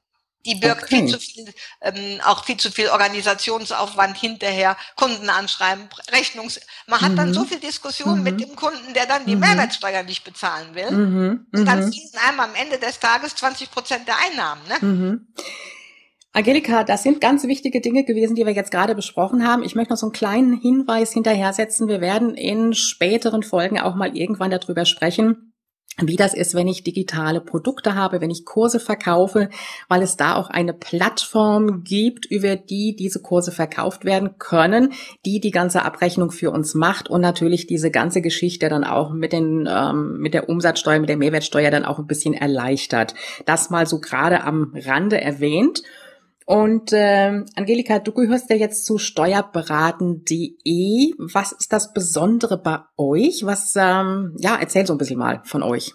Die 0.46 0.56
birgt 0.56 0.84
okay. 0.84 0.96
viel 0.96 1.06
zu 1.08 1.18
viel, 1.18 1.54
ähm, 1.80 2.20
auch 2.24 2.44
viel 2.44 2.56
zu 2.56 2.70
viel 2.70 2.88
Organisationsaufwand 2.88 4.16
hinterher, 4.16 4.76
Kunden 4.96 5.28
anschreiben, 5.30 5.88
Rechnungs. 6.12 6.60
Man 6.86 7.00
hat 7.00 7.12
mhm. 7.12 7.16
dann 7.16 7.34
so 7.34 7.44
viel 7.44 7.60
Diskussion 7.60 8.18
mhm. 8.18 8.22
mit 8.24 8.40
dem 8.40 8.54
Kunden, 8.54 8.92
der 8.94 9.06
dann 9.06 9.24
die 9.26 9.34
mhm. 9.34 9.40
Mehrwertsteuer 9.40 10.02
nicht 10.02 10.24
bezahlen 10.24 10.74
will. 10.74 10.90
Mhm. 10.90 11.46
Und 11.52 11.64
dann 11.64 11.86
mhm. 11.86 11.92
fließen 11.92 12.18
einem 12.28 12.40
am 12.40 12.54
Ende 12.54 12.78
des 12.78 13.00
Tages 13.00 13.34
20 13.36 13.70
Prozent 13.70 14.06
der 14.06 14.16
Einnahmen. 14.18 14.62
Ne? 14.68 14.86
Mhm. 14.86 15.26
Angelika, 16.36 16.82
das 16.82 17.04
sind 17.04 17.20
ganz 17.20 17.44
wichtige 17.44 17.80
Dinge 17.80 18.04
gewesen, 18.04 18.34
die 18.34 18.44
wir 18.44 18.52
jetzt 18.52 18.72
gerade 18.72 18.96
besprochen 18.96 19.46
haben. 19.46 19.62
Ich 19.62 19.76
möchte 19.76 19.92
noch 19.92 19.98
so 19.98 20.06
einen 20.06 20.12
kleinen 20.12 20.60
Hinweis 20.60 21.12
hinterher 21.12 21.52
setzen. 21.52 21.86
Wir 21.86 22.00
werden 22.00 22.34
in 22.34 22.74
späteren 22.74 23.44
Folgen 23.44 23.78
auch 23.78 23.94
mal 23.94 24.16
irgendwann 24.16 24.50
darüber 24.50 24.84
sprechen, 24.84 25.53
wie 26.00 26.16
das 26.16 26.34
ist, 26.34 26.54
wenn 26.54 26.66
ich 26.66 26.82
digitale 26.82 27.40
Produkte 27.40 27.94
habe, 27.94 28.20
wenn 28.20 28.30
ich 28.30 28.44
Kurse 28.44 28.80
verkaufe, 28.80 29.48
weil 29.88 30.02
es 30.02 30.16
da 30.16 30.34
auch 30.34 30.50
eine 30.50 30.72
Plattform 30.72 31.84
gibt, 31.84 32.26
über 32.26 32.56
die 32.56 32.96
diese 32.96 33.22
Kurse 33.22 33.52
verkauft 33.52 34.04
werden 34.04 34.38
können, 34.38 34.92
die 35.24 35.40
die 35.40 35.52
ganze 35.52 35.82
Abrechnung 35.82 36.32
für 36.32 36.50
uns 36.50 36.74
macht 36.74 37.08
und 37.08 37.20
natürlich 37.20 37.66
diese 37.66 37.90
ganze 37.92 38.22
Geschichte 38.22 38.68
dann 38.68 38.82
auch 38.82 39.12
mit 39.12 39.32
den 39.32 39.68
ähm, 39.70 40.18
mit 40.18 40.34
der 40.34 40.48
Umsatzsteuer, 40.48 40.98
mit 40.98 41.08
der 41.08 41.16
Mehrwertsteuer 41.16 41.70
dann 41.70 41.84
auch 41.84 41.98
ein 41.98 42.06
bisschen 42.06 42.34
erleichtert. 42.34 43.14
Das 43.46 43.70
mal 43.70 43.86
so 43.86 44.00
gerade 44.00 44.42
am 44.42 44.72
Rande 44.74 45.20
erwähnt. 45.20 45.82
Und 46.46 46.92
äh, 46.92 47.42
Angelika, 47.56 48.00
du 48.00 48.12
gehörst 48.12 48.50
ja 48.50 48.56
jetzt 48.56 48.84
zu 48.84 48.98
steuerberaten.de. 48.98 51.14
Was 51.18 51.52
ist 51.52 51.72
das 51.72 51.94
Besondere 51.94 52.58
bei 52.58 52.80
euch? 52.98 53.46
Was, 53.46 53.74
ähm, 53.76 54.36
ja, 54.38 54.56
erzähl 54.56 54.86
so 54.86 54.92
ein 54.92 54.98
bisschen 54.98 55.18
mal 55.18 55.40
von 55.44 55.62
euch. 55.62 55.94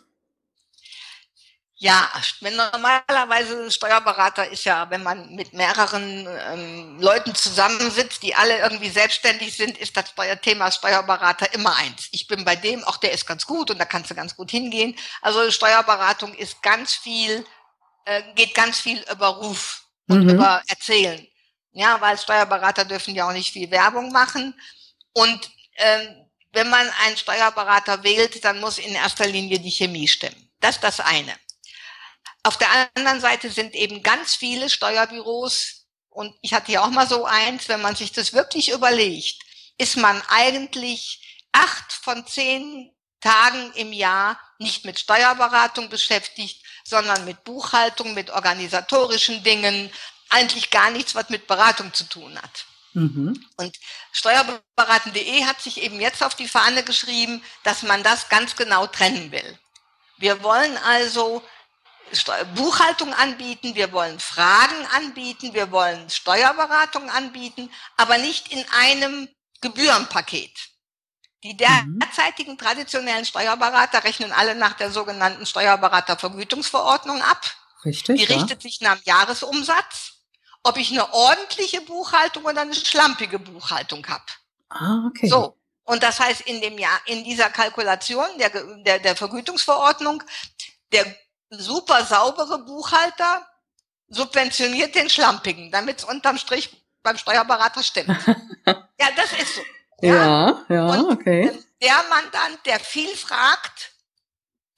Ja, 1.82 2.10
wenn 2.42 2.58
normalerweise 2.58 3.72
Steuerberater 3.72 4.50
ist 4.50 4.66
ja, 4.66 4.90
wenn 4.90 5.02
man 5.02 5.34
mit 5.36 5.54
mehreren 5.54 6.28
ähm, 6.52 7.00
Leuten 7.00 7.34
zusammensitzt, 7.34 8.22
die 8.22 8.36
alle 8.36 8.58
irgendwie 8.58 8.90
selbstständig 8.90 9.56
sind, 9.56 9.78
ist 9.78 9.96
das 9.96 10.14
Thema 10.42 10.72
Steuerberater 10.72 11.54
immer 11.54 11.74
eins. 11.78 12.10
Ich 12.12 12.28
bin 12.28 12.44
bei 12.44 12.58
dem, 12.58 12.84
auch 12.84 12.98
der 12.98 13.14
ist 13.14 13.26
ganz 13.26 13.46
gut 13.46 13.72
und 13.72 13.78
da 13.78 13.86
kannst 13.86 14.12
du 14.12 14.16
ganz 14.16 14.36
gut 14.36 14.52
hingehen. 14.52 14.94
Also 15.22 15.50
Steuerberatung 15.52 16.34
ist 16.34 16.62
ganz 16.62 16.96
viel, 16.96 17.46
äh, 18.04 18.24
geht 18.36 18.56
ganz 18.56 18.82
viel 18.82 19.02
über 19.10 19.28
Ruf 19.28 19.86
und 20.10 20.24
mhm. 20.24 20.32
über 20.32 20.62
erzählen. 20.68 21.26
Ja, 21.72 22.02
weil 22.02 22.18
Steuerberater 22.18 22.84
dürfen 22.84 23.16
ja 23.16 23.28
auch 23.30 23.34
nicht 23.34 23.54
viel 23.54 23.72
Werbung 23.72 24.12
machen. 24.12 24.60
Und 25.14 25.52
ähm, 25.76 26.26
wenn 26.52 26.70
man 26.70 26.90
einen 27.06 27.16
Steuerberater 27.16 28.04
wählt, 28.04 28.44
dann 28.44 28.60
muss 28.60 28.80
in 28.80 28.96
erster 28.96 29.28
Linie 29.28 29.60
die 29.60 29.72
Chemie 29.72 30.08
stimmen. 30.08 30.52
Das 30.60 30.76
ist 30.76 30.84
das 30.84 31.00
eine. 31.00 31.34
Auf 32.44 32.58
der 32.58 32.68
anderen 32.96 33.22
Seite 33.22 33.50
sind 33.50 33.76
eben 33.76 34.02
ganz 34.02 34.36
viele 34.36 34.70
Steuerbüros, 34.70 35.86
und 36.10 36.36
ich 36.42 36.54
hatte 36.54 36.72
ja 36.72 36.84
auch 36.84 36.90
mal 36.90 37.08
so 37.08 37.26
eins, 37.26 37.70
wenn 37.70 37.82
man 37.82 37.96
sich 37.96 38.12
das 38.12 38.34
wirklich 38.34 38.72
überlegt, 38.72 39.42
ist 39.78 39.96
man 39.96 40.22
eigentlich 40.28 41.40
acht 41.52 41.94
von 41.94 42.26
zehn 42.26 42.92
Tagen 43.22 43.72
im 43.74 43.94
Jahr 43.94 44.40
nicht 44.58 44.86
mit 44.86 45.00
Steuerberatung 45.00 45.90
beschäftigt, 45.90 46.64
sondern 46.90 47.26
mit 47.26 47.44
Buchhaltung, 47.44 48.14
mit 48.14 48.30
organisatorischen 48.32 49.44
Dingen, 49.44 49.92
eigentlich 50.30 50.70
gar 50.70 50.92
nichts, 50.92 51.16
was 51.16 51.30
mit 51.30 51.48
Beratung 51.48 51.94
zu 51.94 52.04
tun 52.04 52.38
hat. 52.42 52.66
Mhm. 52.94 53.46
Und 53.58 53.78
steuerberaten.de 54.12 55.46
hat 55.46 55.62
sich 55.62 55.82
eben 55.82 56.02
jetzt 56.02 56.24
auf 56.24 56.36
die 56.36 56.48
Fahne 56.48 56.84
geschrieben, 56.84 57.44
dass 57.64 57.84
man 57.84 58.04
das 58.04 58.30
ganz 58.30 58.56
genau 58.56 58.88
trennen 58.88 59.32
will. 59.32 59.60
Wir 60.18 60.44
wollen 60.44 60.78
also 60.78 61.44
Buchhaltung 62.56 63.14
anbieten, 63.14 63.76
wir 63.76 63.92
wollen 63.92 64.20
Fragen 64.20 64.86
anbieten, 64.96 65.54
wir 65.54 65.72
wollen 65.72 66.10
Steuerberatung 66.10 67.10
anbieten, 67.10 67.72
aber 67.98 68.18
nicht 68.18 68.52
in 68.52 68.66
einem 68.72 69.30
Gebührenpaket. 69.62 70.69
Die 71.44 71.54
mhm. 71.54 72.00
derzeitigen 72.00 72.58
traditionellen 72.58 73.26
Steuerberater 73.26 74.04
rechnen 74.04 74.32
alle 74.32 74.56
nach 74.56 74.74
der 74.74 74.92
sogenannten 74.92 75.46
Steuerberatervergütungsverordnung 75.46 77.22
ab. 77.22 77.42
Richtig. 77.86 78.20
Die 78.20 78.34
richtet 78.34 78.62
sich 78.62 78.82
nach 78.82 78.98
dem 78.98 79.04
Jahresumsatz. 79.06 80.14
Ob 80.64 80.76
ich 80.76 80.92
eine 80.92 81.14
ordentliche 81.14 81.80
Buchhaltung 81.80 82.44
oder 82.44 82.62
eine 82.62 82.76
schlampige 82.76 83.40
Buchhaltung 83.40 84.06
habe. 84.08 84.26
Ah, 84.68 85.08
okay. 85.08 85.30
So. 85.30 85.58
Und 85.86 86.04
das 86.04 86.20
heißt, 86.20 86.42
in 86.42 86.60
dem 86.60 86.78
Jahr, 86.78 87.00
in 87.06 87.24
dieser 87.24 87.50
Kalkulation 87.50 88.28
der, 88.38 88.50
der, 88.84 89.00
der 89.00 89.16
Vergütungsverordnung, 89.16 90.22
der 90.92 91.06
super 91.50 92.04
saubere 92.06 92.60
Buchhalter 92.60 93.48
subventioniert 94.10 94.94
den 94.96 95.10
schlampigen, 95.10 95.72
damit 95.72 96.00
es 96.00 96.04
unterm 96.04 96.38
Strich 96.38 96.70
beim 97.02 97.18
Steuerberater 97.18 97.82
stimmt. 97.82 98.10
ja, 98.66 99.10
das 99.16 99.32
ist 99.40 99.56
so. 99.56 99.62
Ja, 100.02 100.66
ja, 100.70 100.86
und 100.86 101.12
okay. 101.12 101.52
Der 101.82 102.04
Mandant, 102.10 102.60
der 102.66 102.80
viel 102.80 103.16
fragt, 103.16 103.92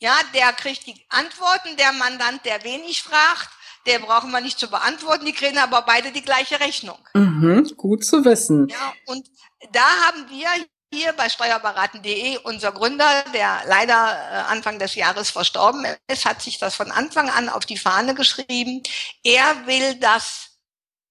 ja, 0.01 0.15
der 0.33 0.51
kriegt 0.53 0.87
die 0.87 1.05
Antworten. 1.09 1.77
Der 1.77 1.91
Mandant, 1.93 2.43
der 2.45 2.63
wenig 2.63 3.03
fragt, 3.03 3.49
der 3.85 3.99
brauchen 3.99 4.31
wir 4.31 4.41
nicht 4.41 4.59
zu 4.59 4.69
beantworten. 4.69 5.25
Die 5.25 5.33
kriegen 5.33 5.59
aber 5.59 5.83
beide 5.83 6.11
die 6.11 6.23
gleiche 6.23 6.59
Rechnung. 6.59 6.97
Mhm, 7.13 7.71
gut 7.77 8.03
zu 8.03 8.25
wissen. 8.25 8.67
Ja, 8.67 8.93
und 9.05 9.27
da 9.71 9.85
haben 10.05 10.27
wir 10.29 10.47
hier 10.93 11.13
bei 11.13 11.29
steuerberaten.de 11.29 12.39
unser 12.39 12.71
Gründer, 12.71 13.23
der 13.33 13.61
leider 13.65 13.93
äh, 13.93 14.51
Anfang 14.51 14.77
des 14.77 14.95
Jahres 14.95 15.29
verstorben 15.29 15.85
ist, 16.07 16.25
hat 16.25 16.41
sich 16.41 16.57
das 16.57 16.75
von 16.75 16.91
Anfang 16.91 17.29
an 17.29 17.47
auf 17.47 17.65
die 17.65 17.77
Fahne 17.77 18.13
geschrieben. 18.13 18.83
Er 19.23 19.67
will 19.67 19.95
das 19.95 20.57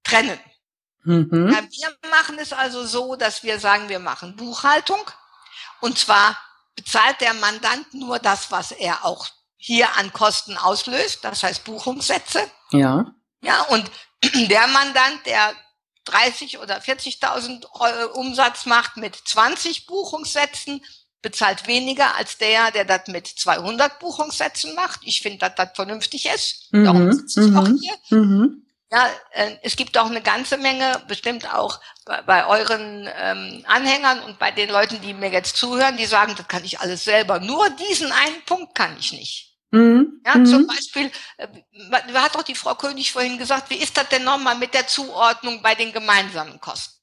trennen. 0.02 0.38
Mhm. 1.04 1.50
Ja, 1.50 1.62
wir 1.62 2.10
machen 2.10 2.38
es 2.38 2.52
also 2.52 2.84
so, 2.84 3.16
dass 3.16 3.42
wir 3.42 3.58
sagen, 3.58 3.88
wir 3.88 3.98
machen 3.98 4.36
Buchhaltung 4.36 5.00
und 5.80 5.98
zwar 5.98 6.36
bezahlt 6.76 7.20
der 7.20 7.34
Mandant 7.34 7.92
nur 7.94 8.18
das, 8.18 8.50
was 8.50 8.72
er 8.72 9.04
auch 9.04 9.28
hier 9.56 9.96
an 9.96 10.12
Kosten 10.12 10.56
auslöst, 10.56 11.20
das 11.22 11.42
heißt 11.42 11.64
Buchungssätze. 11.64 12.40
Ja. 12.70 13.12
Ja, 13.42 13.62
und 13.64 13.90
der 14.48 14.66
Mandant, 14.68 15.26
der 15.26 15.52
30 16.04 16.58
oder 16.58 16.78
40.000 16.78 17.66
Umsatz 18.12 18.66
macht 18.66 18.96
mit 18.96 19.16
20 19.16 19.86
Buchungssätzen, 19.86 20.82
bezahlt 21.22 21.66
weniger 21.66 22.14
als 22.16 22.38
der, 22.38 22.70
der 22.70 22.84
das 22.84 23.06
mit 23.08 23.26
200 23.26 23.98
Buchungssätzen 23.98 24.74
macht. 24.74 25.00
Ich 25.04 25.20
finde, 25.20 25.38
dass 25.38 25.54
das 25.54 25.70
vernünftig 25.74 26.26
ist. 26.26 26.72
Mhm. 26.72 26.84
Darum 26.84 27.12
sitze 27.12 27.46
ich 27.46 27.54
auch 27.54 27.68
mhm. 27.68 27.78
hier. 27.80 28.18
Mhm. 28.18 28.66
Ja, 28.92 29.08
äh, 29.30 29.56
es 29.62 29.76
gibt 29.76 29.96
auch 29.96 30.06
eine 30.06 30.20
ganze 30.20 30.56
Menge, 30.56 31.00
bestimmt 31.06 31.52
auch 31.54 31.80
bei, 32.04 32.22
bei 32.22 32.46
euren 32.46 33.08
ähm, 33.16 33.64
Anhängern 33.68 34.20
und 34.24 34.38
bei 34.40 34.50
den 34.50 34.68
Leuten, 34.68 35.00
die 35.00 35.14
mir 35.14 35.30
jetzt 35.30 35.56
zuhören, 35.56 35.96
die 35.96 36.06
sagen, 36.06 36.34
das 36.36 36.48
kann 36.48 36.64
ich 36.64 36.80
alles 36.80 37.04
selber. 37.04 37.38
Nur 37.38 37.70
diesen 37.70 38.10
einen 38.10 38.44
Punkt 38.46 38.74
kann 38.74 38.96
ich 38.98 39.12
nicht. 39.12 39.50
Mhm. 39.70 40.20
Ja, 40.26 40.32
zum 40.44 40.62
mhm. 40.62 40.66
Beispiel, 40.66 41.12
äh, 41.36 41.46
hat 42.14 42.34
doch 42.34 42.42
die 42.42 42.56
Frau 42.56 42.74
König 42.74 43.12
vorhin 43.12 43.38
gesagt, 43.38 43.70
wie 43.70 43.76
ist 43.76 43.96
das 43.96 44.08
denn 44.08 44.24
nochmal 44.24 44.56
mit 44.56 44.74
der 44.74 44.88
Zuordnung 44.88 45.62
bei 45.62 45.76
den 45.76 45.92
gemeinsamen 45.92 46.60
Kosten? 46.60 46.98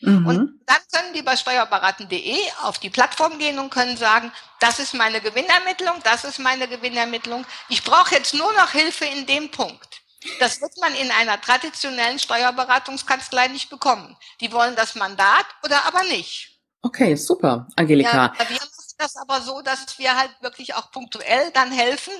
Mhm. 0.00 0.26
Und 0.26 0.60
dann 0.66 0.78
können 0.92 1.14
die 1.14 1.22
bei 1.22 1.36
steuerberaten.de 1.36 2.36
auf 2.62 2.78
die 2.78 2.90
Plattform 2.90 3.38
gehen 3.38 3.60
und 3.60 3.70
können 3.70 3.96
sagen, 3.96 4.32
das 4.58 4.80
ist 4.80 4.94
meine 4.94 5.20
Gewinnermittlung, 5.20 5.94
das 6.02 6.24
ist 6.24 6.38
meine 6.40 6.66
Gewinnermittlung. 6.66 7.46
Ich 7.68 7.84
brauche 7.84 8.14
jetzt 8.14 8.34
nur 8.34 8.52
noch 8.54 8.70
Hilfe 8.70 9.04
in 9.04 9.26
dem 9.26 9.50
Punkt. 9.50 10.00
Das 10.40 10.60
wird 10.60 10.76
man 10.80 10.94
in 10.94 11.10
einer 11.10 11.40
traditionellen 11.40 12.18
Steuerberatungskanzlei 12.18 13.48
nicht 13.48 13.70
bekommen. 13.70 14.16
Die 14.40 14.52
wollen 14.52 14.74
das 14.76 14.94
Mandat 14.94 15.46
oder 15.64 15.84
aber 15.86 16.02
nicht. 16.04 16.60
Okay, 16.82 17.14
super, 17.14 17.68
Angelika. 17.76 18.34
Ja, 18.38 18.48
wir 18.48 18.56
machen 18.56 18.70
das 18.98 19.16
aber 19.16 19.40
so, 19.40 19.62
dass 19.62 19.98
wir 19.98 20.16
halt 20.16 20.30
wirklich 20.40 20.74
auch 20.74 20.90
punktuell 20.90 21.50
dann 21.52 21.70
helfen 21.70 22.12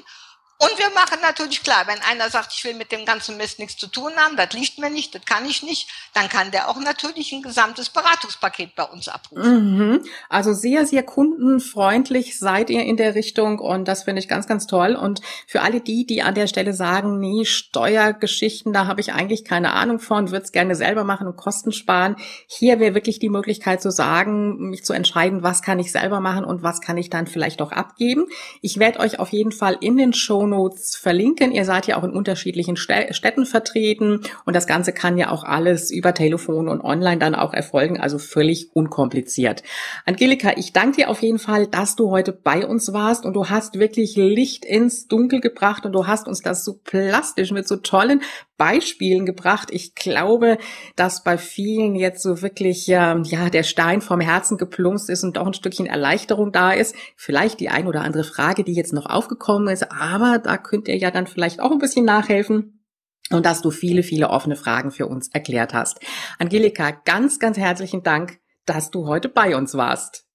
und 0.60 0.76
wir 0.76 0.90
machen 0.92 1.18
natürlich 1.22 1.62
klar, 1.62 1.84
wenn 1.86 2.00
einer 2.10 2.30
sagt, 2.30 2.52
ich 2.52 2.64
will 2.64 2.74
mit 2.74 2.90
dem 2.90 3.04
ganzen 3.04 3.36
Mist 3.36 3.60
nichts 3.60 3.76
zu 3.76 3.86
tun 3.86 4.10
haben, 4.16 4.36
das 4.36 4.52
liegt 4.54 4.78
mir 4.78 4.90
nicht, 4.90 5.14
das 5.14 5.24
kann 5.24 5.46
ich 5.46 5.62
nicht, 5.62 5.88
dann 6.14 6.28
kann 6.28 6.50
der 6.50 6.68
auch 6.68 6.80
natürlich 6.80 7.30
ein 7.30 7.42
gesamtes 7.42 7.90
Beratungspaket 7.90 8.74
bei 8.74 8.82
uns 8.82 9.08
abrufen. 9.08 9.76
Mhm. 9.76 10.04
Also 10.28 10.52
sehr, 10.54 10.84
sehr 10.84 11.04
kundenfreundlich 11.04 12.40
seid 12.40 12.70
ihr 12.70 12.82
in 12.82 12.96
der 12.96 13.14
Richtung 13.14 13.60
und 13.60 13.86
das 13.86 14.02
finde 14.02 14.20
ich 14.20 14.26
ganz, 14.26 14.48
ganz 14.48 14.66
toll. 14.66 14.96
Und 14.96 15.20
für 15.46 15.62
alle 15.62 15.80
die, 15.80 16.06
die 16.06 16.22
an 16.22 16.34
der 16.34 16.48
Stelle 16.48 16.74
sagen, 16.74 17.20
nee, 17.20 17.44
Steuergeschichten, 17.44 18.72
da 18.72 18.88
habe 18.88 19.00
ich 19.00 19.12
eigentlich 19.12 19.44
keine 19.44 19.74
Ahnung 19.74 20.00
von, 20.00 20.32
würde 20.32 20.44
es 20.44 20.50
gerne 20.50 20.74
selber 20.74 21.04
machen 21.04 21.28
und 21.28 21.36
Kosten 21.36 21.70
sparen. 21.70 22.16
Hier 22.48 22.80
wäre 22.80 22.94
wirklich 22.94 23.20
die 23.20 23.28
Möglichkeit 23.28 23.80
zu 23.80 23.92
sagen, 23.92 24.70
mich 24.70 24.84
zu 24.84 24.92
entscheiden, 24.92 25.44
was 25.44 25.62
kann 25.62 25.78
ich 25.78 25.92
selber 25.92 26.18
machen 26.18 26.44
und 26.44 26.64
was 26.64 26.80
kann 26.80 26.96
ich 26.96 27.10
dann 27.10 27.28
vielleicht 27.28 27.62
auch 27.62 27.70
abgeben. 27.70 28.26
Ich 28.60 28.80
werde 28.80 28.98
euch 28.98 29.20
auf 29.20 29.28
jeden 29.28 29.52
Fall 29.52 29.76
in 29.80 29.96
den 29.96 30.12
Show 30.12 30.47
Shownotes 30.48 30.96
verlinken. 30.96 31.52
Ihr 31.52 31.64
seid 31.64 31.86
ja 31.86 31.96
auch 31.96 32.04
in 32.04 32.10
unterschiedlichen 32.10 32.76
Städten 32.76 33.46
vertreten 33.46 34.20
und 34.44 34.56
das 34.56 34.66
Ganze 34.66 34.92
kann 34.92 35.18
ja 35.18 35.30
auch 35.30 35.44
alles 35.44 35.90
über 35.90 36.14
Telefon 36.14 36.68
und 36.68 36.80
online 36.80 37.18
dann 37.18 37.34
auch 37.34 37.52
erfolgen, 37.52 38.00
also 38.00 38.18
völlig 38.18 38.70
unkompliziert. 38.74 39.62
Angelika, 40.06 40.52
ich 40.56 40.72
danke 40.72 40.96
dir 40.96 41.10
auf 41.10 41.22
jeden 41.22 41.38
Fall, 41.38 41.66
dass 41.66 41.96
du 41.96 42.10
heute 42.10 42.32
bei 42.32 42.66
uns 42.66 42.92
warst 42.92 43.24
und 43.24 43.34
du 43.34 43.48
hast 43.48 43.78
wirklich 43.78 44.16
Licht 44.16 44.64
ins 44.64 45.06
Dunkel 45.06 45.40
gebracht 45.40 45.84
und 45.84 45.92
du 45.92 46.06
hast 46.06 46.26
uns 46.26 46.40
das 46.40 46.64
so 46.64 46.74
plastisch 46.82 47.50
mit 47.52 47.68
so 47.68 47.76
tollen 47.76 48.22
Beispielen 48.58 49.24
gebracht. 49.24 49.68
Ich 49.70 49.94
glaube, 49.94 50.58
dass 50.96 51.24
bei 51.24 51.38
vielen 51.38 51.94
jetzt 51.94 52.22
so 52.22 52.42
wirklich 52.42 52.86
ähm, 52.88 53.22
ja 53.24 53.48
der 53.48 53.62
Stein 53.62 54.02
vom 54.02 54.20
Herzen 54.20 54.58
geplumpst 54.58 55.08
ist 55.08 55.24
und 55.24 55.38
doch 55.38 55.46
ein 55.46 55.54
Stückchen 55.54 55.86
Erleichterung 55.86 56.52
da 56.52 56.72
ist. 56.72 56.94
Vielleicht 57.16 57.60
die 57.60 57.70
ein 57.70 57.86
oder 57.86 58.02
andere 58.02 58.24
Frage, 58.24 58.64
die 58.64 58.74
jetzt 58.74 58.92
noch 58.92 59.06
aufgekommen 59.06 59.68
ist, 59.68 59.90
aber 59.90 60.38
da 60.38 60.58
könnt 60.58 60.88
ihr 60.88 60.98
ja 60.98 61.10
dann 61.10 61.26
vielleicht 61.26 61.60
auch 61.60 61.70
ein 61.70 61.78
bisschen 61.78 62.04
nachhelfen 62.04 62.84
und 63.30 63.46
dass 63.46 63.62
du 63.62 63.70
viele, 63.70 64.02
viele 64.02 64.28
offene 64.28 64.56
Fragen 64.56 64.90
für 64.90 65.06
uns 65.06 65.28
erklärt 65.28 65.72
hast. 65.72 66.00
Angelika, 66.38 66.90
ganz, 66.90 67.38
ganz 67.38 67.56
herzlichen 67.56 68.02
Dank, 68.02 68.38
dass 68.66 68.90
du 68.90 69.06
heute 69.06 69.28
bei 69.28 69.56
uns 69.56 69.74
warst. 69.74 70.26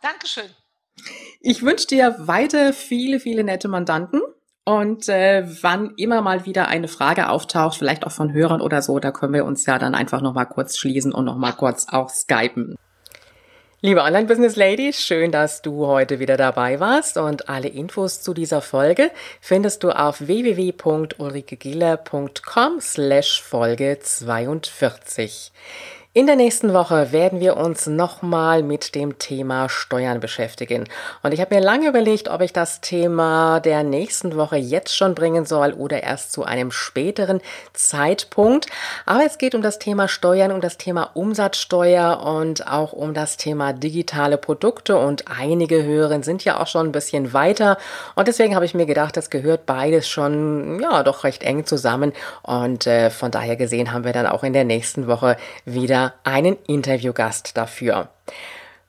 Dankeschön. 0.00 0.48
Ich 1.40 1.62
wünsche 1.62 1.88
dir 1.88 2.14
weiter 2.18 2.72
viele, 2.72 3.18
viele 3.18 3.44
nette 3.44 3.68
Mandanten 3.68 4.20
und 4.64 5.08
äh, 5.08 5.44
wann 5.62 5.94
immer 5.96 6.22
mal 6.22 6.46
wieder 6.46 6.68
eine 6.68 6.88
Frage 6.88 7.28
auftaucht, 7.28 7.76
vielleicht 7.76 8.06
auch 8.06 8.12
von 8.12 8.32
Hörern 8.32 8.60
oder 8.60 8.82
so, 8.82 8.98
da 9.00 9.10
können 9.10 9.34
wir 9.34 9.44
uns 9.44 9.66
ja 9.66 9.78
dann 9.78 9.94
einfach 9.94 10.20
nochmal 10.20 10.46
kurz 10.46 10.78
schließen 10.78 11.12
und 11.12 11.24
nochmal 11.24 11.54
kurz 11.54 11.88
auch 11.88 12.10
skypen. 12.10 12.76
Liebe 13.84 14.02
Online-Business-Ladies, 14.02 15.02
schön, 15.02 15.32
dass 15.32 15.60
du 15.60 15.88
heute 15.88 16.20
wieder 16.20 16.36
dabei 16.36 16.78
warst 16.78 17.16
und 17.16 17.48
alle 17.48 17.66
Infos 17.66 18.22
zu 18.22 18.32
dieser 18.32 18.60
Folge 18.60 19.10
findest 19.40 19.82
du 19.82 19.90
auf 19.90 20.20
www.ulrikegiller.com 20.20 22.80
slash 22.80 23.42
Folge 23.42 23.98
42. 24.00 25.50
In 26.14 26.26
der 26.26 26.36
nächsten 26.36 26.74
Woche 26.74 27.10
werden 27.10 27.40
wir 27.40 27.56
uns 27.56 27.86
nochmal 27.86 28.62
mit 28.62 28.94
dem 28.94 29.18
Thema 29.18 29.70
Steuern 29.70 30.20
beschäftigen. 30.20 30.84
Und 31.22 31.32
ich 31.32 31.40
habe 31.40 31.54
mir 31.54 31.62
lange 31.62 31.88
überlegt, 31.88 32.28
ob 32.28 32.42
ich 32.42 32.52
das 32.52 32.82
Thema 32.82 33.60
der 33.60 33.82
nächsten 33.82 34.36
Woche 34.36 34.58
jetzt 34.58 34.94
schon 34.94 35.14
bringen 35.14 35.46
soll 35.46 35.72
oder 35.72 36.02
erst 36.02 36.32
zu 36.32 36.44
einem 36.44 36.70
späteren 36.70 37.40
Zeitpunkt. 37.72 38.66
Aber 39.06 39.24
es 39.24 39.38
geht 39.38 39.54
um 39.54 39.62
das 39.62 39.78
Thema 39.78 40.06
Steuern, 40.06 40.52
um 40.52 40.60
das 40.60 40.76
Thema 40.76 41.12
Umsatzsteuer 41.14 42.20
und 42.20 42.68
auch 42.68 42.92
um 42.92 43.14
das 43.14 43.38
Thema 43.38 43.72
digitale 43.72 44.36
Produkte. 44.36 44.98
Und 44.98 45.24
einige 45.28 45.82
Hörer 45.82 46.22
sind 46.22 46.44
ja 46.44 46.60
auch 46.60 46.66
schon 46.66 46.88
ein 46.88 46.92
bisschen 46.92 47.32
weiter. 47.32 47.78
Und 48.16 48.28
deswegen 48.28 48.54
habe 48.54 48.66
ich 48.66 48.74
mir 48.74 48.84
gedacht, 48.84 49.16
das 49.16 49.30
gehört 49.30 49.64
beides 49.64 50.06
schon, 50.10 50.78
ja, 50.78 51.04
doch 51.04 51.24
recht 51.24 51.42
eng 51.42 51.64
zusammen. 51.64 52.12
Und 52.42 52.86
äh, 52.86 53.08
von 53.08 53.30
daher 53.30 53.56
gesehen 53.56 53.94
haben 53.94 54.04
wir 54.04 54.12
dann 54.12 54.26
auch 54.26 54.42
in 54.42 54.52
der 54.52 54.64
nächsten 54.64 55.06
Woche 55.06 55.38
wieder 56.02 56.14
einen 56.24 56.56
Interviewgast 56.66 57.56
dafür. 57.56 58.08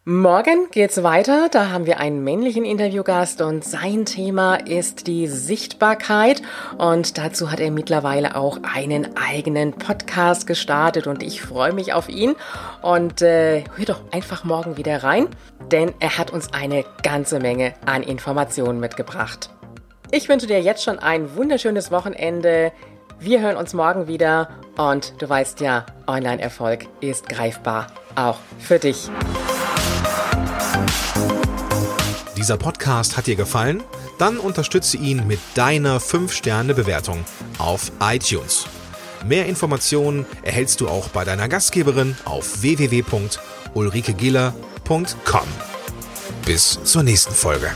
Morgen 0.05 0.67
geht's 0.71 1.01
weiter. 1.01 1.47
Da 1.49 1.69
haben 1.69 1.85
wir 1.85 1.99
einen 1.99 2.23
männlichen 2.23 2.65
Interviewgast 2.65 3.41
und 3.41 3.63
sein 3.63 4.05
Thema 4.05 4.55
ist 4.55 5.07
die 5.07 5.27
Sichtbarkeit. 5.27 6.41
Und 6.77 7.17
dazu 7.17 7.51
hat 7.51 7.61
er 7.61 7.71
mittlerweile 7.71 8.35
auch 8.35 8.57
einen 8.63 9.15
eigenen 9.15 9.73
Podcast 9.73 10.45
gestartet 10.45 11.07
und 11.07 11.23
ich 11.23 11.41
freue 11.41 11.71
mich 11.71 11.93
auf 11.93 12.09
ihn. 12.09 12.35
Und 12.81 13.21
äh, 13.21 13.63
hör 13.75 13.85
doch 13.85 14.01
einfach 14.11 14.43
morgen 14.43 14.75
wieder 14.75 15.03
rein, 15.03 15.27
denn 15.71 15.93
er 15.99 16.17
hat 16.17 16.31
uns 16.31 16.51
eine 16.51 16.83
ganze 17.01 17.39
Menge 17.39 17.73
an 17.85 18.03
Informationen 18.03 18.79
mitgebracht. 18.81 19.51
Ich 20.11 20.27
wünsche 20.29 20.47
dir 20.47 20.61
jetzt 20.61 20.83
schon 20.83 20.99
ein 20.99 21.35
wunderschönes 21.35 21.91
Wochenende. 21.91 22.73
Wir 23.19 23.41
hören 23.41 23.55
uns 23.55 23.73
morgen 23.73 24.07
wieder 24.07 24.49
und 24.77 25.13
du 25.21 25.29
weißt 25.29 25.61
ja, 25.61 25.85
Online-Erfolg 26.07 26.87
ist 26.99 27.29
greifbar, 27.29 27.87
auch 28.15 28.39
für 28.59 28.79
dich. 28.79 29.09
Dieser 32.35 32.57
Podcast 32.57 33.15
hat 33.15 33.27
dir 33.27 33.35
gefallen? 33.35 33.83
Dann 34.19 34.37
unterstütze 34.37 34.97
ihn 34.97 35.25
mit 35.27 35.39
deiner 35.55 35.99
5-Sterne-Bewertung 35.99 37.23
auf 37.57 37.91
iTunes. 38.01 38.65
Mehr 39.25 39.45
Informationen 39.45 40.25
erhältst 40.41 40.81
du 40.81 40.89
auch 40.89 41.07
bei 41.09 41.23
deiner 41.23 41.47
Gastgeberin 41.47 42.17
auf 42.25 42.61
www.ulrikegiller.com. 42.61 45.47
Bis 46.45 46.83
zur 46.83 47.03
nächsten 47.03 47.33
Folge. 47.33 47.71